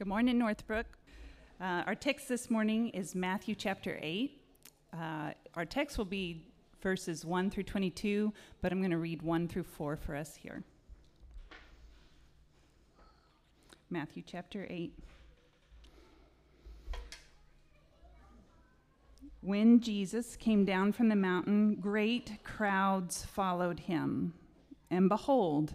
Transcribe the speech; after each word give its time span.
Good 0.00 0.08
morning, 0.08 0.38
Northbrook. 0.38 0.86
Uh, 1.60 1.82
our 1.86 1.94
text 1.94 2.26
this 2.26 2.48
morning 2.48 2.88
is 2.88 3.14
Matthew 3.14 3.54
chapter 3.54 3.98
8. 4.00 4.40
Uh, 4.94 4.96
our 5.54 5.66
text 5.66 5.98
will 5.98 6.06
be 6.06 6.46
verses 6.80 7.26
1 7.26 7.50
through 7.50 7.64
22, 7.64 8.32
but 8.62 8.72
I'm 8.72 8.78
going 8.78 8.92
to 8.92 8.96
read 8.96 9.20
1 9.20 9.46
through 9.46 9.64
4 9.64 9.98
for 9.98 10.16
us 10.16 10.36
here. 10.36 10.62
Matthew 13.90 14.22
chapter 14.26 14.66
8. 14.70 14.98
When 19.42 19.80
Jesus 19.80 20.34
came 20.34 20.64
down 20.64 20.92
from 20.92 21.10
the 21.10 21.14
mountain, 21.14 21.74
great 21.74 22.42
crowds 22.42 23.26
followed 23.26 23.80
him. 23.80 24.32
And 24.90 25.10
behold, 25.10 25.74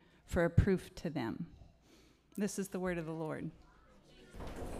for 0.31 0.45
a 0.45 0.49
proof 0.49 0.95
to 0.95 1.09
them. 1.09 1.45
This 2.37 2.57
is 2.57 2.69
the 2.69 2.79
word 2.79 2.97
of 2.97 3.05
the 3.05 3.11
Lord. 3.11 3.51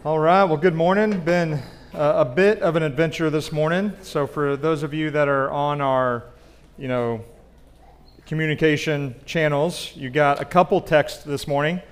All 0.02 0.18
right, 0.18 0.44
well, 0.44 0.56
good 0.56 0.74
morning. 0.74 1.20
Been 1.20 1.62
uh, 1.92 2.14
a 2.16 2.24
bit 2.24 2.60
of 2.60 2.74
an 2.74 2.82
adventure 2.82 3.28
this 3.28 3.52
morning. 3.52 3.92
So, 4.00 4.26
for 4.26 4.56
those 4.56 4.82
of 4.82 4.94
you 4.94 5.10
that 5.10 5.28
are 5.28 5.50
on 5.50 5.82
our, 5.82 6.24
you 6.78 6.88
know, 6.88 7.22
communication 8.24 9.14
channels, 9.26 9.92
you 9.94 10.08
got 10.08 10.40
a 10.40 10.46
couple 10.46 10.80
texts 10.80 11.22
this 11.22 11.46
morning. 11.46 11.82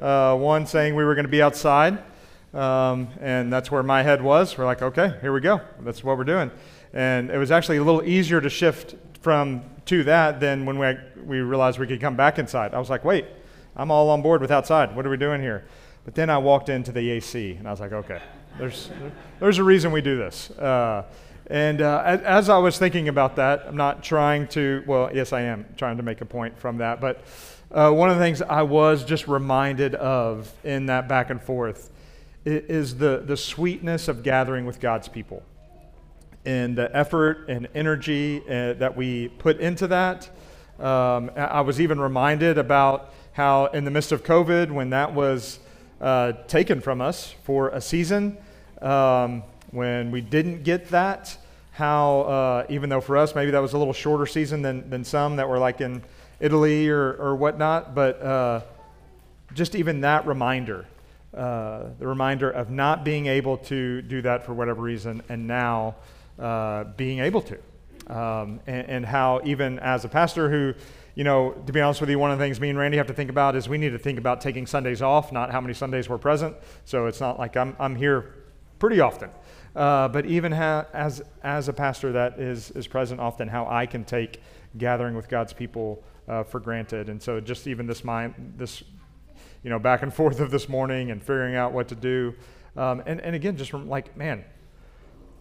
Uh, 0.00 0.34
one 0.38 0.64
saying 0.64 0.94
we 0.94 1.04
were 1.04 1.14
going 1.14 1.26
to 1.26 1.30
be 1.30 1.42
outside, 1.42 2.02
um, 2.54 3.08
and 3.20 3.52
that's 3.52 3.70
where 3.70 3.82
my 3.82 4.02
head 4.02 4.22
was. 4.22 4.56
We're 4.56 4.64
like, 4.64 4.82
okay, 4.82 5.14
here 5.20 5.32
we 5.32 5.40
go. 5.40 5.60
That's 5.80 6.02
what 6.02 6.18
we're 6.18 6.24
doing. 6.24 6.50
And 6.92 7.30
it 7.30 7.38
was 7.38 7.50
actually 7.50 7.76
a 7.76 7.84
little 7.84 8.02
easier 8.02 8.40
to 8.40 8.50
shift 8.50 8.96
from 9.20 9.62
to 9.86 10.04
that 10.04 10.40
than 10.40 10.66
when 10.66 10.78
we, 10.78 10.96
we 11.24 11.40
realized 11.40 11.78
we 11.78 11.86
could 11.86 12.00
come 12.00 12.16
back 12.16 12.38
inside. 12.38 12.74
I 12.74 12.78
was 12.78 12.90
like, 12.90 13.04
wait, 13.04 13.26
I'm 13.76 13.90
all 13.90 14.10
on 14.10 14.22
board 14.22 14.40
with 14.40 14.50
outside. 14.50 14.94
What 14.96 15.06
are 15.06 15.10
we 15.10 15.16
doing 15.16 15.40
here? 15.40 15.64
But 16.04 16.14
then 16.14 16.30
I 16.30 16.38
walked 16.38 16.68
into 16.68 16.92
the 16.92 17.10
AC 17.10 17.52
and 17.52 17.68
I 17.68 17.70
was 17.70 17.80
like, 17.80 17.92
okay, 17.92 18.20
there's, 18.58 18.90
there's 19.38 19.58
a 19.58 19.64
reason 19.64 19.92
we 19.92 20.00
do 20.00 20.16
this. 20.16 20.50
Uh, 20.52 21.04
and 21.46 21.82
uh, 21.82 22.20
as 22.24 22.48
I 22.48 22.58
was 22.58 22.78
thinking 22.78 23.08
about 23.08 23.36
that, 23.36 23.64
I'm 23.66 23.76
not 23.76 24.02
trying 24.02 24.46
to, 24.48 24.84
well, 24.86 25.10
yes, 25.12 25.32
I 25.32 25.42
am 25.42 25.66
trying 25.76 25.96
to 25.96 26.02
make 26.02 26.20
a 26.20 26.24
point 26.24 26.56
from 26.58 26.78
that. 26.78 27.00
But 27.00 27.24
uh, 27.72 27.90
one 27.90 28.08
of 28.08 28.16
the 28.16 28.22
things 28.22 28.40
I 28.40 28.62
was 28.62 29.04
just 29.04 29.28
reminded 29.28 29.94
of 29.96 30.52
in 30.64 30.86
that 30.86 31.08
back 31.08 31.30
and 31.30 31.42
forth 31.42 31.89
is 32.44 32.96
the, 32.96 33.22
the 33.24 33.36
sweetness 33.36 34.08
of 34.08 34.22
gathering 34.22 34.66
with 34.66 34.80
God's 34.80 35.08
people 35.08 35.42
and 36.44 36.76
the 36.76 36.94
effort 36.96 37.48
and 37.48 37.68
energy 37.74 38.42
uh, 38.48 38.72
that 38.74 38.96
we 38.96 39.28
put 39.28 39.60
into 39.60 39.86
that. 39.88 40.28
Um, 40.78 41.30
I 41.36 41.60
was 41.60 41.80
even 41.80 42.00
reminded 42.00 42.56
about 42.56 43.12
how, 43.32 43.66
in 43.66 43.84
the 43.84 43.90
midst 43.90 44.12
of 44.12 44.24
COVID, 44.24 44.70
when 44.70 44.90
that 44.90 45.14
was 45.14 45.58
uh, 46.00 46.32
taken 46.48 46.80
from 46.80 47.02
us 47.02 47.34
for 47.44 47.68
a 47.68 47.80
season, 47.80 48.38
um, 48.80 49.42
when 49.70 50.10
we 50.10 50.22
didn't 50.22 50.62
get 50.62 50.88
that, 50.88 51.36
how, 51.72 52.20
uh, 52.22 52.66
even 52.70 52.88
though 52.88 53.00
for 53.00 53.16
us 53.16 53.34
maybe 53.34 53.50
that 53.50 53.60
was 53.60 53.74
a 53.74 53.78
little 53.78 53.92
shorter 53.92 54.26
season 54.26 54.62
than, 54.62 54.88
than 54.88 55.04
some 55.04 55.36
that 55.36 55.48
were 55.48 55.58
like 55.58 55.82
in 55.82 56.02
Italy 56.40 56.88
or, 56.88 57.12
or 57.14 57.36
whatnot, 57.36 57.94
but 57.94 58.20
uh, 58.22 58.62
just 59.52 59.74
even 59.74 60.00
that 60.00 60.26
reminder, 60.26 60.86
uh, 61.34 61.84
the 61.98 62.06
reminder 62.06 62.50
of 62.50 62.70
not 62.70 63.04
being 63.04 63.26
able 63.26 63.56
to 63.56 64.02
do 64.02 64.22
that 64.22 64.44
for 64.44 64.54
whatever 64.54 64.82
reason, 64.82 65.22
and 65.28 65.46
now 65.46 65.96
uh, 66.38 66.84
being 66.96 67.20
able 67.20 67.42
to. 67.42 67.58
Um, 68.06 68.60
and, 68.66 68.88
and 68.88 69.06
how, 69.06 69.40
even 69.44 69.78
as 69.78 70.04
a 70.04 70.08
pastor 70.08 70.50
who 70.50 70.74
you 71.14 71.24
know, 71.24 71.52
to 71.66 71.72
be 71.72 71.80
honest 71.80 72.00
with 72.00 72.10
you, 72.10 72.18
one 72.18 72.30
of 72.30 72.38
the 72.38 72.44
things 72.44 72.60
me 72.60 72.70
and 72.70 72.78
Randy 72.78 72.96
have 72.96 73.08
to 73.08 73.12
think 73.12 73.30
about 73.30 73.56
is 73.56 73.68
we 73.68 73.78
need 73.78 73.90
to 73.90 73.98
think 73.98 74.18
about 74.18 74.40
taking 74.40 74.66
Sundays 74.66 75.02
off, 75.02 75.32
not 75.32 75.50
how 75.50 75.60
many 75.60 75.74
Sundays 75.74 76.08
we're 76.08 76.18
present. 76.18 76.56
So 76.84 77.06
it's 77.06 77.20
not 77.20 77.38
like 77.38 77.56
I'm, 77.56 77.76
I'm 77.78 77.96
here 77.96 78.34
pretty 78.78 79.00
often. 79.00 79.30
Uh, 79.74 80.08
but 80.08 80.26
even 80.26 80.52
ha- 80.52 80.86
as, 80.92 81.22
as 81.42 81.68
a 81.68 81.72
pastor 81.72 82.12
that 82.12 82.38
is, 82.38 82.70
is 82.72 82.86
present 82.86 83.20
often, 83.20 83.48
how 83.48 83.66
I 83.66 83.86
can 83.86 84.04
take 84.04 84.40
gathering 84.78 85.14
with 85.14 85.28
God's 85.28 85.52
people 85.52 86.02
uh, 86.28 86.42
for 86.42 86.60
granted. 86.60 87.08
And 87.08 87.22
so 87.22 87.40
just 87.40 87.66
even 87.66 87.86
this 87.86 88.02
mind, 88.04 88.54
this, 88.56 88.82
you 89.62 89.70
know, 89.70 89.78
back 89.78 90.02
and 90.02 90.12
forth 90.12 90.40
of 90.40 90.50
this 90.50 90.68
morning 90.68 91.10
and 91.10 91.20
figuring 91.20 91.54
out 91.54 91.72
what 91.72 91.88
to 91.88 91.94
do. 91.94 92.34
Um, 92.76 93.02
and, 93.06 93.20
and 93.20 93.34
again, 93.34 93.56
just 93.56 93.70
from 93.70 93.88
like, 93.88 94.16
man, 94.16 94.44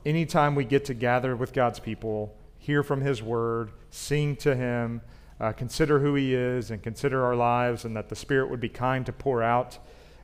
anytime 0.06 0.56
we 0.56 0.66
get 0.66 0.86
to 0.86 0.94
gather 0.94 1.36
with 1.36 1.54
God's 1.54 1.80
people, 1.80 2.36
hear 2.58 2.84
from 2.84 3.02
His 3.02 3.22
word, 3.22 3.72
sing 3.90 4.36
to 4.38 4.56
Him, 4.56 5.02
uh, 5.40 5.54
consider 5.54 6.00
who 6.00 6.16
He 6.16 6.34
is 6.34 6.72
and 6.72 6.82
consider 6.84 7.24
our 7.24 7.36
lives, 7.36 7.86
and 7.86 7.96
that 7.96 8.10
the 8.10 8.16
Spirit 8.16 8.50
would 8.50 8.60
be 8.60 8.70
kind 8.70 9.06
to 9.06 9.14
pour 9.14 9.42
out. 9.42 9.78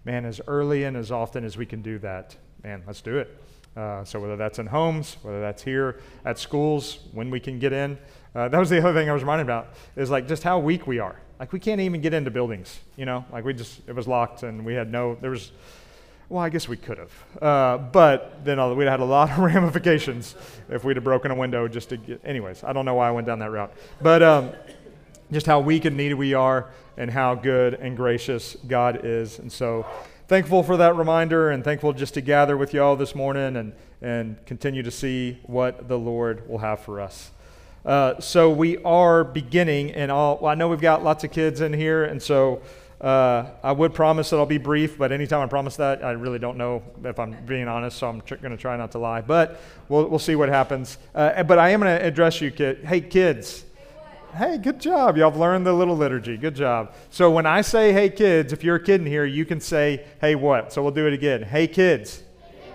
Man, 0.04 0.26
as 0.26 0.42
early 0.48 0.84
and 0.84 0.98
as 0.98 1.12
often 1.12 1.44
as 1.44 1.58
we 1.58 1.66
can 1.66 1.82
do 1.82 1.98
that, 2.00 2.36
man, 2.64 2.84
let's 2.86 3.02
do 3.02 3.18
it. 3.18 3.42
Uh, 3.76 4.04
so 4.06 4.20
whether 4.20 4.38
that's 4.38 4.60
in 4.60 4.68
homes, 4.68 5.18
whether 5.22 5.42
that's 5.42 5.64
here 5.64 6.00
at 6.24 6.40
schools, 6.40 7.00
when 7.12 7.30
we 7.30 7.40
can 7.40 7.60
get 7.60 7.74
in. 7.74 7.98
Uh, 8.34 8.48
that 8.48 8.58
was 8.58 8.70
the 8.70 8.78
other 8.78 8.94
thing 8.94 9.10
I 9.10 9.14
was 9.14 9.22
reminded 9.22 9.44
about 9.44 9.74
is 9.96 10.10
like 10.10 10.28
just 10.28 10.44
how 10.44 10.60
weak 10.60 10.88
we 10.88 11.00
are. 11.00 11.20
Like 11.40 11.52
we 11.52 11.60
can't 11.60 11.82
even 11.82 12.02
get 12.02 12.14
into 12.14 12.32
buildings, 12.32 12.80
you 12.96 13.06
know. 13.06 13.26
Like 13.32 13.44
we 13.46 13.54
just 13.54 13.82
it 13.88 13.96
was 13.96 14.08
locked 14.08 14.44
and 14.44 14.66
we 14.66 14.74
had 14.74 14.92
no 14.92 15.16
there 15.16 15.32
was. 15.32 15.52
Well, 16.28 16.44
I 16.44 16.50
guess 16.50 16.68
we 16.68 16.76
could 16.76 16.98
have, 16.98 17.12
uh, 17.40 17.78
but 17.78 18.44
then 18.44 18.76
we'd 18.76 18.88
had 18.88 19.00
a 19.00 19.06
lot 19.06 19.30
of 19.30 19.38
ramifications 19.54 20.34
if 20.70 20.84
we'd 20.84 20.98
have 20.98 21.04
broken 21.04 21.30
a 21.30 21.36
window 21.36 21.68
just 21.68 21.90
to 21.90 21.98
get. 21.98 22.20
Anyways, 22.26 22.64
I 22.64 22.74
don't 22.74 22.84
know 22.84 22.96
why 22.96 23.08
I 23.08 23.12
went 23.12 23.28
down 23.28 23.40
that 23.40 23.52
route, 23.52 23.74
but. 24.02 24.24
Um, 24.24 24.52
just 25.32 25.46
how 25.46 25.60
weak 25.60 25.86
and 25.86 25.98
needy 25.98 26.14
we 26.14 26.34
are 26.34 26.70
and 26.98 27.10
how 27.10 27.36
good 27.36 27.74
and 27.76 27.98
gracious 27.98 28.56
God 28.68 29.02
is. 29.04 29.40
And 29.40 29.52
so 29.52 29.86
thankful 30.28 30.64
for 30.64 30.78
that 30.78 30.96
reminder 30.96 31.52
and 31.52 31.64
thankful 31.64 31.94
just 31.94 32.14
to 32.16 32.22
gather 32.22 32.58
with 32.58 32.74
you 32.74 32.82
all 32.82 32.96
this 32.96 33.16
morning 33.16 33.56
and, 33.58 33.74
and 34.02 34.44
continue 34.46 34.84
to 34.84 34.92
see 34.92 35.40
what 35.44 35.88
the 35.88 35.98
Lord 35.98 36.48
will 36.48 36.60
have 36.60 36.80
for 36.80 37.02
us. 37.02 37.32
Uh, 37.86 38.20
so 38.20 38.50
we 38.50 38.78
are 38.80 39.24
beginning, 39.24 39.92
and 39.92 40.12
all, 40.12 40.40
well, 40.42 40.52
I 40.52 40.56
know 40.56 40.70
we've 40.70 40.82
got 40.82 41.04
lots 41.04 41.24
of 41.24 41.32
kids 41.32 41.62
in 41.62 41.72
here, 41.72 42.06
and 42.06 42.22
so 42.22 42.62
uh, 43.00 43.46
I 43.62 43.72
would 43.72 43.94
promise 43.94 44.32
that 44.32 44.38
I'll 44.38 44.46
be 44.46 44.58
brief, 44.58 44.98
but 44.98 45.12
anytime 45.12 45.42
I 45.42 45.48
promise 45.48 45.76
that, 45.76 46.04
I 46.04 46.12
really 46.12 46.40
don't 46.40 46.58
know 46.58 46.82
if 47.04 47.20
I'm 47.20 47.36
being 47.46 47.68
honest, 47.68 47.98
so 47.98 48.10
I'm 48.10 48.22
tr- 48.22 48.36
going 48.36 48.52
to 48.52 48.58
try 48.58 48.76
not 48.76 48.92
to 48.94 48.98
lie. 48.98 49.22
But 49.22 49.60
we'll, 49.88 50.08
we'll 50.10 50.20
see 50.20 50.36
what 50.36 50.50
happens. 50.50 50.98
Uh, 51.14 51.44
but 51.44 51.60
I 51.60 51.70
am 51.70 51.82
going 51.82 52.00
to 52.00 52.04
address 52.04 52.42
you, 52.42 52.50
kid. 52.50 52.84
Hey, 52.84 53.02
kids, 53.02 53.66
Hey, 54.36 54.58
good 54.58 54.82
job. 54.82 55.16
Y'all 55.16 55.32
have 55.32 55.40
learned 55.40 55.66
the 55.66 55.72
little 55.72 55.96
liturgy. 55.96 56.36
Good 56.36 56.56
job. 56.56 56.94
So 57.10 57.32
when 57.32 57.46
I 57.46 57.62
say, 57.62 57.94
hey, 57.94 58.10
kids, 58.10 58.52
if 58.52 58.66
you're 58.66 58.76
a 58.76 58.84
kid 58.84 59.00
in 59.00 59.08
here, 59.08 59.24
you 59.24 59.46
can 59.46 59.62
say, 59.62 60.04
hey, 60.20 60.36
what? 60.36 60.74
So 60.74 60.84
we'll 60.84 60.92
do 60.92 61.08
it 61.08 61.14
again. 61.14 61.42
Hey, 61.42 61.68
kids. 61.68 62.22
Hey, 62.42 62.70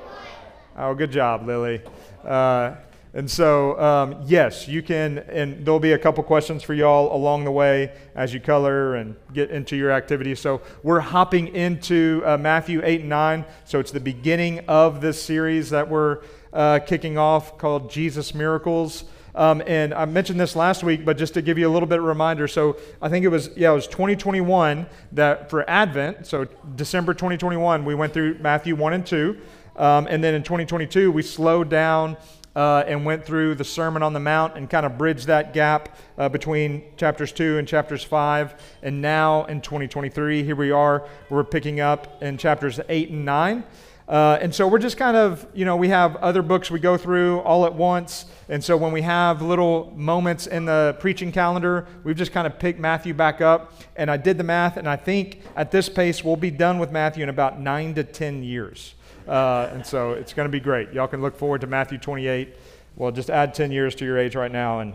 oh, 0.78 0.94
good 0.94 1.12
job, 1.12 1.46
Lily. 1.46 1.82
Uh, 2.24 2.76
and 3.12 3.28
so, 3.28 3.80
um, 3.80 4.22
yes, 4.24 4.68
you 4.68 4.82
can, 4.82 5.18
and 5.18 5.66
there'll 5.66 5.80
be 5.80 5.92
a 5.92 5.98
couple 5.98 6.22
questions 6.22 6.62
for 6.62 6.74
y'all 6.74 7.14
along 7.14 7.44
the 7.44 7.50
way 7.50 7.92
as 8.14 8.32
you 8.32 8.38
color 8.38 8.94
and 8.94 9.16
get 9.32 9.50
into 9.50 9.74
your 9.76 9.90
activities. 9.90 10.38
So, 10.38 10.60
we're 10.84 11.00
hopping 11.00 11.48
into 11.48 12.22
uh, 12.24 12.38
Matthew 12.38 12.80
8 12.84 13.00
and 13.00 13.08
9. 13.08 13.44
So, 13.64 13.80
it's 13.80 13.90
the 13.90 13.98
beginning 13.98 14.60
of 14.68 15.00
this 15.00 15.20
series 15.20 15.70
that 15.70 15.88
we're 15.88 16.20
uh, 16.52 16.78
kicking 16.86 17.18
off 17.18 17.58
called 17.58 17.90
Jesus 17.90 18.32
Miracles. 18.32 19.04
Um, 19.34 19.62
and 19.66 19.92
I 19.92 20.04
mentioned 20.04 20.38
this 20.38 20.54
last 20.54 20.84
week, 20.84 21.04
but 21.04 21.18
just 21.18 21.34
to 21.34 21.42
give 21.42 21.58
you 21.58 21.68
a 21.68 21.72
little 21.72 21.88
bit 21.88 21.98
of 21.98 22.04
reminder. 22.04 22.46
So 22.46 22.76
I 23.02 23.08
think 23.08 23.24
it 23.24 23.28
was, 23.28 23.50
yeah, 23.56 23.70
it 23.70 23.74
was 23.74 23.86
2021 23.88 24.86
that 25.12 25.50
for 25.50 25.68
Advent, 25.68 26.26
so 26.26 26.46
December 26.76 27.14
2021, 27.14 27.84
we 27.84 27.94
went 27.94 28.12
through 28.12 28.38
Matthew 28.38 28.76
1 28.76 28.92
and 28.92 29.06
2. 29.06 29.36
Um, 29.76 30.06
and 30.08 30.22
then 30.22 30.34
in 30.34 30.42
2022, 30.42 31.10
we 31.10 31.22
slowed 31.22 31.70
down 31.70 32.16
uh, 32.56 32.84
and 32.86 33.04
went 33.04 33.24
through 33.24 33.54
the 33.54 33.64
Sermon 33.64 34.02
on 34.02 34.12
the 34.12 34.20
Mount 34.20 34.56
and 34.56 34.68
kind 34.68 34.84
of 34.84 34.98
bridged 34.98 35.26
that 35.26 35.52
gap 35.52 35.96
uh, 36.18 36.28
between 36.28 36.82
chapters 36.96 37.32
2 37.32 37.58
and 37.58 37.66
chapters 37.66 38.02
5. 38.02 38.54
And 38.82 39.00
now 39.00 39.44
in 39.44 39.60
2023, 39.60 40.42
here 40.42 40.56
we 40.56 40.70
are, 40.70 41.06
we're 41.28 41.44
picking 41.44 41.80
up 41.80 42.22
in 42.22 42.38
chapters 42.38 42.80
8 42.88 43.10
and 43.10 43.24
9. 43.24 43.64
Uh, 44.10 44.36
and 44.42 44.52
so 44.52 44.66
we're 44.66 44.80
just 44.80 44.96
kind 44.96 45.16
of, 45.16 45.46
you 45.54 45.64
know, 45.64 45.76
we 45.76 45.88
have 45.88 46.16
other 46.16 46.42
books 46.42 46.68
we 46.68 46.80
go 46.80 46.96
through 46.96 47.38
all 47.40 47.64
at 47.64 47.72
once. 47.72 48.24
And 48.48 48.62
so 48.62 48.76
when 48.76 48.90
we 48.90 49.02
have 49.02 49.40
little 49.40 49.92
moments 49.94 50.48
in 50.48 50.64
the 50.64 50.96
preaching 50.98 51.30
calendar, 51.30 51.86
we've 52.02 52.16
just 52.16 52.32
kind 52.32 52.44
of 52.44 52.58
picked 52.58 52.80
Matthew 52.80 53.14
back 53.14 53.40
up. 53.40 53.72
And 53.94 54.10
I 54.10 54.16
did 54.16 54.36
the 54.36 54.42
math, 54.42 54.76
and 54.76 54.88
I 54.88 54.96
think 54.96 55.42
at 55.54 55.70
this 55.70 55.88
pace, 55.88 56.24
we'll 56.24 56.34
be 56.34 56.50
done 56.50 56.80
with 56.80 56.90
Matthew 56.90 57.22
in 57.22 57.28
about 57.28 57.60
nine 57.60 57.94
to 57.94 58.02
10 58.02 58.42
years. 58.42 58.96
Uh, 59.30 59.70
and 59.72 59.86
so 59.86 60.10
it's 60.10 60.32
going 60.32 60.46
to 60.46 60.50
be 60.50 60.58
great. 60.58 60.92
Y'all 60.92 61.06
can 61.06 61.22
look 61.22 61.36
forward 61.36 61.60
to 61.60 61.68
Matthew 61.68 61.98
28. 61.98 62.52
Well, 62.96 63.12
just 63.12 63.30
add 63.30 63.54
10 63.54 63.70
years 63.70 63.94
to 63.94 64.04
your 64.04 64.18
age 64.18 64.34
right 64.34 64.50
now, 64.50 64.80
and 64.80 64.94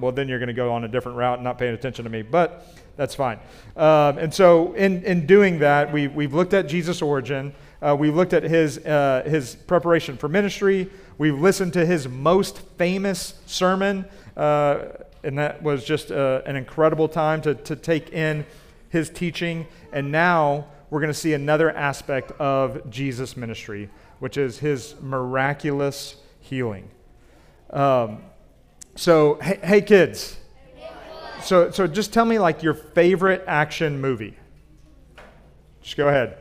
well, 0.00 0.12
then 0.12 0.28
you're 0.28 0.38
going 0.38 0.46
to 0.48 0.54
go 0.54 0.72
on 0.72 0.84
a 0.84 0.88
different 0.88 1.18
route 1.18 1.34
and 1.34 1.44
not 1.44 1.58
paying 1.58 1.74
attention 1.74 2.04
to 2.04 2.10
me. 2.10 2.22
But 2.22 2.66
that's 2.96 3.14
fine. 3.14 3.38
Um, 3.76 4.16
and 4.16 4.32
so, 4.32 4.72
in, 4.72 5.04
in 5.04 5.26
doing 5.26 5.58
that, 5.58 5.92
we, 5.92 6.08
we've 6.08 6.32
looked 6.32 6.54
at 6.54 6.68
Jesus' 6.68 7.02
origin. 7.02 7.52
Uh, 7.82 7.94
we've 7.98 8.16
looked 8.16 8.32
at 8.32 8.44
his, 8.44 8.78
uh, 8.78 9.24
his 9.26 9.56
preparation 9.56 10.16
for 10.16 10.30
ministry. 10.30 10.90
We've 11.18 11.38
listened 11.38 11.74
to 11.74 11.84
his 11.84 12.08
most 12.08 12.60
famous 12.78 13.34
sermon, 13.44 14.06
uh, 14.38 14.84
and 15.22 15.36
that 15.36 15.62
was 15.62 15.84
just 15.84 16.10
uh, 16.10 16.40
an 16.46 16.56
incredible 16.56 17.08
time 17.08 17.42
to, 17.42 17.54
to 17.54 17.76
take 17.76 18.10
in 18.10 18.46
his 18.88 19.10
teaching. 19.10 19.66
And 19.92 20.10
now 20.10 20.66
we're 20.90 21.00
going 21.00 21.12
to 21.12 21.18
see 21.18 21.32
another 21.32 21.70
aspect 21.70 22.32
of 22.32 22.90
Jesus' 22.90 23.36
ministry, 23.36 23.88
which 24.18 24.36
is 24.36 24.58
his 24.58 24.96
miraculous 25.00 26.16
healing. 26.40 26.90
Um, 27.70 28.22
so, 28.96 29.38
hey, 29.40 29.60
hey 29.62 29.82
kids. 29.82 30.36
So, 31.42 31.70
so 31.70 31.86
just 31.86 32.12
tell 32.12 32.24
me 32.24 32.38
like 32.38 32.62
your 32.62 32.74
favorite 32.74 33.44
action 33.46 34.00
movie. 34.00 34.36
Just 35.80 35.96
go 35.96 36.08
ahead. 36.08 36.36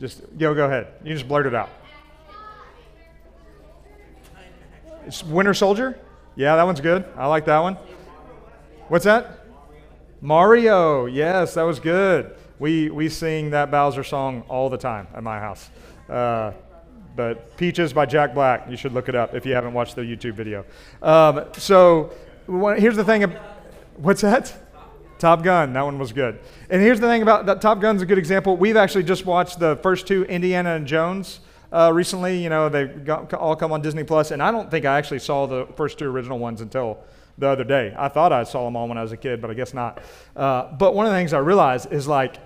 Just 0.00 0.22
go, 0.38 0.54
go 0.54 0.64
ahead. 0.64 0.88
You 1.04 1.12
just 1.12 1.28
blurt 1.28 1.46
it 1.46 1.54
out. 1.54 1.68
It's 5.06 5.22
Winter 5.24 5.52
Soldier? 5.52 5.98
Yeah, 6.36 6.56
that 6.56 6.62
one's 6.62 6.80
good. 6.80 7.04
I 7.16 7.26
like 7.26 7.44
that 7.46 7.58
one. 7.58 7.76
What's 8.88 9.04
that? 9.04 9.46
Mario. 10.20 11.06
Yes, 11.06 11.54
that 11.54 11.64
was 11.64 11.80
good. 11.80 12.36
We, 12.62 12.90
we 12.90 13.08
sing 13.08 13.50
that 13.50 13.72
Bowser 13.72 14.04
song 14.04 14.44
all 14.48 14.70
the 14.70 14.78
time 14.78 15.08
at 15.16 15.24
my 15.24 15.40
house. 15.40 15.68
Uh, 16.08 16.52
but 17.16 17.56
Peaches 17.56 17.92
by 17.92 18.06
Jack 18.06 18.34
Black. 18.34 18.70
You 18.70 18.76
should 18.76 18.92
look 18.92 19.08
it 19.08 19.16
up 19.16 19.34
if 19.34 19.44
you 19.44 19.52
haven't 19.52 19.72
watched 19.72 19.96
the 19.96 20.02
YouTube 20.02 20.34
video. 20.34 20.64
Um, 21.02 21.46
so 21.54 22.12
here's 22.46 22.94
the 22.94 23.02
thing. 23.02 23.22
What's 23.96 24.20
that? 24.20 24.54
Top 25.18 25.42
Gun. 25.42 25.72
That 25.72 25.82
one 25.82 25.98
was 25.98 26.12
good. 26.12 26.38
And 26.70 26.80
here's 26.80 27.00
the 27.00 27.08
thing 27.08 27.22
about 27.22 27.46
that. 27.46 27.60
Top 27.60 27.80
Gun's 27.80 28.00
a 28.00 28.06
good 28.06 28.16
example. 28.16 28.56
We've 28.56 28.76
actually 28.76 29.02
just 29.02 29.26
watched 29.26 29.58
the 29.58 29.74
first 29.82 30.06
two, 30.06 30.22
Indiana 30.26 30.76
and 30.76 30.86
Jones. 30.86 31.40
Uh, 31.72 31.90
recently, 31.92 32.40
you 32.40 32.48
know, 32.48 32.68
they 32.68 32.92
all 33.36 33.56
come 33.56 33.72
on 33.72 33.82
Disney 33.82 34.04
Plus, 34.04 34.30
and 34.30 34.40
I 34.40 34.52
don't 34.52 34.70
think 34.70 34.84
I 34.84 34.98
actually 34.98 35.18
saw 35.18 35.46
the 35.46 35.66
first 35.76 35.98
two 35.98 36.08
original 36.08 36.38
ones 36.38 36.60
until 36.60 37.00
the 37.38 37.48
other 37.48 37.64
day. 37.64 37.92
I 37.98 38.06
thought 38.06 38.32
I 38.32 38.44
saw 38.44 38.66
them 38.66 38.76
all 38.76 38.86
when 38.86 38.98
I 38.98 39.02
was 39.02 39.10
a 39.10 39.16
kid, 39.16 39.42
but 39.42 39.50
I 39.50 39.54
guess 39.54 39.74
not. 39.74 40.00
Uh, 40.36 40.70
but 40.74 40.94
one 40.94 41.06
of 41.06 41.12
the 41.12 41.18
things 41.18 41.32
I 41.32 41.38
realized 41.38 41.92
is 41.92 42.06
like, 42.06 42.36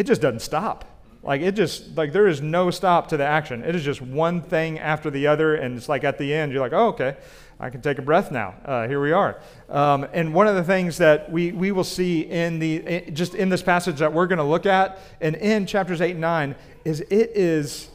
it 0.00 0.06
just 0.06 0.22
doesn't 0.22 0.40
stop. 0.40 0.86
Like 1.22 1.42
it 1.42 1.52
just 1.52 1.94
like 1.94 2.14
there 2.14 2.26
is 2.26 2.40
no 2.40 2.70
stop 2.70 3.08
to 3.08 3.18
the 3.18 3.26
action. 3.26 3.62
It 3.62 3.74
is 3.74 3.84
just 3.84 4.00
one 4.00 4.40
thing 4.40 4.78
after 4.78 5.10
the 5.10 5.26
other, 5.26 5.56
and 5.56 5.76
it's 5.76 5.90
like 5.90 6.04
at 6.04 6.16
the 6.16 6.32
end 6.32 6.52
you're 6.52 6.62
like, 6.62 6.72
oh 6.72 6.88
okay, 6.88 7.18
I 7.58 7.68
can 7.68 7.82
take 7.82 7.98
a 7.98 8.02
breath 8.02 8.32
now. 8.32 8.54
Uh, 8.64 8.88
here 8.88 9.02
we 9.02 9.12
are. 9.12 9.38
Um, 9.68 10.06
and 10.14 10.32
one 10.32 10.46
of 10.46 10.54
the 10.54 10.64
things 10.64 10.96
that 10.96 11.30
we 11.30 11.52
we 11.52 11.70
will 11.72 11.84
see 11.84 12.22
in 12.22 12.58
the 12.58 13.10
just 13.12 13.34
in 13.34 13.50
this 13.50 13.62
passage 13.62 13.98
that 13.98 14.10
we're 14.10 14.26
going 14.26 14.38
to 14.38 14.44
look 14.44 14.64
at, 14.64 14.98
and 15.20 15.36
in 15.36 15.66
chapters 15.66 16.00
eight 16.00 16.12
and 16.12 16.22
nine, 16.22 16.56
is 16.86 17.00
it 17.00 17.32
is 17.34 17.90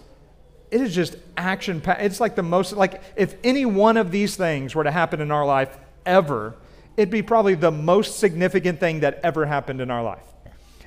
it 0.70 0.82
is 0.82 0.94
just 0.94 1.16
action. 1.38 1.82
It's 1.88 2.20
like 2.20 2.36
the 2.36 2.44
most 2.44 2.74
like 2.74 3.02
if 3.16 3.34
any 3.44 3.66
one 3.66 3.98
of 3.98 4.12
these 4.12 4.36
things 4.36 4.76
were 4.76 4.84
to 4.84 4.92
happen 4.92 5.22
in 5.22 5.32
our 5.32 5.48
life 5.48 5.76
ever, 6.06 6.54
it'd 6.98 7.10
be 7.10 7.24
probably 7.24 7.56
the 7.56 7.72
most 7.72 8.20
significant 8.20 8.80
thing 8.80 9.00
that 9.00 9.20
ever 9.24 9.48
happened 9.48 9.82
in 9.82 9.90
our 9.90 10.04
life. 10.04 10.35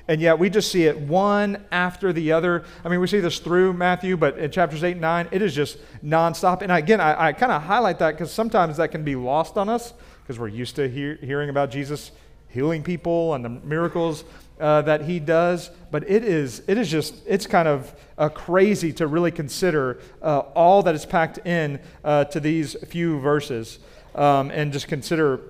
And 0.09 0.19
yet 0.19 0.39
we 0.39 0.49
just 0.49 0.71
see 0.71 0.85
it 0.85 0.97
one 0.97 1.63
after 1.71 2.11
the 2.11 2.31
other. 2.31 2.63
I 2.83 2.89
mean, 2.89 2.99
we 2.99 3.05
see 3.05 3.19
this 3.19 3.37
through 3.37 3.73
Matthew, 3.73 4.17
but 4.17 4.39
in 4.39 4.49
chapters 4.49 4.83
8 4.83 4.93
and 4.93 5.01
9, 5.01 5.27
it 5.29 5.43
is 5.43 5.53
just 5.53 5.77
nonstop. 6.03 6.63
And 6.63 6.71
again, 6.71 6.99
I, 6.99 7.27
I 7.27 7.33
kind 7.33 7.51
of 7.51 7.61
highlight 7.61 7.99
that 7.99 8.13
because 8.13 8.31
sometimes 8.31 8.77
that 8.77 8.87
can 8.89 9.03
be 9.03 9.15
lost 9.15 9.55
on 9.55 9.69
us 9.69 9.93
because 10.23 10.39
we're 10.39 10.47
used 10.47 10.75
to 10.77 10.89
hear, 10.89 11.19
hearing 11.21 11.51
about 11.51 11.69
Jesus 11.69 12.11
healing 12.47 12.81
people 12.81 13.35
and 13.35 13.45
the 13.45 13.49
miracles 13.49 14.23
uh, 14.59 14.81
that 14.81 15.03
he 15.03 15.19
does. 15.19 15.69
But 15.91 16.09
it 16.09 16.23
is, 16.23 16.63
it 16.67 16.79
is 16.79 16.89
just, 16.89 17.13
it's 17.27 17.45
kind 17.45 17.67
of 17.67 17.93
uh, 18.17 18.29
crazy 18.29 18.91
to 18.93 19.05
really 19.05 19.31
consider 19.31 19.99
uh, 20.23 20.39
all 20.55 20.81
that 20.81 20.95
is 20.95 21.05
packed 21.05 21.37
in 21.45 21.79
uh, 22.03 22.25
to 22.25 22.39
these 22.39 22.75
few 22.87 23.19
verses 23.19 23.77
um, 24.15 24.49
and 24.49 24.73
just 24.73 24.87
consider 24.87 25.41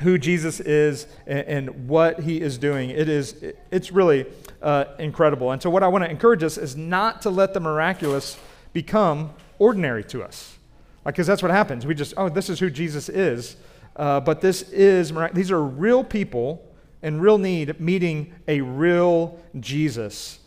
who 0.00 0.16
Jesus 0.18 0.60
is 0.60 1.06
and, 1.26 1.46
and, 1.48 1.88
what 1.88 2.20
he 2.20 2.40
is 2.40 2.56
doing. 2.56 2.90
It 2.90 3.08
is, 3.08 3.42
it's 3.70 3.90
really 3.90 4.26
uh, 4.62 4.84
incredible. 4.98 5.50
And 5.50 5.60
so, 5.60 5.70
what 5.70 5.82
I 5.82 5.88
want 5.88 6.04
to 6.04 6.10
encourage 6.10 6.42
us 6.42 6.56
is 6.56 6.76
not 6.76 7.22
to 7.22 7.30
let 7.30 7.52
the 7.52 7.60
miraculous 7.60 8.38
become 8.72 9.34
ordinary 9.58 10.04
to 10.04 10.22
us. 10.22 10.56
Because 11.04 11.26
that's 11.26 11.42
what 11.42 11.50
happens. 11.50 11.86
We 11.86 11.94
just, 11.94 12.14
oh, 12.16 12.28
this 12.28 12.50
is 12.50 12.60
who 12.60 12.70
Jesus 12.70 13.08
is. 13.08 13.56
Uh, 13.96 14.20
but 14.20 14.40
this 14.40 14.62
is, 14.70 15.12
these 15.32 15.50
are 15.50 15.62
real 15.62 16.04
people 16.04 16.64
in 17.02 17.20
real 17.20 17.38
need 17.38 17.80
meeting 17.80 18.32
a 18.46 18.60
real 18.60 19.38
Jesus. 19.58 20.38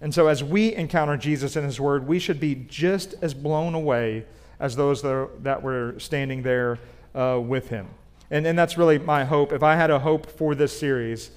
And 0.00 0.14
so, 0.14 0.28
as 0.28 0.44
we 0.44 0.74
encounter 0.74 1.16
Jesus 1.16 1.56
in 1.56 1.64
his 1.64 1.80
word, 1.80 2.06
we 2.06 2.18
should 2.18 2.40
be 2.40 2.54
just 2.68 3.14
as 3.22 3.34
blown 3.34 3.74
away 3.74 4.26
as 4.60 4.76
those 4.76 5.02
that, 5.02 5.30
that 5.42 5.62
were 5.62 5.94
standing 5.98 6.42
there 6.42 6.78
uh, 7.14 7.40
with 7.42 7.68
him. 7.68 7.88
And, 8.30 8.46
and 8.46 8.58
that's 8.58 8.76
really 8.78 8.98
my 8.98 9.24
hope. 9.24 9.52
If 9.52 9.62
I 9.62 9.76
had 9.76 9.90
a 9.90 9.98
hope 9.98 10.26
for 10.26 10.54
this 10.54 10.78
series, 10.78 11.30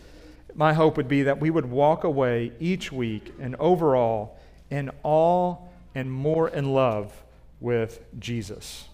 my 0.55 0.73
hope 0.73 0.97
would 0.97 1.07
be 1.07 1.23
that 1.23 1.39
we 1.39 1.49
would 1.49 1.65
walk 1.65 2.03
away 2.03 2.51
each 2.59 2.91
week 2.91 3.33
and 3.39 3.55
overall 3.57 4.37
in 4.69 4.91
awe 5.03 5.57
and 5.93 6.11
more 6.11 6.49
in 6.49 6.73
love 6.73 7.23
with 7.59 8.03
Jesus. 8.19 8.87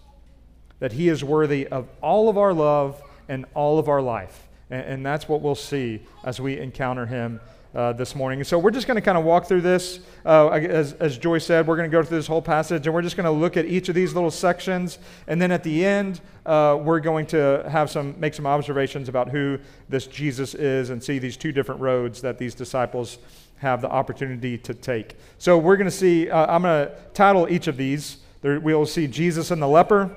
That 0.78 0.92
he 0.92 1.08
is 1.08 1.24
worthy 1.24 1.66
of 1.66 1.88
all 2.02 2.28
of 2.28 2.36
our 2.36 2.52
love 2.52 3.00
and 3.28 3.46
all 3.54 3.78
of 3.78 3.88
our 3.88 4.02
life. 4.02 4.48
And, 4.70 4.84
and 4.86 5.06
that's 5.06 5.28
what 5.28 5.40
we'll 5.40 5.54
see 5.54 6.02
as 6.24 6.40
we 6.40 6.58
encounter 6.58 7.06
him 7.06 7.40
uh, 7.74 7.92
this 7.92 8.14
morning. 8.14 8.44
So 8.44 8.58
we're 8.58 8.70
just 8.70 8.86
going 8.86 8.96
to 8.96 9.00
kind 9.00 9.18
of 9.18 9.24
walk 9.24 9.46
through 9.46 9.62
this. 9.62 10.00
Uh, 10.24 10.48
as, 10.48 10.92
as 10.94 11.18
Joy 11.18 11.38
said, 11.38 11.66
we're 11.66 11.76
going 11.76 11.90
to 11.90 11.94
go 11.94 12.02
through 12.02 12.18
this 12.18 12.26
whole 12.26 12.42
passage 12.42 12.86
and 12.86 12.94
we're 12.94 13.02
just 13.02 13.16
going 13.16 13.24
to 13.24 13.30
look 13.30 13.56
at 13.56 13.66
each 13.66 13.88
of 13.88 13.94
these 13.94 14.14
little 14.14 14.30
sections. 14.30 14.98
And 15.26 15.40
then 15.42 15.50
at 15.50 15.64
the 15.64 15.84
end, 15.84 16.20
uh, 16.46 16.78
we're 16.80 17.00
going 17.00 17.26
to 17.26 17.66
have 17.68 17.90
some, 17.90 18.18
make 18.20 18.34
some 18.34 18.46
observations 18.46 19.08
about 19.08 19.28
who 19.28 19.58
this 19.88 20.06
Jesus 20.06 20.54
is 20.54 20.90
and 20.90 21.02
see 21.02 21.18
these 21.18 21.36
two 21.36 21.52
different 21.52 21.80
roads 21.80 22.20
that 22.20 22.38
these 22.38 22.54
disciples 22.54 23.18
have 23.56 23.80
the 23.80 23.90
opportunity 23.90 24.58
to 24.58 24.74
take. 24.74 25.16
So 25.38 25.58
we're 25.58 25.76
going 25.76 25.90
to 25.90 25.96
see, 25.96 26.30
uh, 26.30 26.54
I'm 26.54 26.62
going 26.62 26.86
to 26.86 26.94
title 27.12 27.48
each 27.48 27.66
of 27.66 27.76
these. 27.76 28.18
There, 28.42 28.60
we'll 28.60 28.86
see 28.86 29.06
Jesus 29.06 29.50
and 29.50 29.60
the 29.60 29.68
leper. 29.68 30.14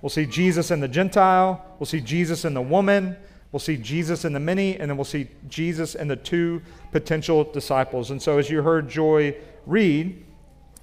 We'll 0.00 0.10
see 0.10 0.26
Jesus 0.26 0.70
and 0.70 0.82
the 0.82 0.88
Gentile. 0.88 1.64
We'll 1.78 1.86
see 1.86 2.00
Jesus 2.00 2.44
and 2.44 2.56
the 2.56 2.62
woman. 2.62 3.16
We'll 3.50 3.60
see 3.60 3.78
Jesus 3.78 4.24
in 4.24 4.34
the 4.34 4.40
many, 4.40 4.76
and 4.76 4.90
then 4.90 4.96
we'll 4.96 5.04
see 5.04 5.28
Jesus 5.48 5.94
and 5.94 6.10
the 6.10 6.16
two 6.16 6.60
potential 6.92 7.44
disciples. 7.44 8.10
And 8.10 8.20
so, 8.20 8.38
as 8.38 8.50
you 8.50 8.62
heard 8.62 8.88
Joy 8.88 9.36
read, 9.64 10.24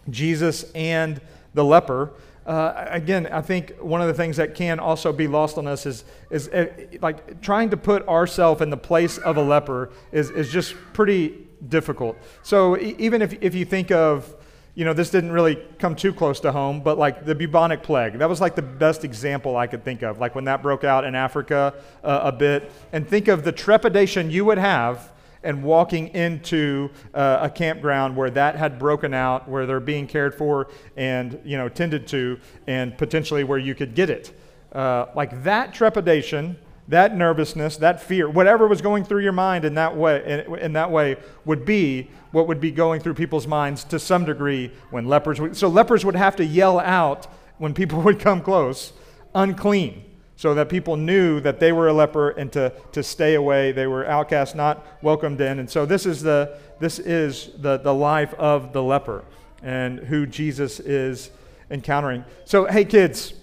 Jesus 0.10 0.72
and 0.74 1.22
the 1.54 1.64
leper, 1.64 2.12
uh, 2.46 2.86
again, 2.90 3.28
I 3.32 3.42
think 3.42 3.76
one 3.80 4.02
of 4.02 4.08
the 4.08 4.14
things 4.14 4.38
that 4.38 4.56
can 4.56 4.80
also 4.80 5.12
be 5.12 5.28
lost 5.28 5.58
on 5.58 5.68
us 5.68 5.86
is, 5.86 6.06
is 6.30 6.48
uh, 6.50 6.68
like 7.02 7.42
trying 7.42 7.70
to 7.72 7.78
put 7.78 8.08
ourselves 8.08 8.62
in 8.62 8.70
the 8.70 8.78
place 8.78 9.18
of 9.20 9.38
a 9.38 9.42
leper 9.42 9.92
is, 10.12 10.30
is 10.30 10.52
just 10.52 10.76
pretty 10.94 11.48
difficult. 11.70 12.18
So, 12.44 12.80
even 12.80 13.22
if, 13.22 13.34
if 13.42 13.54
you 13.54 13.66
think 13.66 13.92
of 13.92 14.36
you 14.76 14.84
know, 14.84 14.94
this 14.94 15.10
didn't 15.10 15.32
really 15.32 15.56
come 15.80 15.96
too 15.96 16.14
close 16.14 16.42
to 16.42 16.52
home, 16.52 16.82
but 16.82 16.98
like 16.98 17.26
the 17.26 17.34
bubonic 17.34 17.82
plague, 17.82 18.20
that 18.20 18.28
was 18.28 18.42
like 18.42 18.56
the 18.56 18.62
best 18.62 19.06
example 19.06 19.56
I 19.56 19.68
could 19.68 19.86
think 19.86 20.04
of. 20.04 20.20
Like 20.20 20.36
when 20.36 20.44
that 20.46 20.62
broke 20.62 20.84
out 20.84 21.06
in 21.06 21.16
Africa 21.16 21.74
uh, 22.04 22.20
a 22.24 22.32
bit, 22.32 22.72
and 22.92 23.08
think 23.08 23.30
of 23.30 23.46
the 23.46 23.54
trepidation 23.54 24.30
you 24.30 24.44
would 24.44 24.58
have 24.58 25.14
and 25.44 25.64
walking 25.64 26.08
into 26.10 26.90
uh, 27.14 27.40
a 27.42 27.50
campground 27.50 28.18
where 28.18 28.30
that 28.32 28.56
had 28.58 28.78
broken 28.78 29.14
out, 29.14 29.48
where 29.48 29.66
they're 29.66 29.80
being 29.80 30.08
cared 30.08 30.36
for 30.36 30.68
and 30.98 31.40
you 31.46 31.58
know 31.58 31.70
tended 31.70 32.06
to, 32.08 32.38
and 32.68 32.98
potentially 32.98 33.46
where 33.46 33.60
you 33.60 33.74
could 33.76 33.96
get 33.96 34.10
it. 34.10 34.38
Uh, 34.74 35.06
like 35.16 35.44
that 35.44 35.74
trepidation 35.74 36.58
that 36.88 37.16
nervousness, 37.16 37.78
that 37.78 38.02
fear, 38.02 38.30
whatever 38.30 38.68
was 38.68 38.82
going 38.82 39.04
through 39.04 39.24
your 39.24 39.32
mind 39.32 39.66
in 39.66 39.76
that 39.76 39.96
way, 39.96 40.46
in, 40.48 40.60
in, 40.60 40.74
that 40.74 40.92
way 40.92 41.18
would 41.44 41.66
be 41.66 42.10
what 42.32 42.48
would 42.48 42.60
be 42.60 42.72
going 42.72 43.02
through 43.02 43.16
people's 43.16 43.48
minds 43.48 43.84
to 43.86 43.98
some 43.98 44.26
degree 44.26 44.72
when 44.92 45.06
lepers 45.06 45.42
would. 45.42 45.58
So 45.58 45.68
lepers 45.68 46.06
would 46.06 46.16
have 46.16 46.36
to 46.36 46.46
yell 46.46 46.80
out 46.80 47.28
when 47.58 47.74
people 47.74 48.02
would 48.04 48.20
come 48.20 48.42
close, 48.42 48.94
unclean, 49.34 50.04
so 50.36 50.54
that 50.54 50.70
people 50.70 50.96
knew 50.96 51.40
that 51.40 51.60
they 51.60 51.72
were 51.72 51.88
a 51.88 51.94
leper 51.94 52.30
and 52.32 52.52
to, 52.52 52.72
to 52.92 53.02
stay 53.02 53.36
away. 53.36 53.72
They 53.72 53.88
were 53.88 54.06
outcast, 54.06 54.56
not 54.56 54.86
welcomed 55.02 55.42
in. 55.42 55.60
And 55.60 55.70
so 55.70 55.86
this 55.86 56.06
is 56.06 56.22
the, 56.22 56.58
this 56.80 57.00
is 57.00 57.52
the, 57.58 57.78
the 57.78 57.94
life 57.94 58.34
of 58.36 58.74
the 58.74 58.84
leper. 58.84 59.24
and 59.64 60.00
who 60.00 60.28
Jesus 60.28 60.80
is 60.80 61.32
encountering. 61.72 62.24
So, 62.46 62.66
hey, 62.66 62.86
kids. 62.86 63.34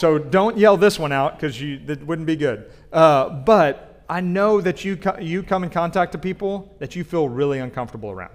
So 0.00 0.16
don't 0.18 0.56
yell 0.56 0.78
this 0.78 0.98
one 0.98 1.12
out 1.12 1.38
because 1.38 1.58
that 1.58 2.02
wouldn't 2.06 2.24
be 2.24 2.34
good. 2.34 2.72
Uh, 2.90 3.28
but 3.28 4.02
I 4.08 4.22
know 4.22 4.62
that 4.62 4.82
you, 4.82 4.96
co- 4.96 5.18
you 5.20 5.42
come 5.42 5.62
in 5.62 5.68
contact 5.68 6.14
with 6.14 6.22
people 6.22 6.74
that 6.78 6.96
you 6.96 7.04
feel 7.04 7.28
really 7.28 7.58
uncomfortable 7.58 8.10
around. 8.10 8.32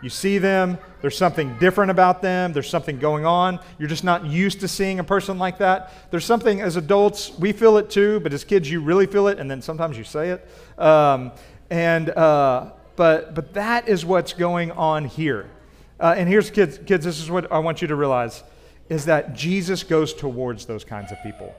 You 0.00 0.10
see 0.10 0.38
them, 0.38 0.78
there's 1.00 1.18
something 1.18 1.58
different 1.58 1.90
about 1.90 2.22
them, 2.22 2.52
there's 2.52 2.70
something 2.70 3.00
going 3.00 3.26
on. 3.26 3.58
You're 3.80 3.88
just 3.88 4.04
not 4.04 4.26
used 4.26 4.60
to 4.60 4.68
seeing 4.68 5.00
a 5.00 5.02
person 5.02 5.40
like 5.40 5.58
that. 5.58 5.92
There's 6.12 6.24
something, 6.24 6.60
as 6.60 6.76
adults, 6.76 7.36
we 7.36 7.50
feel 7.50 7.78
it 7.78 7.90
too, 7.90 8.20
but 8.20 8.32
as 8.32 8.44
kids, 8.44 8.70
you 8.70 8.80
really 8.80 9.06
feel 9.06 9.26
it, 9.26 9.40
and 9.40 9.50
then 9.50 9.60
sometimes 9.60 9.98
you 9.98 10.04
say 10.04 10.30
it. 10.30 10.48
Um, 10.80 11.32
and, 11.68 12.10
uh, 12.10 12.70
but, 12.94 13.34
but 13.34 13.54
that 13.54 13.88
is 13.88 14.06
what's 14.06 14.34
going 14.34 14.70
on 14.70 15.04
here. 15.04 15.50
Uh, 15.98 16.14
and 16.16 16.28
here's 16.28 16.48
kids, 16.52 16.78
kids, 16.86 17.04
this 17.04 17.18
is 17.18 17.28
what 17.28 17.50
I 17.50 17.58
want 17.58 17.82
you 17.82 17.88
to 17.88 17.96
realize 17.96 18.44
is 18.88 19.04
that 19.04 19.34
Jesus 19.34 19.82
goes 19.82 20.14
towards 20.14 20.66
those 20.66 20.84
kinds 20.84 21.12
of 21.12 21.22
people. 21.22 21.54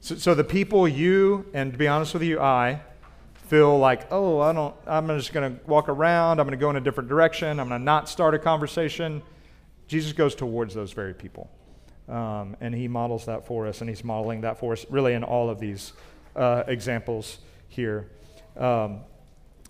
So, 0.00 0.16
so 0.16 0.34
the 0.34 0.44
people 0.44 0.88
you, 0.88 1.46
and 1.54 1.72
to 1.72 1.78
be 1.78 1.86
honest 1.86 2.14
with 2.14 2.22
you, 2.22 2.40
I, 2.40 2.80
feel 3.52 3.78
like, 3.78 4.10
oh, 4.10 4.40
I 4.40 4.54
don't, 4.54 4.74
I'm 4.86 5.06
just 5.08 5.34
going 5.34 5.54
to 5.54 5.66
walk 5.66 5.90
around, 5.90 6.40
I'm 6.40 6.46
going 6.46 6.58
to 6.58 6.60
go 6.60 6.70
in 6.70 6.76
a 6.76 6.80
different 6.80 7.10
direction, 7.10 7.60
I'm 7.60 7.68
going 7.68 7.78
to 7.78 7.84
not 7.84 8.08
start 8.08 8.34
a 8.34 8.38
conversation. 8.38 9.20
Jesus 9.88 10.14
goes 10.14 10.34
towards 10.34 10.72
those 10.72 10.92
very 10.92 11.12
people. 11.12 11.50
Um, 12.08 12.56
and 12.62 12.74
he 12.74 12.88
models 12.88 13.26
that 13.26 13.46
for 13.46 13.66
us, 13.66 13.82
and 13.82 13.90
he's 13.90 14.02
modeling 14.02 14.40
that 14.40 14.58
for 14.58 14.72
us 14.72 14.86
really 14.88 15.12
in 15.12 15.22
all 15.22 15.50
of 15.50 15.60
these 15.60 15.92
uh, 16.34 16.62
examples 16.66 17.40
here. 17.68 18.08
Um, 18.56 19.00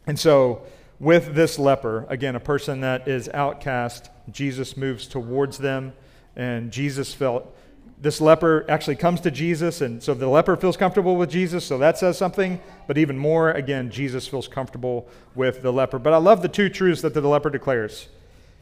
and 0.06 0.16
so, 0.16 0.62
with 1.00 1.34
this 1.34 1.58
leper, 1.58 2.06
again, 2.08 2.36
a 2.36 2.40
person 2.40 2.82
that 2.82 3.08
is 3.08 3.28
outcast, 3.34 4.10
Jesus 4.30 4.76
moves 4.76 5.08
towards 5.08 5.58
them, 5.58 5.92
and 6.36 6.70
Jesus 6.70 7.14
felt 7.14 7.54
this 8.02 8.20
leper 8.20 8.64
actually 8.68 8.96
comes 8.96 9.20
to 9.20 9.30
Jesus, 9.30 9.80
and 9.80 10.02
so 10.02 10.12
the 10.12 10.26
leper 10.26 10.56
feels 10.56 10.76
comfortable 10.76 11.14
with 11.14 11.30
Jesus, 11.30 11.64
so 11.64 11.78
that 11.78 11.96
says 11.96 12.18
something. 12.18 12.60
But 12.88 12.98
even 12.98 13.16
more, 13.16 13.52
again, 13.52 13.92
Jesus 13.92 14.26
feels 14.26 14.48
comfortable 14.48 15.08
with 15.36 15.62
the 15.62 15.72
leper. 15.72 16.00
But 16.00 16.12
I 16.12 16.16
love 16.16 16.42
the 16.42 16.48
two 16.48 16.68
truths 16.68 17.00
that 17.02 17.14
the 17.14 17.20
leper 17.20 17.48
declares. 17.48 18.08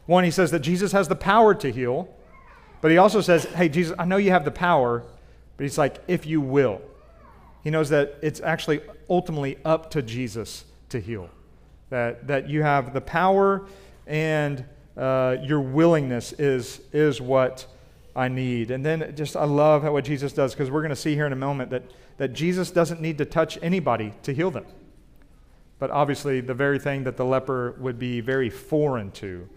One, 0.05 0.25
he 0.25 0.31
says 0.31 0.51
that 0.51 0.61
Jesus 0.61 0.93
has 0.93 1.09
the 1.09 1.17
power 1.17 1.55
to 1.55 1.73
heal, 1.73 2.15
but 2.83 2.91
he 2.91 2.99
also 2.99 3.23
says, 3.23 3.45
Hey, 3.45 3.71
Jesus, 3.71 3.97
I 3.99 4.05
know 4.05 4.19
you 4.19 4.31
have 4.31 4.45
the 4.45 4.51
power, 4.51 5.05
but 5.57 5.65
he's 5.65 5.79
like, 5.79 6.03
if 6.07 6.27
you 6.27 6.43
will. 6.43 6.83
He 7.65 7.71
knows 7.71 7.89
that 7.91 8.17
it's 8.23 8.41
actually 8.41 8.81
ultimately 9.09 9.59
up 9.65 9.91
to 9.93 10.03
Jesus 10.03 10.65
to 10.91 11.01
heal, 11.01 11.31
that, 11.89 12.27
that 12.27 12.49
you 12.49 12.63
have 12.63 12.93
the 12.93 13.01
power 13.01 13.67
and 14.07 14.65
uh, 14.97 15.37
your 15.43 15.61
willingness 15.61 16.33
is, 16.33 16.81
is 16.93 17.21
what 17.21 17.67
I 18.15 18.29
need. 18.29 18.71
And 18.71 18.85
then 18.85 19.15
just, 19.17 19.37
I 19.37 19.45
love 19.45 19.83
how, 19.83 19.93
what 19.93 20.05
Jesus 20.05 20.33
does 20.33 20.53
because 20.53 20.71
we're 20.71 20.83
going 20.83 20.91
to 20.91 20.97
see 20.97 21.15
here 21.15 21.27
in 21.27 21.33
a 21.33 21.37
moment 21.37 21.71
that, 21.71 21.85
that 22.19 22.33
Jesus 22.33 22.71
doesn't 22.71 23.01
need 23.01 23.19
to 23.19 23.25
touch 23.25 23.59
anybody 23.63 24.13
to 24.23 24.35
heal 24.35 24.51
them. 24.51 24.67
But 25.79 25.91
obviously, 25.91 26.41
the 26.41 26.55
very 26.55 26.79
thing 26.79 27.05
that 27.05 27.17
the 27.17 27.25
leper 27.25 27.77
would 27.79 27.99
be 27.99 28.21
very 28.21 28.51
foreign 28.51 29.11
to, 29.13 29.49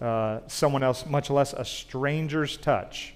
uh, 0.00 0.40
someone 0.46 0.82
else, 0.82 1.06
much 1.06 1.30
less 1.30 1.52
a 1.52 1.64
stranger's 1.64 2.56
touch, 2.56 3.14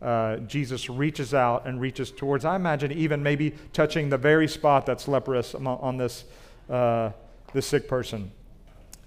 uh, 0.00 0.36
Jesus 0.38 0.88
reaches 0.88 1.34
out 1.34 1.66
and 1.66 1.80
reaches 1.80 2.10
towards, 2.10 2.44
I 2.44 2.56
imagine, 2.56 2.92
even 2.92 3.22
maybe 3.22 3.54
touching 3.72 4.08
the 4.08 4.18
very 4.18 4.46
spot 4.46 4.86
that's 4.86 5.08
leprous 5.08 5.54
on 5.54 5.96
this, 5.96 6.24
uh, 6.70 7.10
this 7.52 7.66
sick 7.66 7.88
person. 7.88 8.30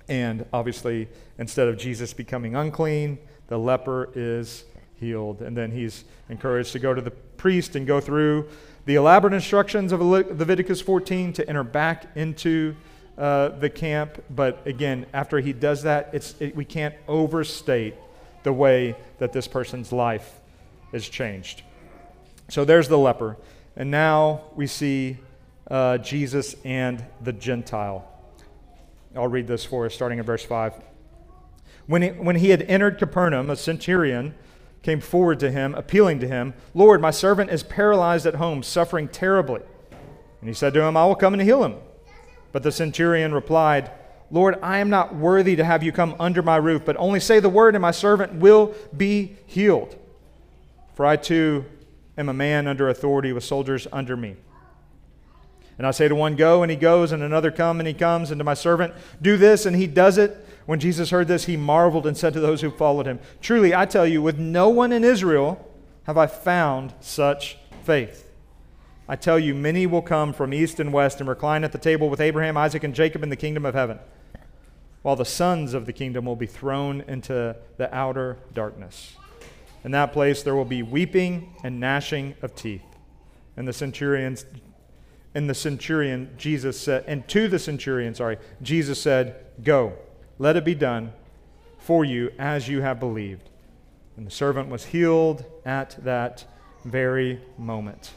And 0.08 0.46
obviously, 0.51 1.08
instead 1.38 1.67
of 1.67 1.77
Jesus 1.77 2.13
becoming 2.13 2.55
unclean, 2.55 3.20
the 3.48 3.58
leper 3.58 4.10
is 4.15 4.65
healed. 5.00 5.41
And 5.41 5.55
then 5.55 5.72
he's 5.72 6.03
encouraged 6.29 6.72
to 6.74 6.79
go 6.79 6.93
to 6.93 7.01
the 7.01 7.12
priest 7.12 7.75
and 7.75 7.88
go 7.88 8.00
through 8.00 8.48
the 8.86 8.96
elaborate 8.96 9.34
instructions 9.34 9.91
of 9.91 10.01
Leviticus 10.01 10.81
14 10.81 11.34
to 11.34 11.48
enter 11.48 11.63
back 11.63 12.08
into 12.15 12.75
uh, 13.17 13.50
the 13.50 13.70
camp. 13.70 14.24
But 14.29 14.65
again, 14.65 15.05
after 15.13 15.39
he 15.39 15.53
does 15.53 15.84
that, 15.84 16.10
it's, 16.13 16.36
it, 16.39 16.55
we 16.55 16.65
can't 16.65 16.96
overstate 17.08 17.96
the 18.43 18.53
way 18.53 18.96
that 19.20 19.34
this 19.34 19.48
person's 19.48 19.91
life 19.91 20.39
is 20.93 21.08
changed. 21.08 21.62
So 22.50 22.65
there's 22.65 22.88
the 22.88 22.98
leper. 22.98 23.38
And 23.75 23.91
now 23.91 24.41
we 24.55 24.67
see 24.67 25.17
uh, 25.70 26.00
Jesus 26.00 26.55
and 26.65 27.05
the 27.22 27.34
Gentile. 27.34 28.11
I'll 29.15 29.27
read 29.27 29.48
this 29.48 29.65
for 29.65 29.86
us, 29.86 29.94
starting 29.94 30.20
in 30.20 30.25
verse 30.25 30.44
5. 30.44 30.74
When 31.88 32.01
he, 32.01 32.10
when 32.10 32.38
he 32.38 32.50
had 32.50 32.62
entered 32.63 32.98
Capernaum, 32.98 33.50
a 33.50 33.56
centurion 33.56 34.36
came 34.84 35.01
forward 35.01 35.39
to 35.41 35.51
him, 35.51 35.75
appealing 35.75 36.20
to 36.20 36.27
him, 36.27 36.53
Lord, 36.74 37.01
my 37.01 37.12
servant 37.12 37.51
is 37.51 37.63
paralyzed 37.63 38.25
at 38.25 38.36
home, 38.36 38.63
suffering 38.63 39.08
terribly. 39.08 39.62
And 40.39 40.50
he 40.50 40.53
said 40.53 40.74
to 40.74 40.82
him, 40.82 40.96
I 40.98 41.06
will 41.06 41.15
come 41.15 41.34
and 41.34 41.41
heal 41.41 41.63
him. 41.63 41.75
But 42.51 42.63
the 42.63 42.72
centurion 42.72 43.34
replied, 43.34 43.91
Lord, 44.32 44.58
I 44.63 44.77
am 44.77 44.89
not 44.89 45.13
worthy 45.13 45.56
to 45.58 45.63
have 45.65 45.84
you 45.84 45.91
come 45.91 46.15
under 46.20 46.41
my 46.41 46.56
roof, 46.56 46.84
but 46.86 46.96
only 46.98 47.20
say 47.20 47.39
the 47.39 47.50
word, 47.50 47.75
and 47.75 47.82
my 47.82 47.91
servant 47.91 48.36
will 48.36 48.74
be 48.96 49.36
healed. 49.46 49.98
For 50.96 51.06
I 51.06 51.18
too 51.18 51.65
am 52.18 52.30
a 52.30 52.34
man 52.34 52.68
under 52.68 52.88
authority 52.88 53.34
with 53.34 53.44
soldiers 53.44 53.88
under 53.91 54.15
me. 54.15 54.38
And 55.81 55.88
I 55.88 55.89
say 55.89 56.07
to 56.07 56.13
one, 56.13 56.35
Go, 56.35 56.61
and 56.61 56.69
he 56.69 56.77
goes, 56.77 57.11
and 57.11 57.23
another, 57.23 57.50
Come, 57.50 57.79
and 57.79 57.88
he 57.88 57.95
comes, 57.95 58.29
and 58.29 58.38
to 58.38 58.43
my 58.43 58.53
servant, 58.53 58.93
Do 59.19 59.35
this, 59.35 59.65
and 59.65 59.75
he 59.75 59.88
does 59.88 60.19
it. 60.19 60.45
When 60.67 60.79
Jesus 60.79 61.09
heard 61.09 61.27
this, 61.27 61.45
he 61.45 61.57
marveled 61.57 62.05
and 62.05 62.15
said 62.15 62.33
to 62.33 62.39
those 62.39 62.61
who 62.61 62.69
followed 62.69 63.07
him, 63.07 63.19
Truly, 63.41 63.73
I 63.73 63.88
tell 63.88 64.05
you, 64.05 64.21
with 64.21 64.38
no 64.38 64.69
one 64.69 64.91
in 64.91 65.03
Israel 65.03 65.67
have 66.03 66.19
I 66.19 66.27
found 66.27 66.93
such 67.00 67.57
faith. 67.83 68.29
I 69.09 69.15
tell 69.15 69.39
you, 69.39 69.55
many 69.55 69.88
will 69.88 70.03
come 70.03 70.33
from 70.33 70.53
east 70.53 70.79
and 70.79 70.93
west 70.93 71.19
and 71.19 71.27
recline 71.27 71.63
at 71.63 71.71
the 71.71 71.79
table 71.79 72.11
with 72.11 72.21
Abraham, 72.21 72.57
Isaac, 72.57 72.83
and 72.83 72.93
Jacob 72.93 73.23
in 73.23 73.29
the 73.29 73.35
kingdom 73.35 73.65
of 73.65 73.73
heaven, 73.73 73.97
while 75.01 75.15
the 75.15 75.25
sons 75.25 75.73
of 75.73 75.88
the 75.88 75.93
kingdom 75.93 76.25
will 76.25 76.35
be 76.35 76.45
thrown 76.45 77.01
into 77.07 77.55
the 77.77 77.91
outer 77.91 78.38
darkness. 78.53 79.15
In 79.83 79.89
that 79.93 80.13
place 80.13 80.43
there 80.43 80.53
will 80.53 80.63
be 80.63 80.83
weeping 80.83 81.55
and 81.63 81.79
gnashing 81.79 82.35
of 82.43 82.53
teeth. 82.53 82.85
And 83.57 83.67
the 83.67 83.73
centurions 83.73 84.45
and 85.33 85.50
the 85.50 85.53
centurion 85.53 86.29
Jesus 86.38 86.79
said 86.79 87.03
and 87.07 87.27
to 87.29 87.47
the 87.47 87.59
centurion, 87.59 88.15
sorry, 88.15 88.38
Jesus 88.61 89.01
said, 89.01 89.45
"Go." 89.63 89.93
Let 90.41 90.55
it 90.55 90.65
be 90.65 90.73
done 90.73 91.13
for 91.77 92.03
you 92.03 92.31
as 92.39 92.67
you 92.67 92.81
have 92.81 93.00
believed. 93.00 93.47
And 94.17 94.25
the 94.25 94.31
servant 94.31 94.69
was 94.69 94.85
healed 94.85 95.45
at 95.63 96.03
that 96.03 96.45
very 96.83 97.39
moment. 97.59 98.11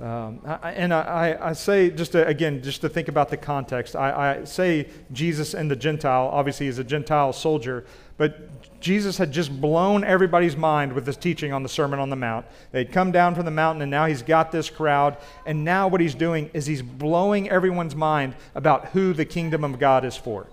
Um, 0.00 0.40
I, 0.46 0.72
and 0.72 0.94
I, 0.94 1.36
I, 1.38 1.52
say, 1.52 1.90
just 1.90 2.12
to, 2.12 2.26
again, 2.26 2.62
just 2.62 2.80
to 2.80 2.88
think 2.88 3.08
about 3.08 3.28
the 3.28 3.36
context, 3.36 3.94
I, 3.94 4.40
I 4.40 4.44
say 4.44 4.88
Jesus 5.12 5.52
and 5.52 5.70
the 5.70 5.76
Gentile, 5.76 6.30
obviously, 6.32 6.66
he's 6.66 6.78
a 6.78 6.84
Gentile 6.84 7.34
soldier, 7.34 7.84
but 8.16 8.48
Jesus 8.82 9.16
had 9.16 9.32
just 9.32 9.60
blown 9.60 10.04
everybody's 10.04 10.56
mind 10.56 10.92
with 10.92 11.06
his 11.06 11.16
teaching 11.16 11.52
on 11.52 11.62
the 11.62 11.68
Sermon 11.68 11.98
on 11.98 12.10
the 12.10 12.16
Mount. 12.16 12.44
They'd 12.72 12.92
come 12.92 13.12
down 13.12 13.34
from 13.34 13.44
the 13.44 13.50
mountain, 13.50 13.80
and 13.80 13.90
now 13.90 14.06
he's 14.06 14.22
got 14.22 14.52
this 14.52 14.68
crowd. 14.68 15.16
And 15.46 15.64
now 15.64 15.88
what 15.88 16.00
he's 16.00 16.14
doing 16.14 16.50
is 16.52 16.66
he's 16.66 16.82
blowing 16.82 17.48
everyone's 17.48 17.94
mind 17.94 18.34
about 18.54 18.88
who 18.88 19.12
the 19.14 19.24
kingdom 19.24 19.64
of 19.64 19.78
God 19.78 20.04
is 20.04 20.16
for. 20.16 20.48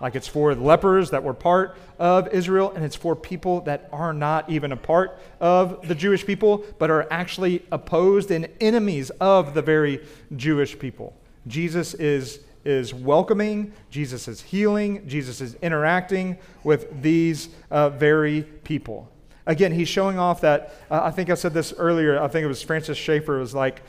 Like 0.00 0.14
it's 0.14 0.28
for 0.28 0.54
lepers 0.54 1.10
that 1.10 1.24
were 1.24 1.34
part 1.34 1.76
of 1.98 2.28
Israel, 2.28 2.72
and 2.74 2.84
it's 2.84 2.96
for 2.96 3.16
people 3.16 3.60
that 3.62 3.88
are 3.92 4.12
not 4.12 4.48
even 4.48 4.72
a 4.72 4.76
part 4.76 5.18
of 5.40 5.86
the 5.86 5.94
Jewish 5.94 6.24
people, 6.24 6.64
but 6.78 6.90
are 6.90 7.06
actually 7.10 7.64
opposed 7.72 8.30
and 8.30 8.48
enemies 8.60 9.10
of 9.20 9.54
the 9.54 9.62
very 9.62 10.04
Jewish 10.36 10.78
people. 10.78 11.14
Jesus 11.46 11.94
is, 11.94 12.40
is 12.64 12.94
welcoming, 12.94 13.72
Jesus 13.90 14.28
is 14.28 14.40
healing, 14.40 15.06
Jesus 15.08 15.40
is 15.40 15.54
interacting 15.56 16.38
with 16.62 17.02
these 17.02 17.48
uh, 17.70 17.90
very 17.90 18.42
people. 18.64 19.10
Again, 19.46 19.72
he's 19.72 19.88
showing 19.88 20.18
off 20.18 20.40
that, 20.40 20.74
uh, 20.90 21.00
I 21.02 21.10
think 21.10 21.28
I 21.28 21.34
said 21.34 21.52
this 21.52 21.74
earlier, 21.76 22.20
I 22.20 22.28
think 22.28 22.44
it 22.44 22.48
was 22.48 22.62
Francis 22.62 22.96
Schaeffer, 22.96 23.38
was 23.38 23.54
like, 23.54 23.82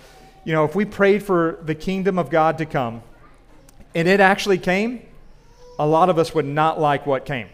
you 0.44 0.54
know, 0.54 0.66
if 0.66 0.76
we 0.76 0.86
prayed 0.86 1.24
for 1.24 1.60
the 1.64 1.76
kingdom 1.76 2.20
of 2.20 2.30
God 2.30 2.58
to 2.58 2.66
come, 2.66 3.02
and 3.96 4.08
it 4.08 4.20
actually 4.20 4.58
came, 4.58 5.02
a 5.80 5.88
lot 5.88 6.10
of 6.10 6.20
us 6.20 6.36
would 6.36 6.46
not 6.46 6.80
like 6.80 7.06
what 7.06 7.26
came. 7.26 7.48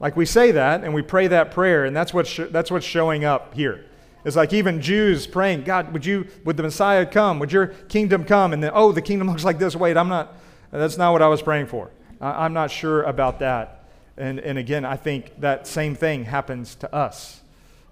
Like 0.00 0.16
we 0.16 0.26
say 0.26 0.52
that 0.52 0.84
and 0.84 0.94
we 0.94 1.02
pray 1.02 1.26
that 1.28 1.50
prayer, 1.50 1.84
and 1.84 1.96
that's 1.96 2.12
what's, 2.12 2.28
sh- 2.28 2.50
that's 2.50 2.70
what's 2.70 2.86
showing 2.86 3.24
up 3.24 3.54
here. 3.54 3.84
It's 4.28 4.36
like 4.36 4.52
even 4.52 4.82
Jews 4.82 5.26
praying, 5.26 5.64
God, 5.64 5.90
would 5.94 6.04
you, 6.04 6.26
would 6.44 6.58
the 6.58 6.62
Messiah 6.62 7.06
come? 7.06 7.38
Would 7.38 7.50
your 7.50 7.68
kingdom 7.88 8.24
come? 8.24 8.52
And 8.52 8.62
then, 8.62 8.70
oh, 8.74 8.92
the 8.92 9.00
kingdom 9.00 9.26
looks 9.30 9.42
like 9.42 9.58
this. 9.58 9.74
Wait, 9.74 9.96
I'm 9.96 10.10
not, 10.10 10.36
that's 10.70 10.98
not 10.98 11.12
what 11.12 11.22
I 11.22 11.28
was 11.28 11.40
praying 11.40 11.68
for. 11.68 11.90
I, 12.20 12.44
I'm 12.44 12.52
not 12.52 12.70
sure 12.70 13.04
about 13.04 13.38
that. 13.38 13.84
And, 14.18 14.38
and 14.38 14.58
again, 14.58 14.84
I 14.84 14.96
think 14.96 15.40
that 15.40 15.66
same 15.66 15.94
thing 15.94 16.24
happens 16.24 16.74
to 16.76 16.94
us. 16.94 17.40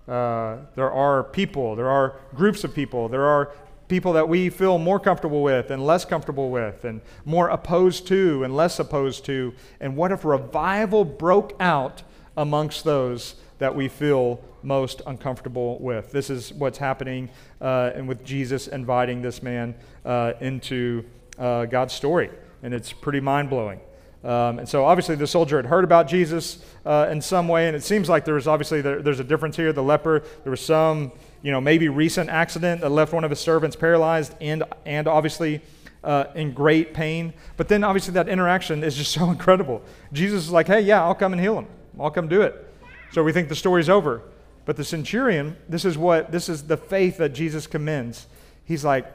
Uh, 0.07 0.59
there 0.75 0.93
are 0.93 1.25
people, 1.25 1.75
there 1.75 1.89
are 1.89 2.21
groups 2.35 2.65
of 2.65 2.75
people, 2.75 3.09
there 3.09 3.25
are 3.25 3.53
people 3.89 4.13
that 4.13 4.29
we 4.29 4.51
feel 4.51 4.77
more 4.77 5.01
comfortable 5.01 5.43
with 5.43 5.71
and 5.71 5.87
less 5.87 6.05
comfortable 6.05 6.51
with, 6.51 6.85
and 6.85 7.01
more 7.25 7.49
opposed 7.49 8.07
to 8.09 8.45
and 8.45 8.55
less 8.55 8.79
opposed 8.79 9.25
to. 9.25 9.55
And 9.81 9.97
what 9.97 10.13
if 10.13 10.23
revival 10.23 11.03
broke 11.07 11.57
out 11.59 12.03
amongst 12.37 12.85
those 12.85 13.37
that 13.59 13.75
we 13.75 13.89
feel 13.89 14.41
most 14.63 15.03
uncomfortable 15.07 15.79
with. 15.79 16.11
This 16.13 16.31
is 16.31 16.53
what's 16.53 16.79
happening 16.79 17.31
uh, 17.61 17.93
and 17.95 18.09
with 18.09 18.25
Jesus 18.25 18.69
inviting 18.69 19.23
this 19.23 19.43
man 19.43 19.75
uh, 20.05 20.33
into 20.41 21.05
uh, 21.39 21.67
God's 21.67 21.95
story. 21.95 22.31
And 22.63 22.75
it's 22.75 22.93
pretty 22.93 23.21
mind 23.21 23.51
blowing. 23.51 23.81
Um, 24.25 24.59
and 24.59 24.69
so 24.69 24.85
obviously 24.85 25.15
the 25.15 25.27
soldier 25.27 25.57
had 25.57 25.67
heard 25.67 25.85
about 25.85 26.09
Jesus 26.09 26.65
uh, 26.85 27.07
in 27.11 27.23
some 27.23 27.47
way, 27.47 27.69
and 27.69 27.77
it 27.77 27.85
seems 27.85 28.09
like 28.09 28.25
there 28.25 28.35
was 28.35 28.49
obviously 28.49 28.81
there, 28.81 29.01
there's 29.01 29.21
a 29.21 29.25
difference 29.25 29.57
here. 29.57 29.73
The 29.73 29.85
leper, 29.85 30.25
there 30.43 30.51
was 30.51 30.61
some, 30.61 31.13
you 31.43 31.53
know, 31.53 31.61
maybe 31.61 31.89
recent 31.89 32.29
accident 32.29 32.81
that 32.81 32.91
left 32.91 33.13
one 33.13 33.23
of 33.23 33.31
his 33.31 33.39
servants 33.39 33.77
paralyzed 33.77 34.35
and 34.41 34.65
and 34.85 35.07
obviously 35.07 35.61
uh, 36.03 36.25
in 36.35 36.53
great 36.53 36.93
pain. 36.93 37.35
But 37.57 37.69
then 37.69 37.85
obviously 37.85 38.15
that 38.15 38.29
interaction 38.29 38.83
is 38.83 38.97
just 38.97 39.13
so 39.19 39.31
incredible. 39.31 39.83
Jesus 40.13 40.45
is 40.45 40.51
like, 40.51 40.67
hey, 40.67 40.81
yeah, 40.81 41.05
I'll 41.05 41.15
come 41.15 41.33
and 41.33 41.41
heal 41.41 41.59
him. 41.59 41.67
I'll 42.01 42.11
come 42.11 42.27
do 42.27 42.43
it. 42.43 42.66
So 43.13 43.23
we 43.23 43.33
think 43.33 43.49
the 43.49 43.57
story's 43.57 43.89
over. 43.89 44.23
But 44.65 44.77
the 44.77 44.85
centurion, 44.85 45.57
this 45.69 45.85
is 45.85 45.97
what 45.97 46.33
this 46.33 46.49
is 46.49 46.65
the 46.65 46.77
faith 46.77 47.19
that 47.19 47.31
Jesus 47.31 47.67
commends. 47.67 48.27
He's 48.65 48.85
like, 48.85 49.07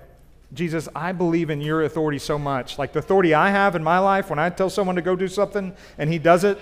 Jesus, 0.54 0.88
I 0.96 1.12
believe 1.12 1.50
in 1.50 1.62
your 1.62 1.84
authority 1.84 2.20
so 2.20 2.38
much. 2.40 2.78
Like 2.78 2.94
the 2.94 3.00
authority 3.00 3.34
I 3.34 3.50
have 3.50 3.76
in 3.76 3.84
my 3.84 4.00
life, 4.00 4.30
when 4.30 4.40
I 4.40 4.50
tell 4.50 4.70
someone 4.70 4.96
to 4.96 5.02
go 5.02 5.16
do 5.16 5.28
something 5.28 5.74
and 5.98 6.12
he 6.12 6.20
does 6.20 6.44
it, 6.44 6.58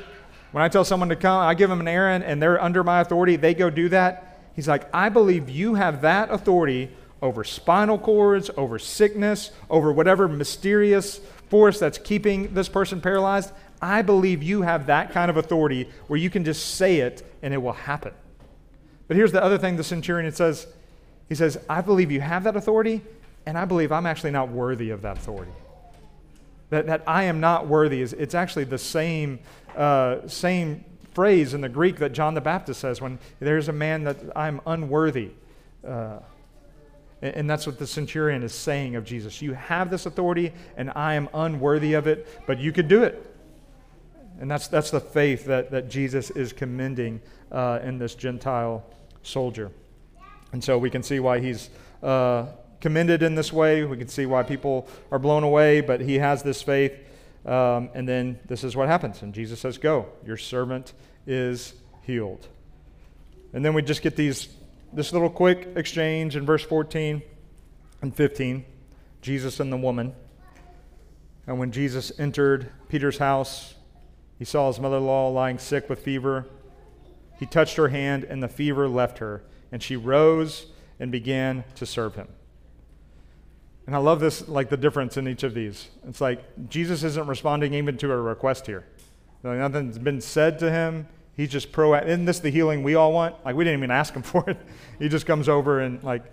when 0.52 0.64
I 0.64 0.70
tell 0.70 0.84
someone 0.84 1.10
to 1.10 1.16
come, 1.16 1.40
I 1.40 1.54
give 1.54 1.70
them 1.70 1.80
an 1.80 1.88
errand 1.88 2.24
and 2.24 2.42
they're 2.42 2.62
under 2.62 2.84
my 2.84 3.02
authority, 3.02 3.36
they 3.36 3.54
go 3.54 3.70
do 3.70 3.90
that. 3.90 4.40
He's 4.56 4.68
like, 4.68 4.88
I 4.94 5.10
believe 5.10 5.50
you 5.50 5.76
have 5.76 6.02
that 6.02 6.32
authority 6.32 6.90
over 7.22 7.44
spinal 7.44 7.98
cords, 7.98 8.50
over 8.58 8.80
sickness, 8.80 9.52
over 9.70 9.92
whatever 9.92 10.28
mysterious 10.28 11.20
force 11.50 11.80
that's 11.80 11.98
keeping 11.98 12.54
this 12.54 12.70
person 12.70 13.02
paralyzed. 13.02 13.52
I 13.82 14.02
believe 14.02 14.44
you 14.44 14.62
have 14.62 14.88
that 14.88 15.12
kind 15.12 15.30
of 15.30 15.38
authority 15.38 15.90
where 16.08 16.20
you 16.20 16.30
can 16.30 16.44
just 16.44 16.76
say 16.76 16.98
it 16.98 17.24
and 17.42 17.54
it 17.54 17.58
will 17.58 17.74
happen. 17.74 18.14
But 19.08 19.18
here's 19.18 19.32
the 19.32 19.44
other 19.44 19.58
thing 19.58 19.78
the 19.78 19.84
centurion 19.84 20.32
says 20.32 20.68
He 21.28 21.36
says, 21.36 21.58
I 21.70 21.82
believe 21.82 22.12
you 22.12 22.22
have 22.22 22.44
that 22.44 22.56
authority, 22.56 23.02
and 23.46 23.58
I 23.58 23.66
believe 23.66 23.92
I'm 23.92 24.06
actually 24.06 24.32
not 24.32 24.50
worthy 24.50 24.90
of 24.90 25.02
that 25.02 25.18
authority. 25.18 25.52
That, 26.70 26.86
that 26.86 27.04
I 27.08 27.24
am 27.24 27.40
not 27.40 27.68
worthy 27.68 28.02
is 28.02 28.14
it's 28.14 28.36
actually 28.36 28.66
the 28.66 28.78
same, 28.78 29.40
uh, 29.76 30.28
same 30.28 30.86
phrase 31.14 31.54
in 31.54 31.62
the 31.62 31.70
Greek 31.70 31.98
that 31.98 32.14
John 32.14 32.36
the 32.36 32.42
Baptist 32.42 32.80
says 32.80 33.02
when 33.02 33.18
there's 33.40 33.68
a 33.68 33.74
man 33.74 34.04
that 34.04 34.18
I'm 34.36 34.62
unworthy. 34.68 35.32
Uh, 35.86 36.20
and, 37.22 37.36
and 37.36 37.50
that's 37.50 37.66
what 37.66 37.80
the 37.80 37.88
centurion 37.88 38.44
is 38.44 38.54
saying 38.54 38.96
of 38.96 39.04
Jesus. 39.04 39.42
You 39.42 39.54
have 39.54 39.90
this 39.90 40.06
authority, 40.06 40.54
and 40.78 40.92
I 40.96 41.16
am 41.16 41.30
unworthy 41.34 41.94
of 41.94 42.08
it, 42.08 42.28
but 42.46 42.60
you 42.60 42.72
could 42.72 42.88
do 42.88 43.04
it. 43.04 43.29
And 44.40 44.50
that's, 44.50 44.68
that's 44.68 44.90
the 44.90 45.02
faith 45.02 45.46
that, 45.46 45.72
that 45.72 45.90
Jesus 45.90 46.32
is 46.32 46.54
commending 46.54 47.22
uh, 47.52 47.80
in 47.84 48.00
this 48.00 48.16
Gentile 48.16 48.86
soldier. 49.22 49.72
And 50.52 50.64
so 50.64 50.78
we 50.78 50.90
can 50.90 51.04
see 51.04 51.20
why 51.20 51.40
he's 51.40 51.70
uh, 52.02 52.48
commended 52.80 53.22
in 53.22 53.36
this 53.36 53.52
way. 53.52 53.84
We 53.84 53.98
can 53.98 54.08
see 54.08 54.26
why 54.26 54.44
people 54.44 54.88
are 55.12 55.20
blown 55.20 55.44
away, 55.44 55.82
but 55.82 56.02
he 56.02 56.20
has 56.20 56.42
this 56.42 56.62
faith. 56.62 56.94
Um, 57.46 57.90
and 57.94 58.08
then 58.08 58.40
this 58.48 58.64
is 58.64 58.76
what 58.76 58.88
happens. 58.88 59.22
And 59.22 59.34
Jesus 59.34 59.60
says, 59.60 59.78
Go, 59.78 60.08
your 60.26 60.38
servant 60.38 60.94
is 61.28 61.74
healed. 62.04 62.48
And 63.54 63.64
then 63.64 63.74
we 63.74 63.82
just 63.82 64.02
get 64.02 64.16
these 64.16 64.48
this 64.92 65.14
little 65.14 65.30
quick 65.30 65.68
exchange 65.76 66.36
in 66.36 66.46
verse 66.46 66.64
14 66.64 67.22
and 68.02 68.16
15 68.16 68.66
Jesus 69.22 69.60
and 69.60 69.72
the 69.72 69.78
woman. 69.78 70.16
And 71.46 71.60
when 71.60 71.72
Jesus 71.72 72.12
entered 72.20 72.72
Peter's 72.88 73.18
house, 73.18 73.74
he 74.40 74.46
saw 74.46 74.68
his 74.68 74.80
mother 74.80 74.98
in 74.98 75.06
law 75.06 75.28
lying 75.28 75.60
sick 75.60 75.90
with 75.90 76.00
fever. 76.00 76.48
He 77.38 77.46
touched 77.46 77.76
her 77.76 77.90
hand, 77.90 78.24
and 78.24 78.42
the 78.42 78.48
fever 78.48 78.88
left 78.88 79.20
her, 79.20 79.44
and 79.72 79.84
she 79.84 79.96
rose 79.96 80.68
and 81.00 81.12
began 81.12 81.66
to 81.76 81.86
serve 81.86 82.16
him. 82.16 82.30
And 83.86 83.96
I 83.96 84.00
love 84.00 84.20
this, 84.20 84.48
like 84.48 84.70
the 84.70 84.78
difference 84.78 85.18
in 85.18 85.28
each 85.28 85.44
of 85.44 85.54
these. 85.54 85.90
It's 86.08 86.22
like 86.22 86.70
Jesus 86.70 87.04
isn't 87.04 87.28
responding 87.28 87.74
even 87.74 87.98
to 87.98 88.12
a 88.12 88.18
request 88.18 88.66
here. 88.66 88.86
Like 89.44 89.58
nothing's 89.58 89.98
been 89.98 90.22
said 90.22 90.60
to 90.60 90.72
him. 90.72 91.08
He's 91.36 91.50
just 91.50 91.72
proactive. 91.72 92.08
Isn't 92.08 92.26
this 92.26 92.40
the 92.40 92.50
healing 92.52 92.84
we 92.84 92.96
all 92.96 93.12
want? 93.12 93.36
Like 93.44 93.56
we 93.56 93.64
didn't 93.64 93.80
even 93.80 93.92
ask 93.92 94.14
him 94.14 94.22
for 94.24 94.48
it. 94.50 94.58
He 95.00 95.10
just 95.10 95.26
comes 95.26 95.50
over 95.50 95.80
and 95.80 96.04
like, 96.04 96.24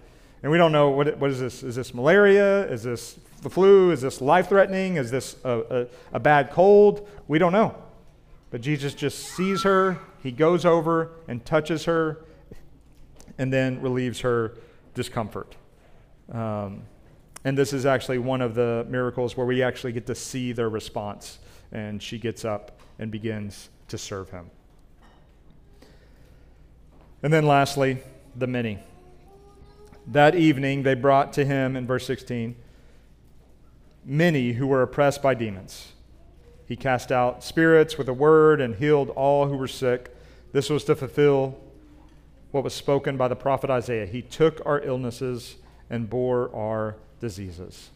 and 0.43 0.53
we 0.53 0.59
don't 0.59 0.71
know 0.71 0.91
what, 0.91 1.17
what 1.19 1.31
is 1.31 1.41
this? 1.41 1.63
Is 1.63 1.77
this 1.77 1.95
malaria? 1.95 2.71
Is 2.71 2.83
this 2.83 3.19
the 3.43 3.49
flu? 3.49 3.91
Is 3.91 4.03
this 4.03 4.21
life 4.21 4.49
threatening? 4.49 4.97
Is 4.97 5.11
this 5.11 5.37
a, 5.43 5.61
a, 5.61 5.87
a 6.17 6.21
bad 6.21 6.51
cold? 6.51 7.09
We 7.27 7.39
don't 7.39 7.53
know. 7.53 7.75
But 8.51 8.61
Jesus 8.61 8.95
just 8.95 9.19
sees 9.19 9.63
her. 9.63 9.99
He 10.23 10.31
goes 10.31 10.65
over 10.65 11.11
and 11.29 11.45
touches 11.45 11.85
her 11.85 12.25
and 13.39 13.53
then 13.53 13.81
relieves 13.81 14.21
her 14.21 14.55
discomfort. 14.95 15.57
Um, 16.33 16.83
and 17.45 17.57
this 17.57 17.73
is 17.73 17.87
actually 17.87 18.19
one 18.19 18.41
of 18.41 18.55
the 18.55 18.87
miracles 18.89 19.37
where 19.37 19.47
we 19.47 19.63
actually 19.63 19.93
get 19.93 20.07
to 20.07 20.15
see 20.15 20.53
their 20.53 20.69
response. 20.69 21.39
And 21.73 22.03
she 22.03 22.19
gets 22.19 22.45
up 22.45 22.81
and 22.99 23.11
begins 23.11 23.69
to 23.89 23.99
serve 23.99 24.31
him. 24.31 24.51
And 27.23 27.33
then 27.33 27.47
lastly, 27.47 27.99
the 28.35 28.47
many. 28.47 28.79
That 30.07 30.35
evening 30.35 30.83
they 30.83 30.95
brought 30.95 31.33
to 31.35 31.45
him, 31.45 31.77
in 31.77 31.87
verse 31.87 32.07
16, 32.07 32.55
many 34.05 34.53
who 34.53 34.67
were 34.67 34.83
oppressed 34.83 35.23
by 35.23 35.35
demons. 35.35 35.93
He 36.67 36.77
cast 36.77 37.13
out 37.13 37.45
spirits 37.45 37.97
with 37.97 38.09
a 38.09 38.13
word 38.13 38.61
and 38.61 38.75
healed 38.75 39.11
all 39.11 39.49
who 39.49 39.57
were 39.57 39.69
sick. 39.69 40.15
This 40.53 40.69
was 40.69 40.85
to 40.85 40.97
fulfill 40.97 41.59
what 42.51 42.65
was 42.65 42.75
spoken 42.75 43.17
by 43.17 43.29
the 43.29 43.37
prophet 43.37 43.71
Isaiah. 43.71 44.07
He 44.07 44.23
took 44.23 44.61
our 44.67 44.81
illnesses 44.81 45.57
and 45.91 46.11
bore 46.11 46.55
our 46.55 46.97
diseases. 47.21 47.91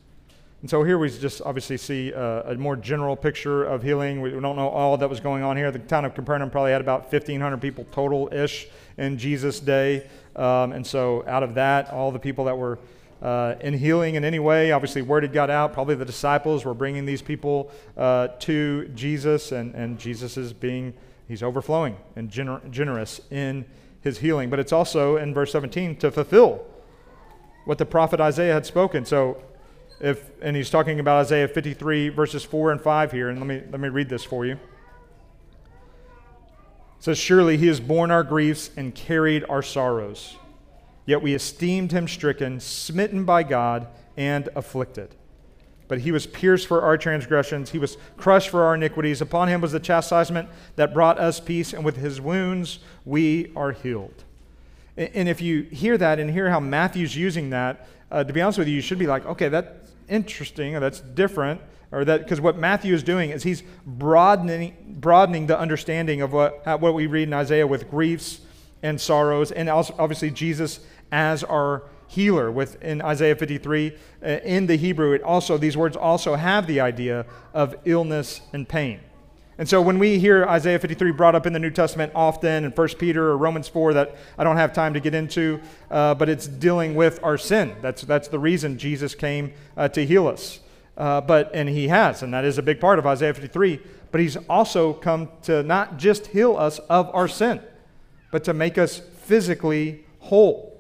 And 0.61 0.69
so 0.69 0.83
here 0.83 0.99
we 0.99 1.09
just 1.09 1.41
obviously 1.41 1.79
see 1.79 2.13
a, 2.13 2.51
a, 2.51 2.55
more 2.55 2.77
general 2.77 3.17
picture 3.17 3.65
of 3.65 3.83
healing. 3.83 4.21
We 4.21 4.31
don't 4.31 4.43
know 4.43 4.69
all 4.69 4.97
that 4.99 5.09
was 5.09 5.19
going 5.19 5.43
on 5.43 5.57
here. 5.57 5.71
The 5.71 5.79
town 5.79 6.05
of 6.05 6.15
Capernaum 6.15 6.51
probably 6.51 6.73
had 6.73 6.83
about 6.83 7.11
1,500 7.11 7.59
people 7.63 7.87
total 7.91 8.29
ish 8.31 8.69
in 8.99 9.17
Jesus' 9.17 9.59
day. 9.59 10.07
Um, 10.37 10.73
and 10.73 10.87
so 10.87 11.25
out 11.27 11.43
of 11.43 11.55
that, 11.55 11.91
all 11.91 12.13
the 12.13 12.19
people 12.19 12.45
that 12.45 12.59
were 12.59 12.79
uh, 13.23 13.55
in 13.61 13.75
healing 13.75 14.15
in 14.15 14.25
any 14.25 14.39
way, 14.39 14.73
obviously 14.73 15.03
word 15.03 15.23
had 15.23 15.33
got 15.33 15.51
out. 15.51 15.73
Probably 15.73 15.95
the 15.95 16.05
disciples 16.05 16.65
were 16.65 16.75
bringing 16.75 17.05
these 17.05 17.21
people 17.21 17.71
uh, 17.97 18.29
to 18.41 18.89
Jesus, 18.95 19.53
and, 19.53 19.75
and 19.75 19.99
Jesus 19.99 20.37
is 20.37 20.53
being, 20.53 20.95
he's 21.29 21.43
overflowing 21.43 21.97
and 22.17 22.31
gener- 22.31 22.69
generous 22.71 23.21
in 23.31 23.67
his 24.01 24.19
healing. 24.19 24.49
But 24.49 24.59
it's 24.59 24.73
also 24.73 25.17
in 25.17 25.35
verse 25.35 25.53
17 25.53 25.97
to 25.97 26.11
fulfill 26.11 26.65
what 27.67 27.79
the 27.79 27.87
prophet 27.87 28.21
Isaiah 28.21 28.55
had 28.55 28.65
spoken. 28.65 29.05
So, 29.05 29.43
if, 30.01 30.31
and 30.41 30.57
he's 30.57 30.71
talking 30.71 30.99
about 30.99 31.19
Isaiah 31.19 31.47
53, 31.47 32.09
verses 32.09 32.43
4 32.43 32.73
and 32.73 32.81
5 32.81 33.13
here, 33.13 33.29
and 33.29 33.39
let 33.39 33.47
me, 33.47 33.63
let 33.71 33.81
me 33.81 33.89
read 33.89 34.09
this 34.09 34.25
for 34.25 34.47
you. 34.47 34.53
It 34.53 34.61
says, 37.01 37.19
Surely 37.19 37.59
he 37.59 37.67
has 37.67 37.81
borne 37.81 38.11
our 38.11 38.25
griefs 38.25 38.71
and 38.79 38.95
carried 38.95 39.45
our 39.51 39.63
sorrows. 39.63 40.37
Yet 41.07 41.23
we 41.23 41.35
esteemed 41.35 41.93
him 41.93 42.07
stricken, 42.07 42.61
smitten 42.61 43.25
by 43.25 43.43
God, 43.43 43.87
and 44.17 44.49
afflicted. 44.55 45.15
But 45.89 46.01
he 46.01 46.13
was 46.13 46.27
pierced 46.27 46.69
for 46.69 46.83
our 46.83 46.97
transgressions, 46.97 47.71
he 47.71 47.79
was 47.79 47.97
crushed 48.17 48.51
for 48.51 48.63
our 48.63 48.77
iniquities. 48.77 49.21
Upon 49.21 49.49
him 49.49 49.61
was 49.61 49.73
the 49.73 49.81
chastisement 49.81 50.49
that 50.77 50.95
brought 50.95 51.19
us 51.19 51.41
peace, 51.41 51.73
and 51.73 51.85
with 51.85 51.97
his 51.97 52.21
wounds 52.21 52.79
we 53.05 53.51
are 53.57 53.73
healed. 53.73 54.25
And 54.97 55.29
if 55.29 55.41
you 55.41 55.63
hear 55.63 55.99
that 55.99 56.21
and 56.21 56.31
hear 56.31 56.51
how 56.51 56.61
Matthew's 56.61 57.17
using 57.17 57.51
that, 57.51 57.89
uh, 58.11 58.23
to 58.23 58.33
be 58.33 58.41
honest 58.41 58.59
with 58.59 58.69
you, 58.69 58.75
you 58.75 58.81
should 58.81 58.99
be 58.99 59.07
like, 59.07 59.25
okay, 59.25 59.49
that's 59.49 59.93
interesting, 60.09 60.77
or 60.77 60.81
that's 60.81 61.01
different, 61.01 61.61
or 61.91 62.05
that 62.05 62.23
because 62.23 62.41
what 62.41 62.57
Matthew 62.57 62.95
is 62.95 63.03
doing 63.03 63.31
is 63.31 63.43
he's 63.43 63.63
broadening 63.85 64.77
broadening 65.01 65.47
the 65.47 65.59
understanding 65.59 66.23
of 66.23 66.33
what 66.33 66.65
what 66.81 66.95
we 66.95 67.07
read 67.07 67.25
in 67.25 67.35
Isaiah 67.35 67.67
with 67.67 67.91
griefs 67.91 68.41
and 68.83 69.01
sorrows, 69.01 69.53
and 69.53 69.69
also 69.69 69.95
obviously 69.99 70.31
Jesus 70.31 70.81
as 71.13 71.45
our 71.45 71.85
healer. 72.09 72.51
With 72.51 72.83
in 72.83 73.03
Isaiah 73.03 73.37
53, 73.37 73.93
uh, 74.23 74.27
in 74.27 74.67
the 74.67 74.77
Hebrew, 74.77 75.13
it 75.13 75.23
also 75.23 75.59
these 75.59 75.77
words 75.77 75.97
also 75.97 76.35
have 76.35 76.67
the 76.67 76.81
idea 76.81 77.27
of 77.55 77.77
illness 77.85 78.41
and 78.53 78.69
pain. 78.69 79.01
And 79.61 79.69
so 79.69 79.83
when 79.83 79.99
we 79.99 80.19
hear 80.19 80.47
Isaiah 80.47 80.79
53 80.79 81.13
brought 81.13 81.35
up 81.35 81.47
in 81.47 81.53
the 81.53 81.59
New 81.59 81.71
Testament 81.71 82.13
often 82.15 82.65
in 82.65 82.71
1 82.71 82.89
Peter 82.99 83.29
or 83.29 83.37
Romans 83.37 83.69
4 83.69 83.93
that 83.93 84.17
I 84.39 84.43
don't 84.43 84.57
have 84.57 84.73
time 84.73 84.95
to 84.95 85.01
get 85.01 85.15
into, 85.15 85.61
uh, 85.91 86.15
but 86.15 86.31
it's 86.31 86.47
dealing 86.47 86.95
with 86.95 87.23
our 87.23 87.37
sin. 87.37 87.77
That's, 87.83 88.01
that's 88.01 88.29
the 88.29 88.39
reason 88.39 88.79
Jesus 88.79 89.15
came 89.15 89.53
uh, 89.77 89.89
to 89.89 90.07
heal 90.07 90.27
us. 90.29 90.61
Uh, 90.97 91.21
but, 91.21 91.51
and 91.53 91.69
he 91.69 91.89
has, 91.89 92.23
and 92.23 92.33
that 92.33 92.47
is 92.47 92.57
a 92.57 92.63
big 92.63 92.81
part 92.81 92.99
of 92.99 93.07
Isaiah 93.07 93.35
53. 93.35 93.81
But 94.11 94.23
he's 94.23 94.39
also 94.49 94.95
come 94.95 95.29
to 95.43 95.63
not 95.63 95.99
just 95.99 96.29
heal 96.29 96.57
us 96.57 96.79
of 96.89 97.15
our 97.15 97.29
sin, 97.29 97.61
but 98.31 98.45
to 98.45 98.55
make 98.55 98.79
us 98.79 98.99
physically 98.99 100.05
whole. 100.21 100.71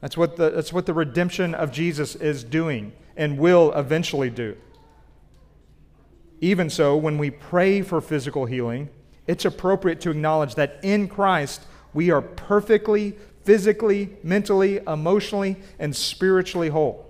That's 0.00 0.16
what 0.16 0.36
the, 0.36 0.50
that's 0.50 0.72
what 0.72 0.86
the 0.86 0.94
redemption 0.94 1.54
of 1.54 1.72
Jesus 1.72 2.14
is 2.14 2.44
doing 2.44 2.92
and 3.16 3.38
will 3.38 3.72
eventually 3.72 4.30
do. 4.30 4.56
Even 6.40 6.68
so, 6.68 6.96
when 6.96 7.16
we 7.18 7.30
pray 7.30 7.80
for 7.80 8.00
physical 8.00 8.44
healing, 8.44 8.90
it's 9.26 9.44
appropriate 9.44 10.00
to 10.02 10.10
acknowledge 10.10 10.54
that 10.54 10.78
in 10.82 11.08
Christ 11.08 11.62
we 11.94 12.10
are 12.10 12.20
perfectly, 12.20 13.16
physically, 13.44 14.10
mentally, 14.22 14.80
emotionally, 14.86 15.56
and 15.78 15.96
spiritually 15.96 16.68
whole. 16.68 17.04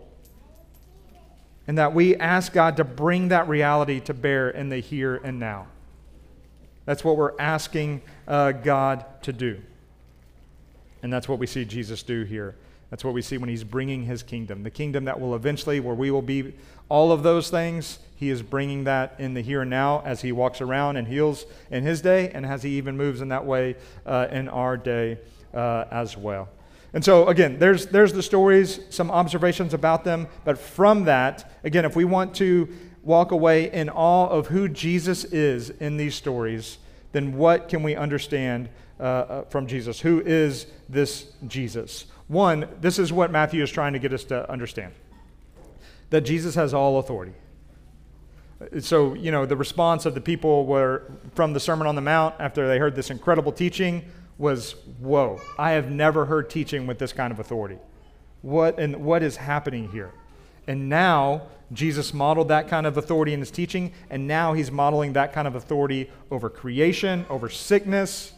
And 1.67 1.77
that 1.79 1.93
we 1.93 2.15
ask 2.17 2.53
God 2.53 2.77
to 2.77 2.85
bring 2.85 3.29
that 3.29 3.49
reality 3.49 3.99
to 4.01 4.15
bear 4.15 4.49
in 4.49 4.69
the 4.69 4.79
here 4.79 5.17
and 5.17 5.41
now. 5.41 5.67
That's 6.87 7.05
what 7.05 7.16
we're 7.16 7.38
asking 7.38 8.01
uh, 8.27 8.53
God 8.53 9.05
to 9.22 9.33
do. 9.33 9.61
And 11.03 11.12
that's 11.12 11.29
what 11.29 11.38
we 11.38 11.46
see 11.46 11.64
Jesus 11.64 12.03
do 12.03 12.22
here. 12.22 12.57
That's 12.90 13.05
what 13.05 13.14
we 13.14 13.22
see 13.22 13.37
when 13.37 13.49
he's 13.49 13.64
bringing 13.64 14.05
his 14.05 14.22
kingdom. 14.22 14.62
The 14.62 14.70
kingdom 14.70 15.05
that 15.05 15.20
will 15.20 15.35
eventually, 15.35 15.81
where 15.81 15.94
we 15.94 16.11
will 16.11 16.22
be 16.22 16.55
all 16.88 17.11
of 17.11 17.22
those 17.22 17.51
things, 17.51 17.99
he 18.14 18.31
is 18.31 18.42
bringing 18.42 18.85
that 18.85 19.16
in 19.18 19.35
the 19.35 19.40
here 19.40 19.62
and 19.62 19.70
now 19.70 20.03
as 20.05 20.22
he 20.22 20.31
walks 20.31 20.61
around 20.61 20.96
and 20.96 21.09
heals 21.09 21.44
in 21.70 21.83
his 21.83 22.01
day, 22.01 22.31
and 22.31 22.46
as 22.46 22.62
he 22.62 22.70
even 22.79 22.96
moves 22.96 23.20
in 23.20 23.29
that 23.29 23.44
way 23.44 23.75
uh, 24.07 24.29
in 24.31 24.49
our 24.49 24.77
day 24.77 25.18
uh, 25.53 25.85
as 25.90 26.16
well. 26.16 26.49
And 26.92 27.05
so, 27.05 27.27
again, 27.27 27.59
there's, 27.59 27.87
there's 27.87 28.12
the 28.12 28.22
stories, 28.22 28.81
some 28.90 29.11
observations 29.11 29.75
about 29.75 30.05
them. 30.05 30.29
But 30.44 30.57
from 30.57 31.05
that, 31.05 31.51
again, 31.64 31.85
if 31.85 31.96
we 31.96 32.05
want 32.05 32.35
to 32.37 32.68
walk 33.07 33.31
away 33.31 33.73
in 33.73 33.88
awe 33.88 34.29
of 34.29 34.49
who 34.49 34.69
Jesus 34.69 35.25
is 35.25 35.71
in 35.71 35.97
these 35.97 36.14
stories, 36.14 36.79
then 37.12 37.37
what 37.37 37.69
can 37.69 37.83
we 37.83 37.95
understand 37.95 38.69
uh, 38.99 39.03
uh 39.03 39.45
from 39.45 39.66
Jesus? 39.66 40.01
Who 40.01 40.21
is 40.27 40.66
this 40.88 41.33
Jesus? 41.47 42.07
One, 42.29 42.69
this 42.81 42.99
is 42.99 43.12
what 43.12 43.31
Matthew 43.31 43.62
is 43.62 43.71
trying 43.71 43.92
to 43.92 43.99
get 44.01 44.12
us 44.12 44.25
to 44.25 44.51
understand 44.51 44.92
that 46.11 46.23
Jesus 46.23 46.55
has 46.57 46.75
all 46.75 46.99
authority. 46.99 47.33
So, 48.81 49.14
you 49.14 49.31
know, 49.31 49.45
the 49.45 49.57
response 49.57 50.07
of 50.07 50.14
the 50.14 50.21
people 50.21 50.66
were 50.66 51.12
from 51.35 51.53
the 51.53 51.61
Sermon 51.61 51.87
on 51.87 51.95
the 51.95 52.01
Mount 52.01 52.35
after 52.38 52.66
they 52.66 52.79
heard 52.79 52.95
this 52.97 53.11
incredible 53.11 53.53
teaching 53.53 54.05
was, 54.38 54.73
Whoa, 54.99 55.40
I 55.59 55.73
have 55.73 55.90
never 55.90 56.25
heard 56.25 56.49
teaching 56.49 56.87
with 56.87 56.99
this 56.99 57.12
kind 57.12 57.33
of 57.33 57.38
authority. 57.38 57.79
What, 58.42 58.79
and 58.79 59.05
what 59.05 59.23
is 59.23 59.37
happening 59.37 59.90
here? 59.90 60.12
And 60.67 60.89
now 60.89 61.43
Jesus 61.73 62.15
modeled 62.15 62.49
that 62.49 62.69
kind 62.69 62.87
of 62.87 62.97
authority 62.97 63.33
in 63.33 63.41
his 63.41 63.51
teaching, 63.51 63.93
and 64.11 64.27
now 64.27 64.53
he's 64.53 64.71
modeling 64.71 65.15
that 65.15 65.33
kind 65.33 65.49
of 65.49 65.55
authority 65.55 66.11
over 66.31 66.49
creation, 66.49 67.27
over 67.29 67.49
sickness, 67.49 68.33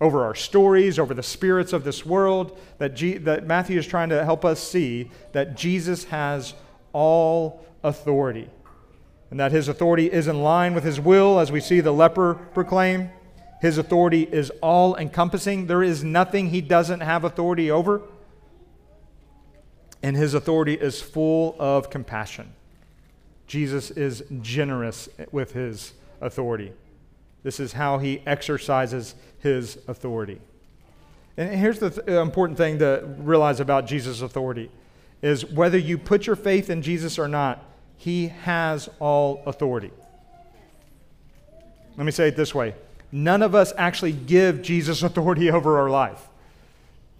over 0.00 0.24
our 0.24 0.34
stories, 0.34 0.98
over 0.98 1.14
the 1.14 1.22
spirits 1.22 1.72
of 1.72 1.84
this 1.84 2.04
world, 2.04 2.58
that, 2.78 2.94
G- 2.94 3.18
that 3.18 3.46
Matthew 3.46 3.78
is 3.78 3.86
trying 3.86 4.08
to 4.08 4.24
help 4.24 4.44
us 4.44 4.60
see 4.60 5.10
that 5.32 5.56
Jesus 5.56 6.04
has 6.04 6.54
all 6.92 7.64
authority. 7.84 8.48
And 9.30 9.38
that 9.38 9.52
his 9.52 9.68
authority 9.68 10.10
is 10.10 10.26
in 10.26 10.42
line 10.42 10.74
with 10.74 10.84
his 10.84 11.00
will, 11.00 11.38
as 11.38 11.52
we 11.52 11.60
see 11.60 11.80
the 11.80 11.92
leper 11.92 12.34
proclaim. 12.34 13.10
His 13.60 13.78
authority 13.78 14.24
is 14.24 14.50
all 14.60 14.96
encompassing. 14.96 15.68
There 15.68 15.82
is 15.82 16.02
nothing 16.02 16.48
he 16.48 16.60
doesn't 16.60 17.00
have 17.00 17.24
authority 17.24 17.70
over. 17.70 18.02
And 20.02 20.16
his 20.16 20.34
authority 20.34 20.74
is 20.74 21.00
full 21.00 21.56
of 21.58 21.90
compassion. 21.90 22.52
Jesus 23.46 23.90
is 23.90 24.24
generous 24.40 25.08
with 25.30 25.52
his 25.52 25.92
authority. 26.20 26.72
This 27.42 27.60
is 27.60 27.72
how 27.72 27.98
he 27.98 28.22
exercises 28.26 29.14
his 29.40 29.78
authority. 29.88 30.40
And 31.36 31.54
here's 31.58 31.78
the 31.78 31.90
th- 31.90 32.06
important 32.06 32.58
thing 32.58 32.78
to 32.78 33.02
realize 33.18 33.60
about 33.60 33.86
Jesus' 33.86 34.20
authority 34.20 34.70
is 35.22 35.46
whether 35.46 35.78
you 35.78 35.98
put 35.98 36.26
your 36.26 36.36
faith 36.36 36.68
in 36.68 36.82
Jesus 36.82 37.18
or 37.18 37.28
not, 37.28 37.64
he 37.96 38.28
has 38.28 38.88
all 38.98 39.42
authority. 39.46 39.90
Let 41.96 42.04
me 42.04 42.12
say 42.12 42.28
it 42.28 42.36
this 42.36 42.54
way. 42.54 42.74
None 43.12 43.42
of 43.42 43.54
us 43.54 43.72
actually 43.76 44.12
give 44.12 44.62
Jesus 44.62 45.02
authority 45.02 45.50
over 45.50 45.78
our 45.78 45.90
life. 45.90 46.28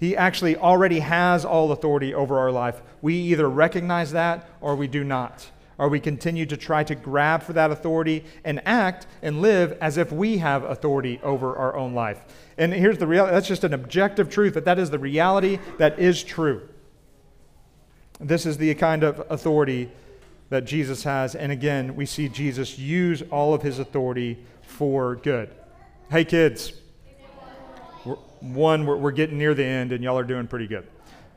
He 0.02 0.16
actually 0.16 0.56
already 0.56 0.98
has 0.98 1.44
all 1.44 1.70
authority 1.70 2.12
over 2.12 2.36
our 2.36 2.50
life. 2.50 2.82
We 3.02 3.14
either 3.14 3.48
recognize 3.48 4.10
that 4.10 4.48
or 4.60 4.74
we 4.74 4.88
do 4.88 5.04
not 5.04 5.48
or 5.78 5.88
we 5.88 6.00
continue 6.00 6.44
to 6.44 6.56
try 6.56 6.82
to 6.82 6.96
grab 6.96 7.44
for 7.44 7.52
that 7.52 7.70
authority 7.70 8.24
and 8.42 8.60
act 8.66 9.06
and 9.22 9.40
live 9.40 9.78
as 9.80 9.98
if 9.98 10.10
we 10.10 10.38
have 10.38 10.64
authority 10.64 11.20
over 11.22 11.54
our 11.54 11.76
own 11.76 11.94
life. 11.94 12.20
And 12.58 12.72
here's 12.72 12.98
the 12.98 13.06
reality 13.06 13.32
that's 13.32 13.46
just 13.46 13.62
an 13.62 13.74
objective 13.74 14.28
truth 14.28 14.54
that 14.54 14.64
that 14.64 14.80
is 14.80 14.90
the 14.90 14.98
reality 14.98 15.60
that 15.78 16.00
is 16.00 16.24
true. 16.24 16.68
This 18.18 18.44
is 18.44 18.58
the 18.58 18.74
kind 18.74 19.04
of 19.04 19.24
authority 19.30 19.88
that 20.48 20.64
Jesus 20.64 21.04
has. 21.04 21.36
And 21.36 21.52
again, 21.52 21.94
we 21.94 22.06
see 22.06 22.28
Jesus 22.28 22.76
use 22.76 23.22
all 23.30 23.54
of 23.54 23.62
his 23.62 23.78
authority 23.78 24.44
for 24.62 25.14
good. 25.14 25.48
Hey, 26.10 26.24
kids. 26.24 26.72
One, 28.42 28.86
we're, 28.86 28.96
we're 28.96 29.12
getting 29.12 29.38
near 29.38 29.54
the 29.54 29.64
end, 29.64 29.92
and 29.92 30.02
y'all 30.02 30.18
are 30.18 30.24
doing 30.24 30.48
pretty 30.48 30.66
good. 30.66 30.88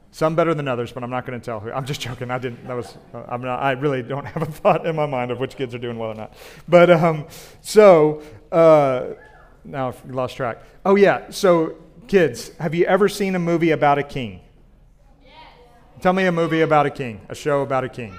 Some 0.09 0.35
better 0.35 0.55
than 0.55 0.67
others, 0.67 0.91
but 0.91 1.03
I'm 1.03 1.11
not 1.11 1.25
going 1.27 1.39
to 1.39 1.45
tell 1.45 1.59
who. 1.59 1.71
I'm 1.71 1.85
just 1.85 2.01
joking. 2.01 2.31
I 2.31 2.39
didn't. 2.39 2.65
That 2.67 2.73
was. 2.73 2.97
Uh, 3.13 3.23
I'm 3.27 3.41
not. 3.41 3.61
I 3.61 3.73
really 3.73 4.01
don't 4.01 4.25
have 4.33 4.41
a 4.41 4.45
thought 4.47 4.87
in 4.87 4.95
my 4.95 5.05
mind 5.05 5.29
of 5.29 5.39
which 5.39 5.55
kids 5.55 5.75
are 5.75 5.77
doing 5.77 5.99
well 5.99 6.11
or 6.11 6.15
not. 6.15 6.33
But 6.67 6.89
um, 6.89 7.27
so 7.61 8.23
uh, 8.51 9.09
now 9.63 9.89
I've 9.89 10.09
lost 10.09 10.35
track. 10.35 10.63
Oh 10.83 10.95
yeah. 10.95 11.29
So 11.29 11.75
kids, 12.07 12.55
have 12.57 12.73
you 12.73 12.85
ever 12.85 13.07
seen 13.07 13.35
a 13.35 13.39
movie 13.39 13.71
about 13.71 13.99
a 13.99 14.03
king? 14.03 14.41
Yes. 15.23 15.33
Tell 16.01 16.13
me 16.13 16.25
a 16.25 16.31
movie 16.31 16.61
about 16.61 16.87
a 16.87 16.91
king. 16.91 17.21
A 17.29 17.35
show 17.35 17.61
about 17.61 17.83
a 17.83 17.89
king. 17.89 18.17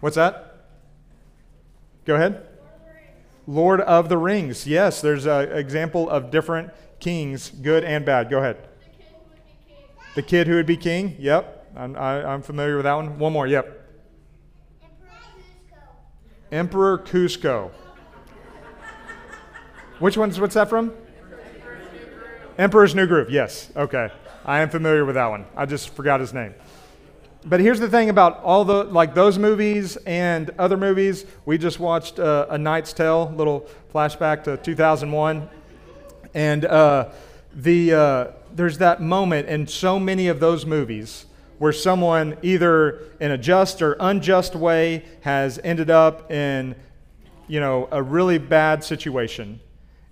What's 0.00 0.16
that? 0.16 0.64
Go 2.06 2.14
ahead. 2.14 2.47
Lord 3.48 3.80
of 3.80 4.10
the 4.10 4.18
Rings. 4.18 4.66
Yes, 4.66 5.00
there's 5.00 5.24
an 5.24 5.50
example 5.52 6.10
of 6.10 6.30
different 6.30 6.70
kings, 7.00 7.48
good 7.48 7.82
and 7.82 8.04
bad. 8.04 8.28
Go 8.28 8.38
ahead. 8.38 8.58
The 10.14 10.22
kid 10.22 10.46
who 10.46 10.56
would 10.56 10.66
be 10.66 10.76
king? 10.76 11.16
Yep. 11.18 11.72
I'm, 11.74 11.96
I, 11.96 12.34
am 12.34 12.42
familiar 12.42 12.76
with 12.76 12.84
that 12.84 12.92
one. 12.92 13.18
One 13.18 13.32
more. 13.32 13.46
Yep. 13.46 13.74
Emperor 16.52 16.98
Kuzco. 16.98 17.70
Which 19.98 20.18
one's, 20.18 20.38
what's 20.38 20.54
that 20.54 20.68
from? 20.68 20.92
Emperor's 22.58 22.94
New 22.94 23.06
Groove. 23.06 23.30
Yes. 23.30 23.72
Okay. 23.74 24.10
I 24.44 24.60
am 24.60 24.68
familiar 24.68 25.06
with 25.06 25.14
that 25.14 25.28
one. 25.28 25.46
I 25.56 25.64
just 25.64 25.94
forgot 25.94 26.20
his 26.20 26.34
name. 26.34 26.54
But 27.44 27.60
here's 27.60 27.78
the 27.78 27.88
thing 27.88 28.10
about 28.10 28.42
all 28.42 28.64
the 28.64 28.84
like 28.84 29.14
those 29.14 29.38
movies 29.38 29.96
and 29.98 30.50
other 30.58 30.76
movies. 30.76 31.24
We 31.46 31.56
just 31.56 31.78
watched 31.78 32.18
uh, 32.18 32.46
A 32.50 32.58
Knight's 32.58 32.92
Tale, 32.92 33.32
little 33.36 33.68
flashback 33.94 34.42
to 34.44 34.56
2001, 34.56 35.48
and 36.34 36.64
uh, 36.64 37.10
the 37.54 37.94
uh, 37.94 38.26
there's 38.52 38.78
that 38.78 39.00
moment 39.00 39.48
in 39.48 39.68
so 39.68 40.00
many 40.00 40.26
of 40.26 40.40
those 40.40 40.66
movies 40.66 41.26
where 41.58 41.72
someone, 41.72 42.36
either 42.42 43.04
in 43.20 43.30
a 43.30 43.38
just 43.38 43.82
or 43.82 43.96
unjust 44.00 44.56
way, 44.56 45.04
has 45.20 45.60
ended 45.62 45.90
up 45.90 46.30
in, 46.30 46.74
you 47.46 47.60
know, 47.60 47.88
a 47.92 48.02
really 48.02 48.38
bad 48.38 48.82
situation. 48.82 49.60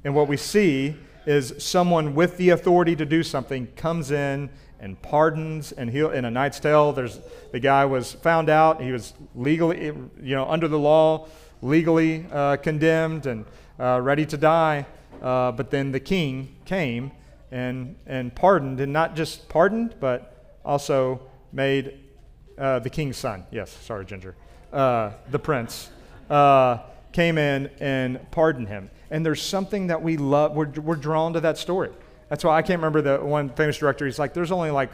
And 0.04 0.14
what 0.14 0.28
we 0.28 0.36
see 0.36 0.96
is 1.24 1.54
someone 1.58 2.14
with 2.14 2.36
the 2.36 2.50
authority 2.50 2.94
to 2.96 3.04
do 3.04 3.24
something 3.24 3.66
comes 3.74 4.12
in 4.12 4.48
and 4.86 5.00
pardons 5.02 5.72
and 5.72 5.90
he 5.90 6.00
in 6.00 6.24
a 6.24 6.30
knight's 6.30 6.58
tale 6.58 6.94
there's 6.94 7.20
the 7.52 7.60
guy 7.60 7.84
was 7.84 8.14
found 8.14 8.48
out 8.48 8.80
he 8.80 8.92
was 8.92 9.12
legally 9.34 9.86
you 9.86 10.34
know 10.34 10.46
under 10.48 10.68
the 10.68 10.78
law 10.78 11.28
legally 11.60 12.24
uh, 12.32 12.56
condemned 12.56 13.26
and 13.26 13.44
uh, 13.78 14.00
ready 14.00 14.24
to 14.24 14.38
die 14.38 14.86
uh, 15.20 15.52
but 15.52 15.70
then 15.70 15.92
the 15.92 16.00
king 16.00 16.56
came 16.64 17.10
and, 17.50 17.96
and 18.06 18.34
pardoned, 18.34 18.80
and 18.80 18.92
not 18.92 19.16
just 19.16 19.48
pardoned, 19.48 19.94
but 20.00 20.58
also 20.64 21.20
made 21.52 21.98
uh, 22.58 22.78
the 22.80 22.90
king's 22.90 23.16
son, 23.16 23.44
yes, 23.50 23.70
sorry, 23.70 24.04
Ginger, 24.04 24.34
uh, 24.72 25.12
the 25.30 25.38
prince, 25.38 25.90
uh, 26.30 26.78
came 27.12 27.38
in 27.38 27.70
and 27.80 28.30
pardoned 28.30 28.68
him. 28.68 28.90
And 29.10 29.24
there's 29.24 29.42
something 29.42 29.86
that 29.86 30.02
we 30.02 30.16
love, 30.16 30.52
we're, 30.52 30.68
we're 30.68 30.96
drawn 30.96 31.32
to 31.34 31.40
that 31.40 31.58
story. 31.58 31.90
That's 32.28 32.42
why 32.44 32.56
I 32.56 32.62
can't 32.62 32.80
remember 32.80 33.02
the 33.02 33.24
one 33.24 33.50
famous 33.50 33.78
director, 33.78 34.04
he's 34.06 34.18
like, 34.18 34.34
there's 34.34 34.52
only 34.52 34.70
like 34.70 34.90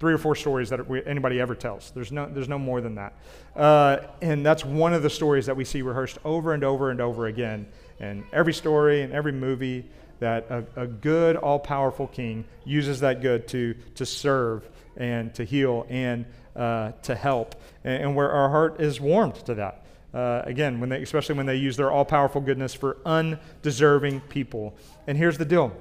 three 0.00 0.12
or 0.12 0.18
four 0.18 0.34
stories 0.34 0.70
that 0.70 0.80
anybody 1.06 1.40
ever 1.40 1.54
tells. 1.54 1.90
There's 1.92 2.12
no, 2.12 2.28
there's 2.28 2.48
no 2.48 2.58
more 2.58 2.80
than 2.80 2.96
that. 2.96 3.14
Uh, 3.56 3.98
and 4.20 4.44
that's 4.44 4.64
one 4.64 4.92
of 4.92 5.02
the 5.02 5.10
stories 5.10 5.46
that 5.46 5.56
we 5.56 5.64
see 5.64 5.82
rehearsed 5.82 6.18
over 6.24 6.52
and 6.52 6.64
over 6.64 6.90
and 6.90 7.00
over 7.00 7.26
again 7.26 7.66
in 8.00 8.24
every 8.32 8.52
story 8.52 9.02
and 9.02 9.12
every 9.12 9.32
movie 9.32 9.84
that 10.20 10.50
a, 10.50 10.82
a 10.82 10.86
good, 10.86 11.36
all 11.36 11.58
powerful 11.58 12.06
king 12.06 12.44
uses 12.64 13.00
that 13.00 13.20
good 13.20 13.48
to, 13.48 13.74
to 13.94 14.04
serve 14.04 14.68
and 14.96 15.34
to 15.34 15.44
heal 15.44 15.86
and 15.88 16.24
uh, 16.56 16.92
to 17.02 17.14
help, 17.14 17.56
and, 17.82 18.02
and, 18.04 18.16
where 18.16 18.30
our 18.30 18.48
heart 18.48 18.80
is 18.80 19.00
warmed 19.00 19.34
to 19.34 19.54
that. 19.54 19.84
Uh, 20.12 20.42
again, 20.44 20.78
when 20.78 20.88
they, 20.88 21.02
especially 21.02 21.34
when 21.34 21.46
they 21.46 21.56
use 21.56 21.76
their 21.76 21.90
all 21.90 22.04
powerful 22.04 22.40
goodness 22.40 22.72
for 22.74 22.96
undeserving 23.04 24.20
people. 24.20 24.72
And 25.08 25.18
here's 25.18 25.36
the 25.36 25.44
deal 25.44 25.72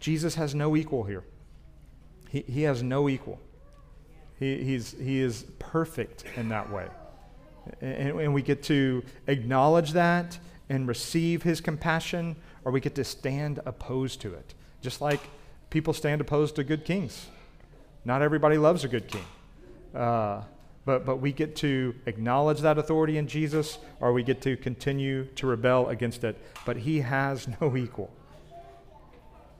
Jesus 0.00 0.34
has 0.34 0.54
no 0.54 0.76
equal 0.76 1.04
here. 1.04 1.24
He, 2.28 2.40
he 2.42 2.62
has 2.62 2.82
no 2.82 3.08
equal. 3.08 3.40
He, 4.38 4.62
he's, 4.62 4.94
he 5.00 5.20
is 5.20 5.44
perfect 5.58 6.24
in 6.36 6.48
that 6.50 6.70
way. 6.70 6.88
And, 7.80 8.20
and 8.20 8.34
we 8.34 8.42
get 8.42 8.62
to 8.64 9.02
acknowledge 9.26 9.92
that 9.92 10.38
and 10.68 10.86
receive 10.88 11.42
his 11.42 11.60
compassion, 11.60 12.36
or 12.64 12.72
we 12.72 12.80
get 12.80 12.94
to 12.96 13.04
stand 13.04 13.60
opposed 13.64 14.20
to 14.22 14.34
it. 14.34 14.54
Just 14.82 15.00
like 15.00 15.20
people 15.70 15.92
stand 15.92 16.20
opposed 16.20 16.56
to 16.56 16.64
good 16.64 16.84
kings. 16.84 17.26
Not 18.04 18.22
everybody 18.22 18.58
loves 18.58 18.84
a 18.84 18.88
good 18.88 19.08
king. 19.08 19.24
Uh, 19.94 20.42
but, 20.84 21.04
but 21.04 21.16
we 21.16 21.32
get 21.32 21.56
to 21.56 21.94
acknowledge 22.06 22.60
that 22.60 22.78
authority 22.78 23.18
in 23.18 23.26
Jesus, 23.26 23.78
or 24.00 24.12
we 24.12 24.22
get 24.22 24.40
to 24.42 24.56
continue 24.56 25.24
to 25.34 25.46
rebel 25.46 25.88
against 25.88 26.22
it. 26.22 26.36
But 26.64 26.76
he 26.76 27.00
has 27.00 27.48
no 27.60 27.76
equal. 27.76 28.12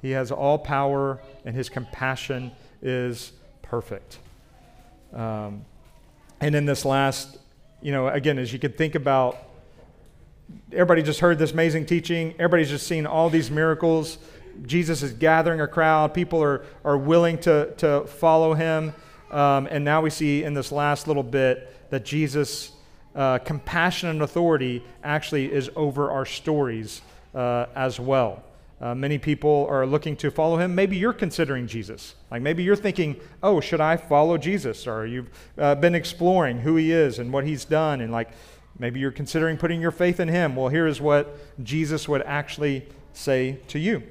He 0.02 0.10
has 0.12 0.30
all 0.30 0.58
power, 0.58 1.20
and 1.44 1.54
his 1.54 1.68
compassion 1.68 2.52
is 2.82 3.32
perfect. 3.62 4.18
Um, 5.12 5.64
and 6.40 6.54
in 6.54 6.66
this 6.66 6.84
last, 6.84 7.38
you 7.80 7.92
know, 7.92 8.08
again, 8.08 8.38
as 8.38 8.52
you 8.52 8.58
could 8.58 8.76
think 8.76 8.94
about, 8.94 9.38
everybody 10.72 11.02
just 11.02 11.20
heard 11.20 11.38
this 11.38 11.52
amazing 11.52 11.86
teaching, 11.86 12.32
everybody's 12.34 12.68
just 12.70 12.86
seen 12.86 13.06
all 13.06 13.30
these 13.30 13.50
miracles. 13.50 14.18
Jesus 14.64 15.02
is 15.02 15.12
gathering 15.12 15.60
a 15.60 15.66
crowd, 15.66 16.14
people 16.14 16.42
are, 16.42 16.64
are 16.84 16.96
willing 16.96 17.38
to, 17.38 17.72
to 17.78 18.06
follow 18.06 18.54
him. 18.54 18.94
Um, 19.30 19.66
and 19.70 19.84
now 19.84 20.00
we 20.00 20.10
see 20.10 20.44
in 20.44 20.54
this 20.54 20.70
last 20.70 21.08
little 21.08 21.22
bit 21.22 21.90
that 21.90 22.04
Jesus' 22.04 22.72
uh, 23.14 23.38
compassion 23.38 24.08
and 24.08 24.22
authority 24.22 24.84
actually 25.02 25.52
is 25.52 25.70
over 25.74 26.10
our 26.10 26.24
stories 26.24 27.00
uh, 27.34 27.66
as 27.74 27.98
well. 27.98 28.42
Uh, 28.80 28.94
many 28.94 29.16
people 29.16 29.66
are 29.70 29.86
looking 29.86 30.16
to 30.16 30.30
follow 30.30 30.58
him. 30.58 30.74
Maybe 30.74 30.96
you're 30.96 31.14
considering 31.14 31.66
Jesus. 31.66 32.14
Like 32.30 32.42
maybe 32.42 32.62
you're 32.62 32.76
thinking, 32.76 33.18
oh, 33.42 33.60
should 33.60 33.80
I 33.80 33.96
follow 33.96 34.36
Jesus? 34.36 34.86
Or 34.86 35.06
you've 35.06 35.30
uh, 35.56 35.74
been 35.76 35.94
exploring 35.94 36.58
who 36.58 36.76
he 36.76 36.92
is 36.92 37.18
and 37.18 37.32
what 37.32 37.44
he's 37.44 37.64
done. 37.64 38.02
And 38.02 38.12
like 38.12 38.30
maybe 38.78 39.00
you're 39.00 39.10
considering 39.10 39.56
putting 39.56 39.80
your 39.80 39.90
faith 39.90 40.20
in 40.20 40.28
him. 40.28 40.56
Well, 40.56 40.68
here 40.68 40.86
is 40.86 41.00
what 41.00 41.38
Jesus 41.64 42.06
would 42.06 42.22
actually 42.22 42.86
say 43.14 43.58
to 43.68 43.78
you 43.78 44.02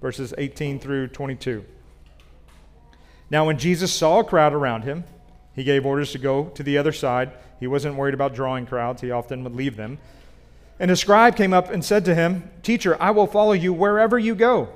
verses 0.00 0.32
18 0.38 0.78
through 0.78 1.08
22. 1.08 1.64
Now, 3.30 3.46
when 3.46 3.58
Jesus 3.58 3.92
saw 3.92 4.20
a 4.20 4.24
crowd 4.24 4.54
around 4.54 4.82
him, 4.82 5.04
he 5.54 5.64
gave 5.64 5.84
orders 5.84 6.12
to 6.12 6.18
go 6.18 6.46
to 6.54 6.62
the 6.62 6.78
other 6.78 6.92
side. 6.92 7.32
He 7.60 7.66
wasn't 7.66 7.96
worried 7.96 8.14
about 8.14 8.34
drawing 8.34 8.66
crowds, 8.66 9.02
he 9.02 9.10
often 9.10 9.42
would 9.44 9.54
leave 9.54 9.76
them. 9.76 9.98
And 10.80 10.90
a 10.90 10.96
scribe 10.96 11.36
came 11.36 11.52
up 11.52 11.70
and 11.70 11.84
said 11.84 12.04
to 12.04 12.14
him, 12.14 12.50
Teacher, 12.62 12.96
I 13.00 13.10
will 13.10 13.26
follow 13.26 13.52
you 13.52 13.72
wherever 13.72 14.18
you 14.18 14.34
go. 14.34 14.68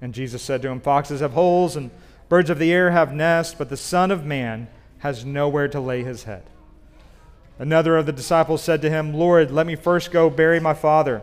And 0.00 0.14
Jesus 0.14 0.42
said 0.42 0.62
to 0.62 0.68
him, 0.68 0.80
Foxes 0.80 1.20
have 1.20 1.32
holes, 1.32 1.74
and 1.74 1.90
birds 2.28 2.50
of 2.50 2.58
the 2.58 2.72
air 2.72 2.92
have 2.92 3.12
nests, 3.12 3.54
but 3.54 3.68
the 3.68 3.76
Son 3.76 4.10
of 4.10 4.24
Man 4.24 4.68
has 4.98 5.24
nowhere 5.24 5.68
to 5.68 5.80
lay 5.80 6.04
his 6.04 6.24
head. 6.24 6.44
Another 7.58 7.96
of 7.96 8.06
the 8.06 8.12
disciples 8.12 8.62
said 8.62 8.80
to 8.82 8.90
him, 8.90 9.12
Lord, 9.12 9.50
let 9.50 9.66
me 9.66 9.74
first 9.74 10.12
go 10.12 10.30
bury 10.30 10.60
my 10.60 10.74
father. 10.74 11.22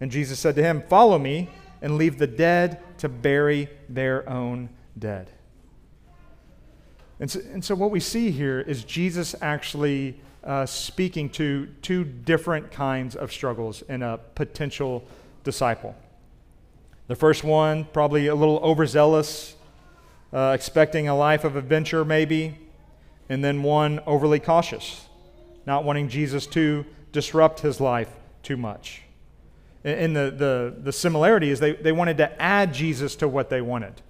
And 0.00 0.10
Jesus 0.10 0.38
said 0.38 0.54
to 0.56 0.62
him, 0.62 0.82
Follow 0.88 1.18
me, 1.18 1.48
and 1.80 1.96
leave 1.96 2.18
the 2.18 2.26
dead 2.26 2.78
to 2.98 3.08
bury 3.08 3.68
their 3.88 4.28
own 4.28 4.68
dead. 4.98 5.30
And 7.20 7.30
so, 7.30 7.40
and 7.52 7.64
so 7.64 7.74
what 7.74 7.90
we 7.90 8.00
see 8.00 8.30
here 8.30 8.60
is 8.60 8.82
Jesus 8.82 9.34
actually 9.42 10.18
uh, 10.42 10.64
speaking 10.64 11.28
to 11.30 11.68
two 11.82 12.02
different 12.02 12.70
kinds 12.70 13.14
of 13.14 13.30
struggles 13.30 13.82
in 13.82 14.02
a 14.02 14.18
potential 14.34 15.04
disciple. 15.44 15.94
The 17.08 17.16
first 17.16 17.44
one, 17.44 17.84
probably 17.92 18.28
a 18.28 18.34
little 18.34 18.58
overzealous, 18.58 19.54
uh, 20.32 20.52
expecting 20.54 21.08
a 21.08 21.16
life 21.16 21.44
of 21.44 21.56
adventure, 21.56 22.04
maybe, 22.04 22.56
and 23.28 23.44
then 23.44 23.62
one 23.62 24.00
overly 24.06 24.40
cautious, 24.40 25.06
not 25.66 25.84
wanting 25.84 26.08
Jesus 26.08 26.46
to 26.48 26.86
disrupt 27.12 27.60
his 27.60 27.80
life 27.80 28.08
too 28.42 28.56
much. 28.56 29.02
And 29.84 30.14
the, 30.14 30.30
the, 30.30 30.74
the 30.82 30.92
similarity 30.92 31.50
is 31.50 31.60
they, 31.60 31.72
they 31.72 31.92
wanted 31.92 32.18
to 32.18 32.40
add 32.40 32.72
Jesus 32.72 33.16
to 33.16 33.28
what 33.28 33.50
they 33.50 33.60
wanted. 33.60 34.00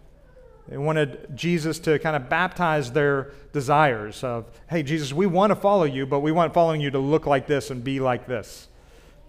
They 0.69 0.79
wanted 0.79 1.37
Jesus 1.37 1.79
to 1.81 1.99
kind 1.99 2.15
of 2.15 2.29
baptize 2.29 2.93
their 2.93 3.33
desires 3.53 4.23
of, 4.23 4.47
hey, 4.69 4.83
Jesus, 4.83 5.13
we 5.13 5.27
want 5.27 5.51
to 5.51 5.57
follow 5.57 5.85
you, 5.85 6.07
but 6.07 6.21
we 6.21 6.33
want 6.33 6.55
following 6.55 6.81
you 6.81 6.91
to 6.91 6.99
look 6.99 7.27
like 7.27 7.47
this 7.47 7.71
and 7.71 7.83
be 7.83 7.99
like 7.99 8.27
this. 8.27 8.69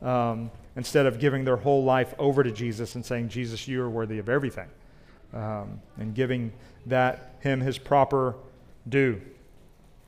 Um, 0.02 0.52
instead 0.76 1.06
of 1.06 1.20
giving 1.20 1.44
their 1.44 1.58
whole 1.58 1.84
life 1.84 2.13
over 2.20 2.44
to 2.44 2.52
Jesus 2.52 2.96
and 2.96 3.06
saying, 3.06 3.30
Jesus, 3.30 3.67
you 3.67 3.82
are 3.82 3.89
worthy 3.89 4.20
of 4.20 4.30
everything. 4.30 4.67
Um, 5.34 5.82
and 5.98 6.13
giving 6.13 6.52
that 6.86 7.36
him 7.39 7.62
his 7.62 7.78
proper 7.78 8.36
due. 8.88 9.22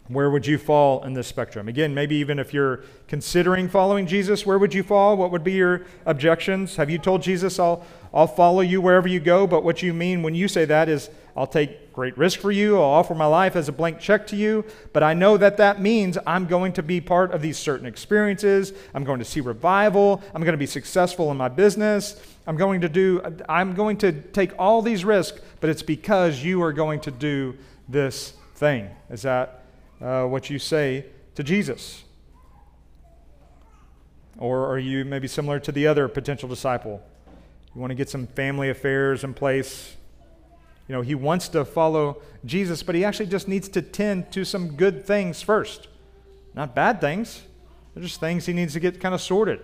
Where 0.09 0.29
would 0.29 0.45
you 0.45 0.57
fall 0.57 1.03
in 1.05 1.13
this 1.13 1.27
spectrum? 1.27 1.69
Again, 1.69 1.93
maybe 1.93 2.15
even 2.17 2.37
if 2.37 2.53
you're 2.53 2.81
considering 3.07 3.69
following 3.69 4.05
Jesus, 4.05 4.45
where 4.45 4.59
would 4.59 4.73
you 4.73 4.83
fall? 4.83 5.15
What 5.15 5.31
would 5.31 5.45
be 5.45 5.53
your 5.53 5.85
objections? 6.05 6.75
Have 6.75 6.89
you 6.89 6.97
told 6.97 7.21
Jesus, 7.21 7.57
I'll, 7.57 7.85
I'll 8.13 8.27
follow 8.27 8.59
you 8.59 8.81
wherever 8.81 9.07
you 9.07 9.21
go? 9.21 9.47
But 9.47 9.63
what 9.63 9.81
you 9.81 9.93
mean 9.93 10.21
when 10.21 10.35
you 10.35 10.49
say 10.49 10.65
that 10.65 10.89
is, 10.89 11.09
I'll 11.37 11.47
take 11.47 11.93
great 11.93 12.17
risk 12.17 12.41
for 12.41 12.51
you. 12.51 12.77
I'll 12.77 12.83
offer 12.83 13.15
my 13.15 13.25
life 13.25 13.55
as 13.55 13.69
a 13.69 13.71
blank 13.71 13.99
check 13.99 14.27
to 14.27 14.35
you. 14.35 14.65
But 14.91 15.03
I 15.03 15.13
know 15.13 15.37
that 15.37 15.57
that 15.57 15.81
means 15.81 16.17
I'm 16.27 16.47
going 16.47 16.73
to 16.73 16.83
be 16.83 16.99
part 16.99 17.31
of 17.31 17.41
these 17.41 17.57
certain 17.57 17.87
experiences. 17.87 18.73
I'm 18.93 19.05
going 19.05 19.19
to 19.19 19.25
see 19.25 19.39
revival. 19.39 20.21
I'm 20.35 20.41
going 20.41 20.51
to 20.51 20.57
be 20.57 20.67
successful 20.67 21.31
in 21.31 21.37
my 21.37 21.49
business. 21.49 22.21
I'm 22.45 22.57
going 22.57 22.81
to 22.81 22.89
do, 22.89 23.21
I'm 23.47 23.73
going 23.73 23.97
to 23.99 24.11
take 24.11 24.51
all 24.59 24.81
these 24.81 25.05
risks, 25.05 25.39
but 25.61 25.69
it's 25.69 25.81
because 25.81 26.43
you 26.43 26.61
are 26.61 26.73
going 26.73 26.99
to 27.01 27.11
do 27.11 27.57
this 27.87 28.33
thing. 28.55 28.89
Is 29.09 29.21
that 29.21 29.62
uh, 30.01 30.25
what 30.25 30.49
you 30.49 30.59
say 30.59 31.05
to 31.35 31.43
Jesus? 31.43 32.03
Or 34.37 34.67
are 34.67 34.79
you 34.79 35.05
maybe 35.05 35.27
similar 35.27 35.59
to 35.59 35.71
the 35.71 35.87
other 35.87 36.07
potential 36.07 36.49
disciple? 36.49 37.01
You 37.73 37.81
want 37.81 37.91
to 37.91 37.95
get 37.95 38.09
some 38.09 38.27
family 38.27 38.69
affairs 38.69 39.23
in 39.23 39.33
place. 39.33 39.95
You 40.87 40.95
know, 40.95 41.01
he 41.01 41.15
wants 41.15 41.47
to 41.49 41.65
follow 41.65 42.21
Jesus, 42.45 42.83
but 42.83 42.95
he 42.95 43.05
actually 43.05 43.27
just 43.27 43.47
needs 43.47 43.69
to 43.69 43.81
tend 43.81 44.31
to 44.33 44.43
some 44.43 44.75
good 44.75 45.05
things 45.05 45.41
first. 45.41 45.87
Not 46.53 46.75
bad 46.75 46.99
things. 46.99 47.43
They're 47.93 48.03
just 48.03 48.19
things 48.19 48.45
he 48.45 48.53
needs 48.53 48.73
to 48.73 48.79
get 48.79 48.99
kind 48.99 49.15
of 49.15 49.21
sorted, 49.21 49.61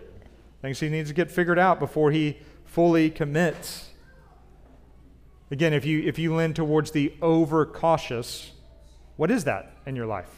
things 0.62 0.80
he 0.80 0.90
needs 0.90 1.10
to 1.10 1.16
get 1.16 1.32
figured 1.32 1.60
out 1.60 1.80
before 1.80 2.12
he 2.12 2.38
fully 2.66 3.10
commits. 3.10 3.90
Again, 5.52 5.74
if 5.74 5.84
you, 5.84 6.02
if 6.04 6.20
you 6.20 6.36
lean 6.36 6.54
towards 6.54 6.92
the 6.92 7.14
overcautious, 7.22 8.52
what 9.18 9.32
is 9.32 9.44
that 9.46 9.74
in 9.90 9.96
your 9.96 10.06
life? 10.06 10.30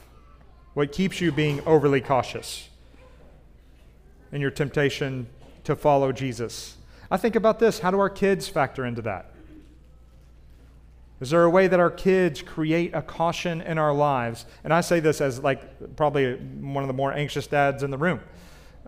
What 0.74 0.92
keeps 0.92 1.22
you 1.22 1.32
being 1.32 1.62
overly 1.68 2.02
cautious 2.02 2.70
in 4.32 4.42
your 4.42 4.50
temptation 4.50 5.28
to 5.66 5.76
follow 5.76 6.12
Jesus? 6.12 6.78
I 7.12 7.18
think 7.18 7.36
about 7.36 7.60
this 7.60 7.80
how 7.80 7.92
do 7.92 8.00
our 8.00 8.10
kids 8.10 8.48
factor 8.48 8.86
into 8.86 9.02
that? 9.04 9.28
Is 11.20 11.30
there 11.30 11.44
a 11.44 11.50
way 11.50 11.68
that 11.68 11.80
our 11.80 11.92
kids 11.92 12.42
create 12.42 12.96
a 12.96 13.02
caution 13.02 13.62
in 13.62 13.78
our 13.78 13.94
lives? 13.94 14.46
And 14.64 14.74
I 14.74 14.82
say 14.82 15.00
this 15.00 15.22
as 15.22 15.40
like 15.40 15.96
probably 15.96 16.36
one 16.36 16.84
of 16.84 16.88
the 16.88 16.94
more 16.94 17.14
anxious 17.14 17.46
dads 17.46 17.84
in 17.84 17.92
the 17.92 17.98
room. 17.98 18.22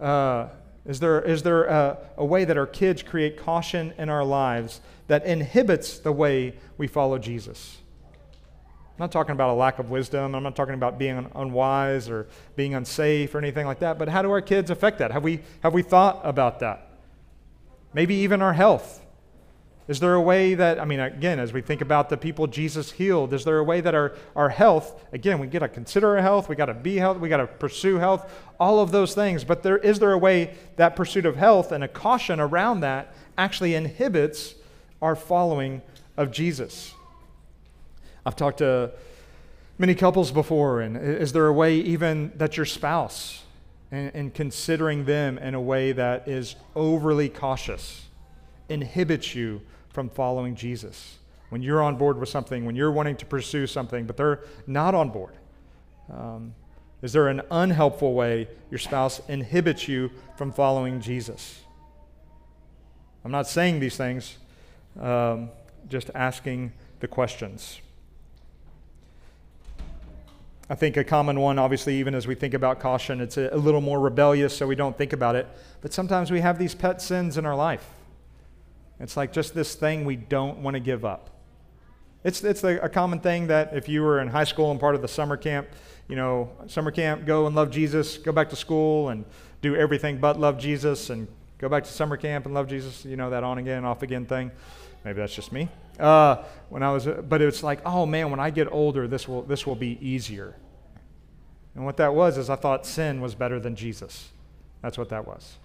Uh, 0.01 0.47
is 0.85 0.99
there, 0.99 1.21
is 1.21 1.43
there 1.43 1.65
a, 1.65 1.97
a 2.17 2.25
way 2.25 2.43
that 2.43 2.57
our 2.57 2.65
kids 2.65 3.03
create 3.03 3.37
caution 3.37 3.93
in 3.97 4.09
our 4.09 4.25
lives 4.25 4.81
that 5.07 5.25
inhibits 5.25 5.99
the 5.99 6.11
way 6.11 6.55
we 6.77 6.87
follow 6.87 7.19
Jesus? 7.19 7.77
I'm 8.93 9.05
not 9.05 9.11
talking 9.11 9.31
about 9.31 9.49
a 9.49 9.53
lack 9.53 9.79
of 9.79 9.89
wisdom. 9.89 10.35
I'm 10.35 10.43
not 10.43 10.55
talking 10.55 10.75
about 10.75 10.99
being 10.99 11.27
unwise 11.33 12.09
or 12.09 12.27
being 12.55 12.75
unsafe 12.75 13.33
or 13.33 13.39
anything 13.39 13.65
like 13.65 13.79
that. 13.79 13.97
But 13.97 14.07
how 14.07 14.21
do 14.21 14.29
our 14.29 14.41
kids 14.41 14.69
affect 14.69 14.99
that? 14.99 15.11
Have 15.11 15.23
we, 15.23 15.39
have 15.63 15.73
we 15.73 15.81
thought 15.81 16.21
about 16.23 16.59
that? 16.59 16.91
Maybe 17.91 18.13
even 18.15 18.43
our 18.43 18.53
health. 18.53 19.03
Is 19.87 19.99
there 19.99 20.13
a 20.13 20.21
way 20.21 20.53
that, 20.53 20.79
I 20.79 20.85
mean, 20.85 20.99
again, 20.99 21.39
as 21.39 21.51
we 21.51 21.61
think 21.61 21.81
about 21.81 22.09
the 22.09 22.17
people 22.17 22.45
Jesus 22.45 22.91
healed, 22.91 23.33
is 23.33 23.43
there 23.43 23.57
a 23.57 23.63
way 23.63 23.81
that 23.81 23.95
our, 23.95 24.13
our 24.35 24.49
health, 24.49 25.03
again, 25.11 25.39
we 25.39 25.47
got 25.47 25.59
to 25.59 25.67
consider 25.67 26.15
our 26.15 26.21
health, 26.21 26.47
we 26.47 26.55
got 26.55 26.67
to 26.67 26.73
be 26.73 26.97
health, 26.97 27.17
we 27.17 27.29
got 27.29 27.37
to 27.37 27.47
pursue 27.47 27.97
health, 27.97 28.31
all 28.59 28.79
of 28.79 28.91
those 28.91 29.13
things. 29.15 29.43
But 29.43 29.63
there, 29.63 29.77
is 29.77 29.99
there 29.99 30.13
a 30.13 30.17
way 30.17 30.53
that 30.77 30.95
pursuit 30.95 31.25
of 31.25 31.35
health 31.35 31.71
and 31.71 31.83
a 31.83 31.87
caution 31.87 32.39
around 32.39 32.81
that 32.81 33.13
actually 33.37 33.73
inhibits 33.73 34.53
our 35.01 35.15
following 35.15 35.81
of 36.15 36.31
Jesus? 36.31 36.93
I've 38.25 38.35
talked 38.35 38.59
to 38.59 38.91
many 39.77 39.95
couples 39.95 40.31
before, 40.31 40.81
and 40.81 40.97
is 40.97 41.33
there 41.33 41.47
a 41.47 41.53
way 41.53 41.75
even 41.75 42.31
that 42.37 42.57
your 42.57 42.65
spouse, 42.65 43.43
and, 43.91 44.11
and 44.13 44.33
considering 44.33 45.05
them 45.05 45.37
in 45.37 45.53
a 45.53 45.61
way 45.61 45.91
that 45.91 46.27
is 46.27 46.55
overly 46.75 47.29
cautious, 47.29 48.05
inhibits 48.69 49.35
you 49.35 49.61
from 49.89 50.09
following 50.09 50.55
Jesus? 50.55 51.17
When 51.49 51.61
you're 51.61 51.83
on 51.83 51.97
board 51.97 52.17
with 52.17 52.29
something, 52.29 52.65
when 52.65 52.75
you're 52.75 52.91
wanting 52.91 53.17
to 53.17 53.25
pursue 53.25 53.67
something, 53.67 54.05
but 54.05 54.17
they're 54.17 54.39
not 54.65 54.95
on 54.95 55.09
board. 55.09 55.33
Um, 56.11 56.55
is 57.01 57.11
there 57.11 57.27
an 57.27 57.41
unhelpful 57.51 58.13
way 58.13 58.47
your 58.71 58.79
spouse 58.79 59.21
inhibits 59.27 59.87
you 59.87 60.09
from 60.37 60.51
following 60.51 61.01
Jesus? 61.01 61.59
I'm 63.25 63.31
not 63.31 63.47
saying 63.47 63.81
these 63.81 63.97
things, 63.97 64.37
um, 64.99 65.49
just 65.89 66.09
asking 66.15 66.71
the 67.01 67.07
questions. 67.07 67.81
I 70.69 70.75
think 70.75 70.95
a 70.95 71.03
common 71.03 71.39
one, 71.39 71.59
obviously, 71.59 71.97
even 71.97 72.15
as 72.15 72.25
we 72.25 72.35
think 72.35 72.53
about 72.53 72.79
caution, 72.79 73.19
it's 73.19 73.37
a, 73.37 73.49
a 73.51 73.57
little 73.57 73.81
more 73.81 73.99
rebellious, 73.99 74.55
so 74.55 74.65
we 74.65 74.75
don't 74.75 74.97
think 74.97 75.11
about 75.11 75.35
it. 75.35 75.47
But 75.81 75.91
sometimes 75.91 76.31
we 76.31 76.39
have 76.39 76.57
these 76.57 76.73
pet 76.73 77.01
sins 77.01 77.37
in 77.37 77.45
our 77.45 77.55
life. 77.55 77.85
It's 78.99 79.17
like 79.17 79.33
just 79.33 79.53
this 79.53 79.75
thing 79.75 80.05
we 80.05 80.15
don't 80.15 80.59
want 80.59 80.75
to 80.75 80.79
give 80.79 81.03
up. 81.03 81.29
It's, 82.23 82.41
it's 82.43 82.63
a, 82.63 82.77
a 82.79 82.87
common 82.87 83.19
thing 83.19 83.47
that 83.47 83.75
if 83.75 83.89
you 83.89 84.01
were 84.01 84.21
in 84.21 84.29
high 84.29 84.45
school 84.45 84.71
and 84.71 84.79
part 84.79 84.95
of 84.95 85.01
the 85.01 85.07
summer 85.09 85.35
camp, 85.35 85.67
you 86.07 86.15
know, 86.15 86.49
summer 86.67 86.91
camp, 86.91 87.25
go 87.25 87.45
and 87.45 87.55
love 87.55 87.69
Jesus, 87.69 88.17
go 88.17 88.31
back 88.31 88.49
to 88.51 88.55
school 88.55 89.09
and 89.09 89.25
do 89.61 89.75
everything 89.75 90.17
but 90.17 90.39
love 90.39 90.57
Jesus, 90.57 91.09
and 91.09 91.27
go 91.57 91.67
back 91.67 91.83
to 91.83 91.91
summer 91.91 92.15
camp 92.15 92.45
and 92.45 92.53
love 92.53 92.67
Jesus, 92.67 93.03
you 93.03 93.17
know, 93.17 93.29
that 93.29 93.43
on 93.43 93.57
again, 93.57 93.83
off 93.83 94.01
again 94.01 94.25
thing. 94.25 94.51
Maybe 95.05 95.19
that's 95.19 95.35
just 95.35 95.51
me. 95.51 95.69
Uh, 95.99 96.43
when 96.69 96.81
I 96.81 96.91
was, 96.91 97.05
but 97.05 97.41
it's 97.41 97.61
like, 97.61 97.81
oh 97.85 98.05
man, 98.05 98.31
when 98.31 98.39
I 98.39 98.49
get 98.49 98.71
older, 98.71 99.07
this 99.07 99.27
will, 99.27 99.43
this 99.43 99.67
will 99.67 99.75
be 99.75 99.97
easier. 100.01 100.55
And 101.75 101.85
what 101.85 101.97
that 101.97 102.13
was 102.13 102.37
is 102.37 102.49
I 102.49 102.55
thought 102.55 102.85
sin 102.85 103.21
was 103.21 103.35
better 103.35 103.59
than 103.59 103.75
Jesus. 103.75 104.29
That's 104.81 104.97
what 104.97 105.09
that 105.09 105.27
was. 105.27 105.57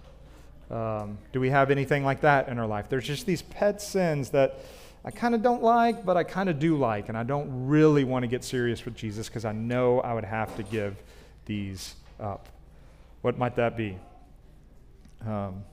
Um, 0.71 1.17
do 1.33 1.39
we 1.39 1.49
have 1.49 1.71
anything 1.71 2.03
like 2.03 2.21
that 2.21 2.47
in 2.47 2.59
our 2.59 2.67
life? 2.67 2.89
There's 2.89 3.05
just 3.05 3.25
these 3.25 3.41
pet 3.41 3.81
sins 3.81 4.29
that 4.31 4.59
I 5.03 5.11
kind 5.11 5.33
of 5.33 5.41
don't 5.41 5.63
like, 5.63 6.05
but 6.05 6.17
I 6.17 6.23
kind 6.23 6.49
of 6.49 6.59
do 6.59 6.77
like, 6.77 7.09
and 7.09 7.17
I 7.17 7.23
don't 7.23 7.67
really 7.67 8.03
want 8.03 8.23
to 8.23 8.27
get 8.27 8.43
serious 8.43 8.85
with 8.85 8.95
Jesus 8.95 9.29
because 9.29 9.45
I 9.45 9.51
know 9.51 10.01
I 10.01 10.13
would 10.13 10.25
have 10.25 10.55
to 10.57 10.63
give 10.63 10.95
these 11.45 11.95
up. 12.19 12.49
What 13.21 13.37
might 13.37 13.55
that 13.55 13.77
be? 13.77 13.97
Um, 15.25 15.63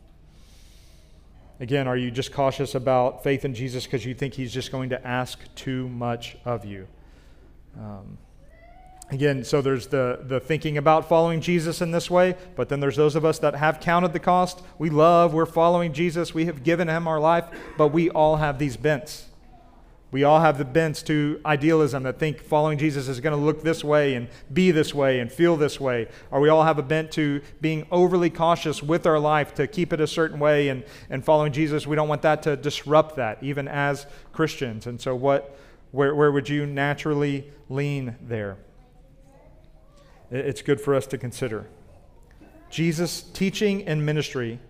again, 1.60 1.86
are 1.86 1.96
you 1.96 2.10
just 2.10 2.32
cautious 2.32 2.74
about 2.74 3.22
faith 3.22 3.44
in 3.44 3.54
Jesus 3.54 3.84
because 3.84 4.04
you 4.04 4.14
think 4.14 4.34
he's 4.34 4.52
just 4.52 4.70
going 4.72 4.90
to 4.90 5.06
ask 5.06 5.38
too 5.54 5.88
much 5.88 6.36
of 6.44 6.64
you? 6.64 6.86
Um, 7.78 8.18
Again, 9.08 9.44
so 9.44 9.62
there's 9.62 9.86
the, 9.86 10.18
the 10.22 10.40
thinking 10.40 10.78
about 10.78 11.08
following 11.08 11.40
Jesus 11.40 11.80
in 11.80 11.92
this 11.92 12.10
way, 12.10 12.34
but 12.56 12.68
then 12.68 12.80
there's 12.80 12.96
those 12.96 13.14
of 13.14 13.24
us 13.24 13.38
that 13.38 13.54
have 13.54 13.78
counted 13.78 14.12
the 14.12 14.18
cost. 14.18 14.62
We 14.78 14.90
love, 14.90 15.32
we're 15.32 15.46
following 15.46 15.92
Jesus, 15.92 16.34
we 16.34 16.46
have 16.46 16.64
given 16.64 16.88
him 16.88 17.06
our 17.06 17.20
life, 17.20 17.44
but 17.78 17.88
we 17.88 18.10
all 18.10 18.36
have 18.36 18.58
these 18.58 18.76
bents. 18.76 19.25
We 20.16 20.24
all 20.24 20.40
have 20.40 20.56
the 20.56 20.64
bents 20.64 21.02
to 21.02 21.42
idealism 21.44 22.04
that 22.04 22.18
think 22.18 22.40
following 22.40 22.78
Jesus 22.78 23.06
is 23.06 23.20
going 23.20 23.38
to 23.38 23.44
look 23.44 23.62
this 23.62 23.84
way 23.84 24.14
and 24.14 24.28
be 24.50 24.70
this 24.70 24.94
way 24.94 25.20
and 25.20 25.30
feel 25.30 25.58
this 25.58 25.78
way. 25.78 26.08
Or 26.30 26.40
we 26.40 26.48
all 26.48 26.64
have 26.64 26.78
a 26.78 26.82
bent 26.82 27.12
to 27.12 27.42
being 27.60 27.86
overly 27.90 28.30
cautious 28.30 28.82
with 28.82 29.06
our 29.06 29.18
life 29.18 29.52
to 29.56 29.66
keep 29.66 29.92
it 29.92 30.00
a 30.00 30.06
certain 30.06 30.38
way 30.38 30.70
and, 30.70 30.84
and 31.10 31.22
following 31.22 31.52
Jesus. 31.52 31.86
We 31.86 31.96
don't 31.96 32.08
want 32.08 32.22
that 32.22 32.42
to 32.44 32.56
disrupt 32.56 33.16
that, 33.16 33.42
even 33.42 33.68
as 33.68 34.06
Christians. 34.32 34.86
And 34.86 34.98
so, 34.98 35.14
what, 35.14 35.54
where, 35.90 36.14
where 36.14 36.32
would 36.32 36.48
you 36.48 36.64
naturally 36.64 37.52
lean 37.68 38.16
there? 38.22 38.56
it's 40.30 40.62
good 40.62 40.80
for 40.80 40.94
us 40.94 41.06
to 41.08 41.18
consider. 41.18 41.66
Jesus' 42.70 43.20
teaching 43.20 43.86
and 43.86 44.06
ministry, 44.06 44.60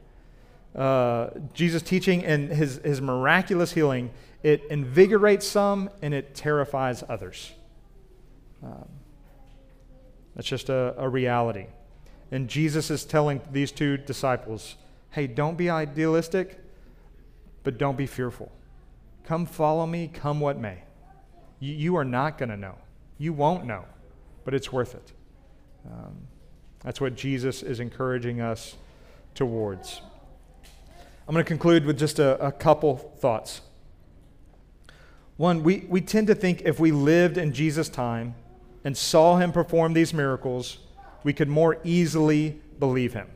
uh, 0.75 1.29
Jesus' 1.55 1.83
teaching 1.83 2.25
and 2.25 2.49
his, 2.51 2.79
his 2.79 3.01
miraculous 3.01 3.75
healing, 3.75 4.11
it 4.43 4.65
invigorates 4.71 5.47
some 5.47 5.91
and 6.03 6.15
it 6.15 6.35
terrifies 6.35 7.03
others. 7.09 7.53
Um, 8.63 8.89
that's 10.35 10.47
just 10.49 10.69
a, 10.69 10.95
a 10.99 11.09
reality. 11.09 11.67
And 12.31 12.49
Jesus 12.49 12.91
is 12.91 13.05
telling 13.05 13.41
these 13.51 13.73
two 13.73 13.97
disciples 13.97 14.77
hey, 15.11 15.27
don't 15.27 15.57
be 15.57 15.71
idealistic, 15.71 16.61
but 17.63 17.79
don't 17.79 17.97
be 17.97 18.07
fearful. 18.07 18.53
Come 19.25 19.47
follow 19.47 19.87
me, 19.87 20.11
come 20.13 20.41
what 20.41 20.59
may. 20.59 20.83
You, 21.59 21.73
you 21.73 21.97
are 21.97 22.05
not 22.05 22.37
going 22.37 22.51
to 22.51 22.57
know. 22.57 22.77
You 23.17 23.33
won't 23.33 23.65
know, 23.65 23.87
but 24.45 24.53
it's 24.53 24.71
worth 24.71 24.95
it. 24.95 25.13
Um, 25.91 26.19
that's 26.83 27.01
what 27.01 27.17
Jesus 27.17 27.63
is 27.63 27.81
encouraging 27.81 28.43
us 28.43 28.77
towards. 29.35 30.03
I'm 31.27 31.33
going 31.33 31.45
to 31.45 31.49
conclude 31.49 31.87
with 31.87 31.99
just 31.99 32.19
a, 32.19 32.39
a 32.45 32.53
couple 32.53 32.97
thoughts. 32.97 33.63
One, 35.37 35.63
we, 35.63 35.85
we 35.89 36.01
tend 36.01 36.29
to 36.29 36.35
think 36.35 36.63
if 36.65 36.81
we 36.81 36.93
lived 36.93 37.37
in 37.37 37.53
Jesus' 37.53 37.89
time 37.89 38.35
and 38.85 38.97
saw 38.97 39.37
him 39.37 39.53
perform 39.53 39.93
these 39.93 40.15
miracles, 40.15 40.79
we 41.25 41.33
could 41.33 41.49
more 41.49 41.79
easily 41.85 42.61
believe 42.79 43.13
him. 43.13 43.29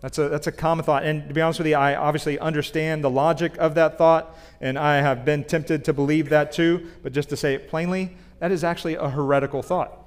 That's 0.00 0.18
a, 0.18 0.28
that's 0.28 0.46
a 0.46 0.52
common 0.52 0.84
thought. 0.84 1.02
And 1.02 1.26
to 1.28 1.34
be 1.34 1.40
honest 1.40 1.58
with 1.58 1.66
you, 1.66 1.76
I 1.76 1.96
obviously 1.96 2.38
understand 2.38 3.02
the 3.02 3.08
logic 3.08 3.56
of 3.56 3.74
that 3.76 3.96
thought, 3.96 4.36
and 4.60 4.78
I 4.78 4.96
have 4.96 5.24
been 5.24 5.44
tempted 5.44 5.84
to 5.86 5.94
believe 5.94 6.28
that 6.28 6.52
too. 6.52 6.90
But 7.02 7.12
just 7.12 7.30
to 7.30 7.36
say 7.38 7.54
it 7.54 7.68
plainly, 7.68 8.14
that 8.38 8.52
is 8.52 8.62
actually 8.62 8.96
a 8.96 9.08
heretical 9.08 9.62
thought. 9.62 9.98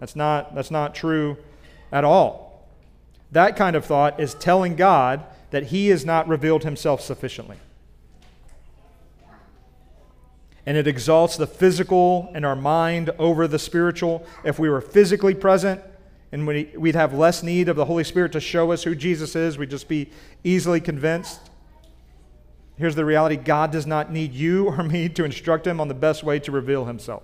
That's 0.00 0.14
not, 0.14 0.54
that's 0.54 0.70
not 0.70 0.94
true 0.94 1.38
at 1.90 2.04
all. 2.04 2.68
That 3.32 3.56
kind 3.56 3.74
of 3.74 3.86
thought 3.86 4.20
is 4.20 4.34
telling 4.34 4.76
God 4.76 5.24
that 5.50 5.64
He 5.64 5.88
has 5.88 6.04
not 6.04 6.28
revealed 6.28 6.62
Himself 6.62 7.00
sufficiently. 7.00 7.56
And 10.66 10.76
it 10.76 10.86
exalts 10.86 11.36
the 11.36 11.46
physical 11.46 12.30
and 12.34 12.46
our 12.46 12.56
mind 12.56 13.10
over 13.18 13.46
the 13.46 13.58
spiritual. 13.58 14.26
If 14.44 14.58
we 14.58 14.70
were 14.70 14.80
physically 14.80 15.34
present, 15.34 15.82
and 16.34 16.46
we'd 16.48 16.96
have 16.96 17.14
less 17.14 17.44
need 17.44 17.68
of 17.68 17.76
the 17.76 17.84
Holy 17.84 18.02
Spirit 18.02 18.32
to 18.32 18.40
show 18.40 18.72
us 18.72 18.82
who 18.82 18.96
Jesus 18.96 19.36
is, 19.36 19.56
we'd 19.56 19.70
just 19.70 19.86
be 19.86 20.10
easily 20.42 20.80
convinced. 20.80 21.38
Here's 22.76 22.96
the 22.96 23.04
reality 23.04 23.36
God 23.36 23.70
does 23.70 23.86
not 23.86 24.10
need 24.10 24.32
you 24.32 24.66
or 24.66 24.82
me 24.82 25.08
to 25.10 25.24
instruct 25.24 25.64
him 25.64 25.80
on 25.80 25.86
the 25.86 25.94
best 25.94 26.24
way 26.24 26.40
to 26.40 26.50
reveal 26.50 26.86
himself. 26.86 27.22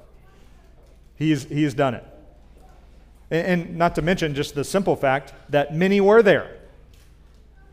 He's, 1.16 1.42
he 1.44 1.64
has 1.64 1.74
done 1.74 1.94
it. 1.94 2.04
And, 3.32 3.62
and 3.62 3.76
not 3.76 3.96
to 3.96 4.02
mention 4.02 4.32
just 4.34 4.54
the 4.54 4.62
simple 4.62 4.94
fact 4.94 5.34
that 5.48 5.74
many 5.74 6.00
were 6.00 6.22
there, 6.22 6.58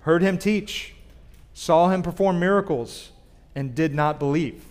heard 0.01 0.23
him 0.23 0.39
teach, 0.39 0.95
saw 1.53 1.89
him 1.89 2.01
perform 2.01 2.39
miracles, 2.39 3.11
and 3.53 3.75
did 3.75 3.93
not 3.93 4.17
believe. 4.17 4.65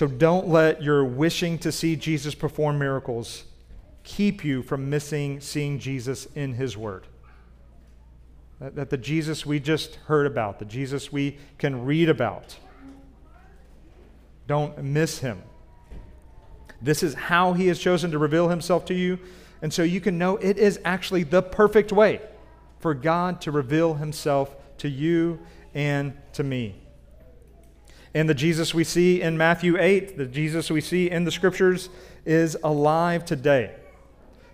So 0.00 0.06
don't 0.06 0.48
let 0.48 0.82
your 0.82 1.04
wishing 1.04 1.58
to 1.58 1.70
see 1.70 1.94
Jesus 1.94 2.34
perform 2.34 2.78
miracles 2.78 3.44
keep 4.02 4.42
you 4.46 4.62
from 4.62 4.88
missing 4.88 5.40
seeing 5.40 5.78
Jesus 5.78 6.26
in 6.34 6.54
his 6.54 6.74
word. 6.74 7.06
That, 8.60 8.76
that, 8.76 8.88
the 8.88 8.96
Jesus 8.96 9.44
we 9.44 9.60
just 9.60 9.96
heard 10.06 10.26
about, 10.26 10.58
the 10.58 10.64
Jesus 10.64 11.12
we 11.12 11.36
can 11.58 11.84
read 11.84 12.08
about, 12.08 12.56
don't 14.46 14.82
miss 14.82 15.18
him. 15.18 15.42
This 16.80 17.02
is 17.02 17.12
how 17.12 17.52
he 17.52 17.66
has 17.66 17.78
chosen 17.78 18.10
to 18.12 18.18
reveal 18.18 18.48
himself 18.48 18.86
to 18.86 18.94
you. 18.94 19.18
And 19.60 19.70
so 19.70 19.82
you 19.82 20.00
can 20.00 20.16
know 20.16 20.38
it 20.38 20.56
is 20.56 20.80
actually 20.82 21.24
the 21.24 21.42
perfect 21.42 21.92
way 21.92 22.22
for 22.78 22.94
God 22.94 23.42
to 23.42 23.50
reveal 23.50 23.92
himself 23.92 24.56
to 24.78 24.88
you 24.88 25.40
and 25.74 26.16
to 26.32 26.42
me. 26.42 26.79
And 28.14 28.28
the 28.28 28.34
Jesus 28.34 28.74
we 28.74 28.84
see 28.84 29.22
in 29.22 29.38
Matthew 29.38 29.78
8, 29.78 30.16
the 30.16 30.26
Jesus 30.26 30.70
we 30.70 30.80
see 30.80 31.10
in 31.10 31.24
the 31.24 31.30
scriptures, 31.30 31.88
is 32.24 32.56
alive 32.62 33.24
today. 33.24 33.74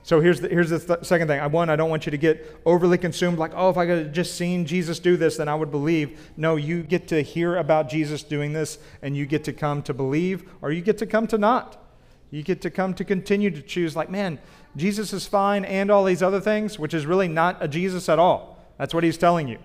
So 0.02 0.20
here's 0.20 0.40
the, 0.40 0.48
here's 0.48 0.70
the 0.70 0.78
th- 0.78 1.04
second 1.04 1.26
thing. 1.26 1.40
I, 1.40 1.48
one, 1.48 1.68
I 1.68 1.74
don't 1.74 1.90
want 1.90 2.06
you 2.06 2.10
to 2.12 2.16
get 2.16 2.60
overly 2.64 2.96
consumed, 2.96 3.38
like, 3.38 3.50
oh, 3.56 3.70
if 3.70 3.76
I 3.76 3.86
could 3.86 4.12
just 4.12 4.36
seen 4.36 4.64
Jesus 4.64 5.00
do 5.00 5.16
this, 5.16 5.36
then 5.36 5.48
I 5.48 5.54
would 5.56 5.72
believe. 5.72 6.30
No, 6.36 6.54
you 6.54 6.84
get 6.84 7.08
to 7.08 7.22
hear 7.22 7.56
about 7.56 7.88
Jesus 7.88 8.22
doing 8.22 8.52
this, 8.52 8.78
and 9.02 9.16
you 9.16 9.26
get 9.26 9.42
to 9.44 9.52
come 9.52 9.82
to 9.82 9.92
believe, 9.92 10.48
or 10.62 10.70
you 10.70 10.80
get 10.80 10.98
to 10.98 11.06
come 11.06 11.26
to 11.26 11.38
not. 11.38 11.82
You 12.30 12.44
get 12.44 12.60
to 12.62 12.70
come 12.70 12.94
to 12.94 13.04
continue 13.04 13.50
to 13.50 13.60
choose, 13.62 13.96
like, 13.96 14.08
man, 14.08 14.38
Jesus 14.76 15.12
is 15.12 15.26
fine 15.26 15.64
and 15.64 15.90
all 15.90 16.04
these 16.04 16.22
other 16.22 16.40
things, 16.40 16.78
which 16.78 16.94
is 16.94 17.04
really 17.04 17.26
not 17.26 17.56
a 17.60 17.66
Jesus 17.66 18.08
at 18.08 18.20
all. 18.20 18.64
That's 18.78 18.94
what 18.94 19.02
he's 19.02 19.18
telling 19.18 19.48
you. 19.48 19.58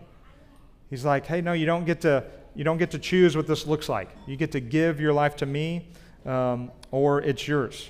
He's 0.89 1.05
like, 1.05 1.27
hey, 1.27 1.41
no, 1.41 1.53
you 1.53 1.67
don't 1.67 1.85
get 1.85 2.01
to, 2.01 2.23
you 2.55 2.63
don't 2.63 2.77
get 2.77 2.91
to 2.91 2.99
choose 2.99 3.35
what 3.35 3.47
this 3.47 3.65
looks 3.65 3.87
like. 3.89 4.09
You 4.27 4.35
get 4.35 4.51
to 4.53 4.59
give 4.59 4.99
your 4.99 5.13
life 5.13 5.35
to 5.37 5.45
me, 5.45 5.87
um, 6.25 6.71
or 6.91 7.21
it's 7.21 7.47
yours. 7.47 7.89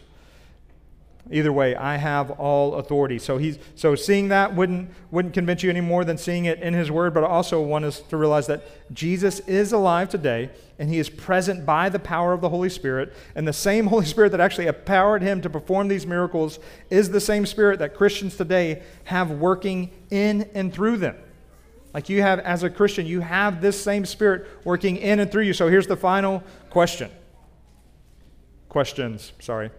Either 1.30 1.54
way, 1.54 1.76
I 1.76 1.98
have 1.98 2.32
all 2.32 2.76
authority. 2.76 3.20
So 3.20 3.38
he's 3.38 3.60
so 3.76 3.94
seeing 3.96 4.30
that 4.30 4.56
wouldn't 4.56 4.90
wouldn't 5.12 5.34
convince 5.34 5.62
you 5.62 5.70
any 5.70 5.82
more 5.82 6.04
than 6.04 6.18
seeing 6.18 6.46
it 6.46 6.60
in 6.60 6.74
his 6.74 6.90
word, 6.90 7.14
but 7.14 7.24
I 7.24 7.28
also 7.28 7.62
want 7.62 7.86
us 7.86 8.00
to 8.00 8.18
realize 8.18 8.48
that 8.48 8.64
Jesus 8.94 9.40
is 9.42 9.72
alive 9.72 10.10
today 10.10 10.50
and 10.80 10.90
he 10.90 10.98
is 10.98 11.10
present 11.10 11.64
by 11.64 11.90
the 11.90 12.00
power 12.00 12.34
of 12.34 12.42
the 12.42 12.50
Holy 12.50 12.70
Spirit, 12.70 13.14
and 13.36 13.48
the 13.48 13.54
same 13.54 13.86
Holy 13.88 14.06
Spirit 14.06 14.32
that 14.32 14.40
actually 14.40 14.66
empowered 14.66 15.22
him 15.22 15.42
to 15.42 15.50
perform 15.50 15.88
these 15.88 16.08
miracles 16.08 16.60
is 16.90 17.12
the 17.12 17.22
same 17.22 17.46
spirit 17.46 17.78
that 17.80 17.96
Christians 17.96 18.36
today 18.36 18.82
have 19.04 19.30
working 19.32 19.92
in 20.10 20.50
and 20.56 20.74
through 20.74 20.98
them. 20.98 21.16
Like 21.94 22.10
you 22.10 22.22
have 22.22 22.40
as 22.40 22.64
a 22.64 22.70
Christian, 22.70 23.06
you 23.06 23.20
have 23.20 23.62
this 23.62 23.82
same 23.82 24.06
spirit 24.06 24.48
working 24.64 24.98
in 24.98 25.20
and 25.20 25.32
through 25.32 25.44
you. 25.44 25.54
So 25.54 25.68
here's 25.68 25.88
the 25.88 25.98
final 25.98 26.44
question. 26.70 27.12
Questions, 28.70 29.34
sorry. 29.40 29.72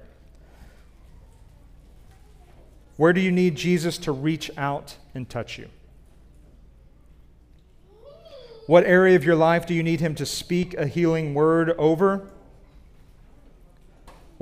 Where 2.97 3.13
do 3.13 3.21
you 3.21 3.33
need 3.33 3.57
Jesus 3.57 3.97
to 3.99 4.13
reach 4.13 4.51
out 4.57 4.97
and 5.15 5.29
touch 5.29 5.59
you? 5.59 5.69
What 8.67 8.85
area 8.85 9.17
of 9.17 9.25
your 9.25 9.35
life 9.35 9.67
do 9.67 9.75
you 9.75 9.83
need 9.83 10.01
Him 10.01 10.15
to 10.17 10.27
speak 10.27 10.75
a 10.75 10.87
healing 10.87 11.35
word 11.35 11.71
over? 11.79 12.29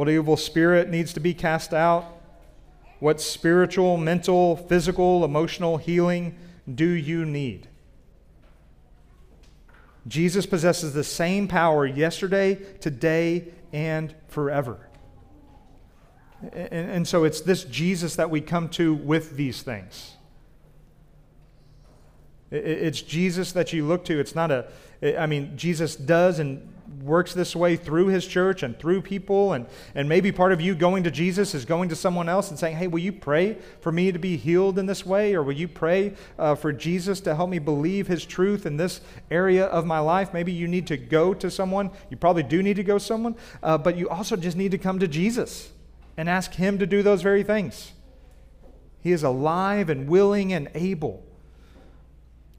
what 0.00 0.08
evil 0.08 0.34
spirit 0.34 0.88
needs 0.88 1.12
to 1.12 1.20
be 1.20 1.34
cast 1.34 1.74
out, 1.74 2.06
what 3.00 3.20
spiritual, 3.20 3.98
mental, 3.98 4.56
physical, 4.56 5.26
emotional 5.26 5.76
healing 5.76 6.34
do 6.74 6.88
you 6.88 7.24
need? 7.24 7.68
Jesus 10.06 10.46
possesses 10.46 10.92
the 10.92 11.04
same 11.04 11.46
power 11.46 11.86
yesterday, 11.86 12.54
today, 12.80 13.48
and 13.72 14.14
forever. 14.28 14.88
And, 16.52 16.90
and, 16.90 17.08
so 17.08 17.24
it's 17.24 17.42
this 17.42 17.64
Jesus 17.64 18.16
that 18.16 18.30
we 18.30 18.40
come 18.40 18.70
to 18.70 18.94
with 18.94 19.36
these 19.36 19.62
things. 19.62 20.14
It's 22.50 23.02
Jesus 23.02 23.52
that 23.52 23.72
you 23.74 23.86
look 23.86 24.06
to. 24.06 24.18
It's 24.18 24.34
not 24.34 24.50
a, 24.50 24.66
I 25.20 25.26
mean, 25.26 25.56
Jesus 25.56 25.94
does 25.96 26.38
and 26.38 26.66
works 27.02 27.34
this 27.34 27.56
way 27.56 27.76
through 27.76 28.06
his 28.06 28.26
church 28.26 28.62
and 28.62 28.78
through 28.78 29.02
people. 29.02 29.52
And, 29.52 29.66
and 29.94 30.08
maybe 30.08 30.32
part 30.32 30.52
of 30.52 30.60
you 30.60 30.74
going 30.74 31.04
to 31.04 31.10
Jesus 31.10 31.54
is 31.54 31.64
going 31.64 31.88
to 31.88 31.96
someone 31.96 32.28
else 32.28 32.50
and 32.50 32.58
saying, 32.58 32.76
Hey, 32.76 32.86
will 32.86 33.00
you 33.00 33.12
pray 33.12 33.58
for 33.80 33.92
me 33.92 34.12
to 34.12 34.18
be 34.18 34.36
healed 34.36 34.78
in 34.78 34.86
this 34.86 35.04
way? 35.04 35.34
Or 35.34 35.42
will 35.42 35.52
you 35.52 35.68
pray 35.68 36.14
uh, 36.38 36.54
for 36.54 36.72
Jesus 36.72 37.20
to 37.20 37.34
help 37.34 37.50
me 37.50 37.58
believe 37.58 38.06
his 38.06 38.24
truth 38.24 38.66
in 38.66 38.76
this 38.76 39.00
area 39.30 39.66
of 39.66 39.86
my 39.86 39.98
life? 39.98 40.32
Maybe 40.32 40.52
you 40.52 40.68
need 40.68 40.86
to 40.88 40.96
go 40.96 41.34
to 41.34 41.50
someone. 41.50 41.90
You 42.10 42.16
probably 42.16 42.42
do 42.42 42.62
need 42.62 42.76
to 42.76 42.84
go 42.84 42.98
to 42.98 43.04
someone, 43.04 43.36
uh, 43.62 43.78
but 43.78 43.96
you 43.96 44.08
also 44.08 44.36
just 44.36 44.56
need 44.56 44.70
to 44.72 44.78
come 44.78 44.98
to 44.98 45.08
Jesus 45.08 45.70
and 46.16 46.28
ask 46.28 46.54
him 46.54 46.78
to 46.78 46.86
do 46.86 47.02
those 47.02 47.22
very 47.22 47.42
things. 47.42 47.92
He 49.00 49.12
is 49.12 49.22
alive 49.22 49.88
and 49.88 50.08
willing 50.08 50.52
and 50.52 50.70
able. 50.74 51.24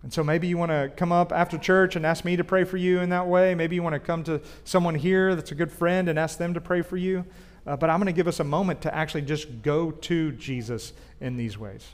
And 0.03 0.11
so 0.11 0.23
maybe 0.23 0.47
you 0.47 0.57
want 0.57 0.71
to 0.71 0.91
come 0.95 1.11
up 1.11 1.31
after 1.31 1.57
church 1.57 1.95
and 1.95 2.05
ask 2.05 2.25
me 2.25 2.35
to 2.35 2.43
pray 2.43 2.63
for 2.63 2.77
you 2.77 2.99
in 3.01 3.09
that 3.09 3.27
way. 3.27 3.53
Maybe 3.53 3.75
you 3.75 3.83
want 3.83 3.93
to 3.93 3.99
come 3.99 4.23
to 4.23 4.41
someone 4.63 4.95
here 4.95 5.35
that's 5.35 5.51
a 5.51 5.55
good 5.55 5.71
friend 5.71 6.09
and 6.09 6.17
ask 6.17 6.37
them 6.37 6.55
to 6.55 6.61
pray 6.61 6.81
for 6.81 6.97
you. 6.97 7.23
Uh, 7.67 7.77
but 7.77 7.91
I'm 7.91 7.99
going 7.99 8.07
to 8.07 8.11
give 8.11 8.27
us 8.27 8.39
a 8.39 8.43
moment 8.43 8.81
to 8.81 8.95
actually 8.95 9.21
just 9.21 9.61
go 9.61 9.91
to 9.91 10.31
Jesus 10.31 10.93
in 11.19 11.37
these 11.37 11.57
ways. 11.57 11.87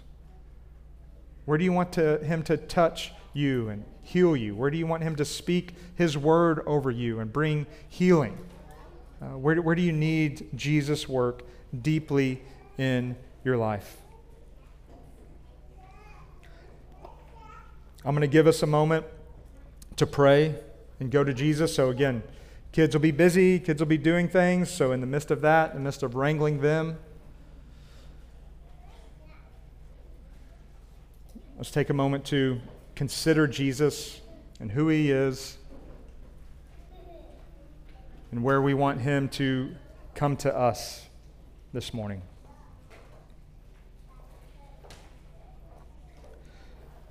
Where 1.44 1.58
do 1.58 1.66
you 1.66 1.74
want 1.74 1.94
to, 1.94 2.20
him 2.20 2.44
to 2.44 2.56
touch 2.56 3.12
you 3.34 3.68
and 3.70 3.84
heal 4.04 4.38
you? 4.38 4.56
Where 4.56 4.72
do 4.72 4.78
you 4.78 4.88
want 4.88 5.04
him 5.04 5.18
to 5.18 5.26
speak 5.26 5.76
his 5.96 6.18
word 6.18 6.62
over 6.66 6.90
you 6.90 7.20
and 7.20 7.32
bring 7.32 7.68
healing? 7.90 8.38
Uh, 9.22 9.38
where, 9.38 9.62
where 9.62 9.76
do 9.76 9.82
you 9.82 9.92
need 9.92 10.48
Jesus' 10.56 11.10
work 11.10 11.44
deeply 11.82 12.42
in 12.78 13.18
your 13.44 13.58
life? 13.58 13.98
I'm 18.08 18.14
going 18.14 18.22
to 18.22 18.28
give 18.28 18.48
us 18.48 18.64
a 18.64 18.66
moment 18.66 19.06
to 19.98 20.08
pray 20.08 20.56
and 21.02 21.12
go 21.12 21.26
to 21.26 21.34
Jesus. 21.34 21.76
So, 21.76 21.90
again, 21.90 22.24
kids 22.72 22.96
will 22.96 23.02
be 23.02 23.12
busy, 23.12 23.60
kids 23.60 23.82
will 23.82 23.88
be 23.88 23.98
doing 23.98 24.30
things. 24.30 24.72
So, 24.72 24.94
in 24.94 25.02
the 25.02 25.06
midst 25.06 25.30
of 25.30 25.42
that, 25.42 25.72
in 25.72 25.80
the 25.80 25.84
midst 25.84 26.04
of 26.04 26.16
wrangling 26.16 26.62
them, 26.62 26.98
let's 31.58 31.70
take 31.70 31.90
a 31.90 31.94
moment 31.94 32.24
to 32.28 32.62
consider 32.96 33.46
Jesus 33.46 34.22
and 34.62 34.72
who 34.72 34.88
he 34.88 35.12
is 35.12 35.58
and 38.32 38.42
where 38.42 38.62
we 38.62 38.74
want 38.74 39.02
him 39.02 39.28
to 39.32 39.76
come 40.16 40.38
to 40.38 40.58
us 40.58 41.08
this 41.74 41.94
morning. 41.94 42.22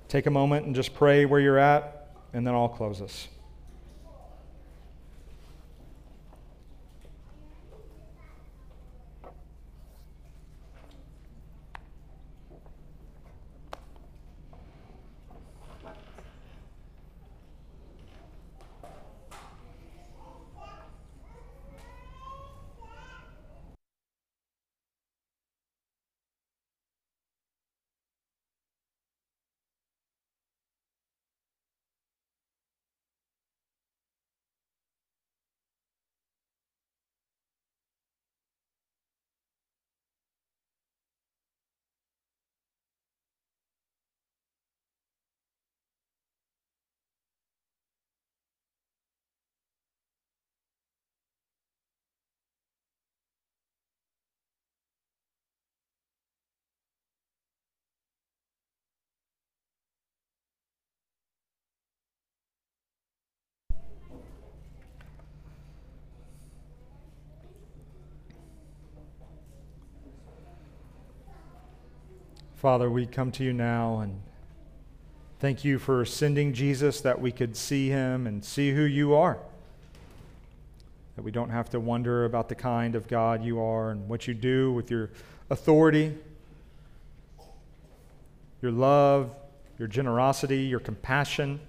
Take 0.07 0.25
a 0.25 0.31
moment 0.31 0.65
and 0.65 0.75
just 0.75 0.93
pray 0.93 1.25
where 1.25 1.39
you're 1.39 1.57
at, 1.57 2.07
and 2.33 2.47
then 2.47 2.53
I'll 2.53 2.69
close 2.69 3.01
us. 3.01 3.27
Father, 72.57 72.89
we 72.89 73.05
come 73.05 73.31
to 73.33 73.43
you 73.43 73.53
now 73.53 73.99
and 73.99 74.19
thank 75.39 75.63
you 75.63 75.77
for 75.77 76.03
sending 76.05 76.53
Jesus 76.53 77.01
that 77.01 77.21
we 77.21 77.31
could 77.31 77.55
see 77.55 77.87
him 77.87 78.25
and 78.25 78.43
see 78.43 78.71
who 78.71 78.81
you 78.81 79.13
are. 79.13 79.37
That 81.17 81.21
we 81.21 81.29
don't 81.29 81.51
have 81.51 81.69
to 81.69 81.79
wonder 81.79 82.25
about 82.25 82.49
the 82.49 82.55
kind 82.55 82.95
of 82.95 83.07
God 83.07 83.43
you 83.43 83.61
are 83.61 83.91
and 83.91 84.09
what 84.09 84.27
you 84.27 84.33
do 84.33 84.73
with 84.73 84.89
your 84.89 85.11
authority, 85.51 86.17
your 88.63 88.71
love, 88.71 89.35
your 89.77 89.87
generosity, 89.87 90.61
your 90.61 90.79
compassion. 90.79 91.59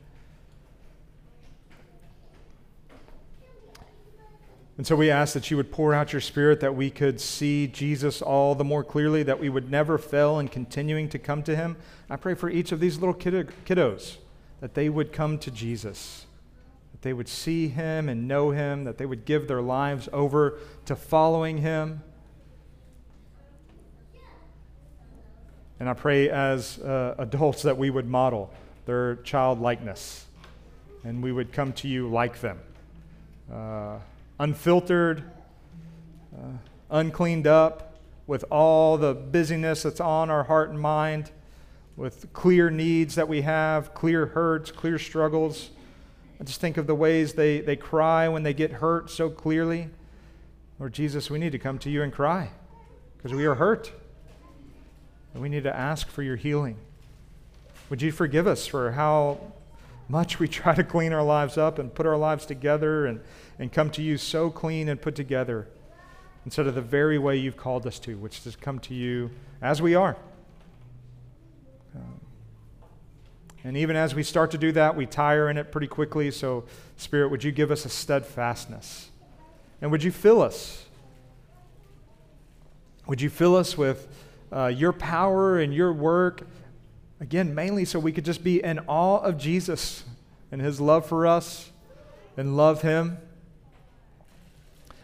And 4.79 4.87
so 4.87 4.95
we 4.95 5.11
ask 5.11 5.35
that 5.35 5.51
you 5.51 5.57
would 5.57 5.73
pour 5.73 5.93
out 5.93 6.13
your 6.13 6.21
spirit 6.21 6.61
that 6.61 6.77
we 6.77 6.89
could 6.89 7.21
see 7.21 7.67
Jesus 7.67 8.23
all 8.23 8.55
the 8.55 8.63
more 8.63 8.85
clearly, 8.85 9.25
that 9.25 9.41
we 9.41 9.49
would 9.49 9.73
never 9.73 9.99
fail 9.99 10.39
in 10.39 10.47
continuing 10.47 11.09
to 11.09 11.19
come 11.19 11.43
to 11.43 11.57
him. 11.57 11.77
I 12.09 12.15
pray 12.15 12.35
for 12.35 12.49
each 12.49 12.71
of 12.71 12.79
these 12.79 12.97
little 12.97 13.15
kiddos 13.15 14.19
that 14.61 14.75
they 14.75 14.89
would 14.89 15.13
come 15.13 15.37
to 15.41 15.51
Jesus, 15.51 16.27
that 16.93 17.03
they 17.03 17.13
would 17.13 17.29
see 17.29 17.67
him 17.67 18.09
and 18.09 18.29
know 18.29 18.53
him, 18.53 18.85
that 18.85 18.99
they 18.99 19.07
would 19.07 19.25
give 19.25 19.49
their 19.49 19.61
lives 19.61 20.09
over 20.13 20.61
to 20.85 20.95
following 20.95 21.59
him. 21.59 22.05
And 25.81 25.89
I 25.89 25.95
pray 25.95 26.31
as 26.31 26.79
uh, 26.79 27.17
adults 27.19 27.63
that 27.63 27.77
we 27.77 27.91
would 27.91 28.07
model 28.07 28.55
their 28.87 29.17
childlikeness 29.17 30.27
and 31.03 31.21
we 31.21 31.33
would 31.33 31.53
come 31.53 31.73
to 31.75 31.89
you 31.89 32.09
like 32.09 32.41
them. 32.41 32.61
Uh, 33.53 33.99
unfiltered, 34.39 35.25
uh, 36.35 36.59
uncleaned 36.91 37.47
up, 37.47 37.89
with 38.27 38.45
all 38.51 38.99
the 38.99 39.15
busyness 39.15 39.83
that's 39.83 40.01
on 40.01 40.31
our 40.31 40.45
heart 40.45 40.69
and 40.69 40.79
mind, 40.79 41.31
with 41.97 42.31
clear 42.33 42.71
needs 42.71 43.15
that 43.15 43.27
we 43.27 43.41
have, 43.41 43.95
clear 43.95 44.27
hurts, 44.27 44.71
clear 44.71 44.99
struggles. 44.99 45.71
I 46.39 46.45
just 46.45 46.61
think 46.61 46.77
of 46.77 46.87
the 46.87 46.95
ways 46.95 47.33
they, 47.33 47.61
they 47.61 47.75
cry 47.75 48.29
when 48.29 48.43
they 48.43 48.55
get 48.55 48.71
hurt 48.71 49.11
so 49.11 49.31
clearly. 49.31 49.89
Lord 50.79 50.93
Jesus, 50.93 51.31
we 51.31 51.39
need 51.39 51.53
to 51.53 51.59
come 51.59 51.79
to 51.81 51.91
you 51.91 52.03
and 52.03 52.13
cry 52.13 52.51
because 53.17 53.35
we 53.35 53.47
are 53.47 53.57
hurt. 53.57 53.91
And 55.33 55.43
we 55.43 55.49
need 55.49 55.65
to 55.65 55.75
ask 55.75 56.09
for 56.09 56.23
your 56.23 56.37
healing. 56.37 56.77
Would 57.91 58.03
you 58.03 58.13
forgive 58.13 58.47
us 58.47 58.67
for 58.67 58.93
how 58.93 59.41
much 60.09 60.39
we 60.39 60.49
try 60.49 60.75
to 60.75 60.85
clean 60.85 61.13
our 61.13 61.23
lives 61.23 61.59
up 61.59 61.79
and 61.79 61.95
put 61.95 62.07
our 62.07 62.17
lives 62.17 62.47
together 62.47 63.07
and, 63.07 63.21
and 63.59 63.73
come 63.73 63.91
to 63.91 64.03
you 64.03 64.17
so 64.17 64.51
clean 64.51 64.89
and 64.89 65.01
put 65.01 65.15
together 65.15 65.69
instead 66.45 66.67
of 66.67 66.75
the 66.75 66.83
very 66.83 67.19
way 67.19 67.37
you've 67.37 67.57
called 67.57 67.87
us 67.87 67.99
to, 67.99 68.17
which 68.17 68.47
is 68.47 68.57
come 68.57 68.79
to 68.79 68.95
you 68.95 69.31
as 69.61 69.83
we 69.83 69.95
are. 69.95 70.17
Um, 71.95 72.21
and 73.65 73.77
even 73.77 73.97
as 73.97 74.15
we 74.15 74.23
start 74.23 74.51
to 74.53 74.59
do 74.59 74.73
that, 74.73 74.97
we 74.97 75.05
tire 75.05 75.51
in 75.51 75.59
it 75.59 75.71
pretty 75.71 75.89
quickly. 75.89 76.31
So, 76.31 76.65
Spirit, 76.97 77.31
would 77.31 77.45
you 77.45 77.53
give 77.53 77.71
us 77.71 77.85
a 77.85 77.91
steadfastness? 77.91 79.11
And 79.83 79.91
would 79.91 80.03
you 80.03 80.11
fill 80.11 80.41
us? 80.41 80.87
Would 83.07 83.21
you 83.21 83.29
fill 83.29 83.57
us 83.57 83.77
with 83.77 84.09
uh, 84.51 84.67
your 84.67 84.93
power 84.93 85.59
and 85.59 85.75
your 85.75 85.93
work? 85.93 86.47
Again, 87.21 87.55
mainly 87.55 87.85
so 87.85 87.99
we 87.99 88.13
could 88.13 88.25
just 88.25 88.45
be 88.45 88.63
in 88.63 88.79
awe 88.87 89.19
of 89.19 89.39
Jesus 89.39 90.05
and 90.53 90.61
his 90.61 90.81
love 90.81 91.07
for 91.07 91.27
us 91.27 91.71
and 92.37 92.57
love 92.57 92.83
him. 92.83 93.19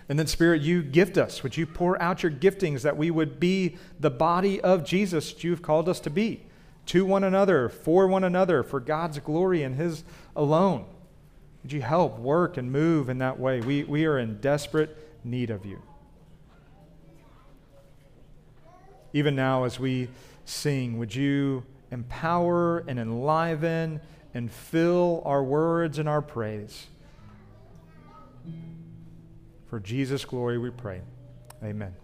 And 0.08 0.18
then, 0.18 0.26
Spirit, 0.26 0.62
you 0.62 0.82
gift 0.82 1.16
us. 1.16 1.42
Would 1.42 1.56
you 1.56 1.66
pour 1.66 2.00
out 2.00 2.22
your 2.22 2.30
giftings 2.30 2.82
that 2.82 2.96
we 2.96 3.10
would 3.10 3.40
be 3.40 3.76
the 3.98 4.10
body 4.10 4.60
of 4.60 4.84
Jesus 4.84 5.32
that 5.32 5.42
you've 5.42 5.62
called 5.62 5.88
us 5.88 5.98
to 6.00 6.10
be, 6.10 6.42
to 6.86 7.06
one 7.06 7.24
another, 7.24 7.68
for 7.68 8.06
one 8.06 8.22
another, 8.22 8.62
for 8.62 8.80
God's 8.80 9.18
glory 9.18 9.62
and 9.62 9.76
His 9.76 10.04
alone? 10.36 10.84
Would 11.62 11.72
you 11.72 11.80
help 11.80 12.18
work 12.18 12.58
and 12.58 12.70
move 12.70 13.08
in 13.08 13.18
that 13.18 13.40
way? 13.40 13.60
We, 13.60 13.84
we 13.84 14.04
are 14.04 14.18
in 14.18 14.40
desperate 14.40 14.96
need 15.24 15.48
of 15.48 15.64
you. 15.64 15.80
Even 19.14 19.34
now, 19.34 19.64
as 19.64 19.80
we 19.80 20.08
sing, 20.44 20.98
would 20.98 21.14
you 21.14 21.64
empower 21.94 22.80
and 22.80 22.98
enliven 22.98 24.00
and 24.34 24.50
fill 24.50 25.22
our 25.24 25.42
words 25.42 25.98
and 25.98 26.08
our 26.08 26.20
praise? 26.20 26.88
For 29.66 29.80
Jesus' 29.80 30.24
glory 30.24 30.58
we 30.58 30.70
pray. 30.70 31.00
Amen. 31.62 31.94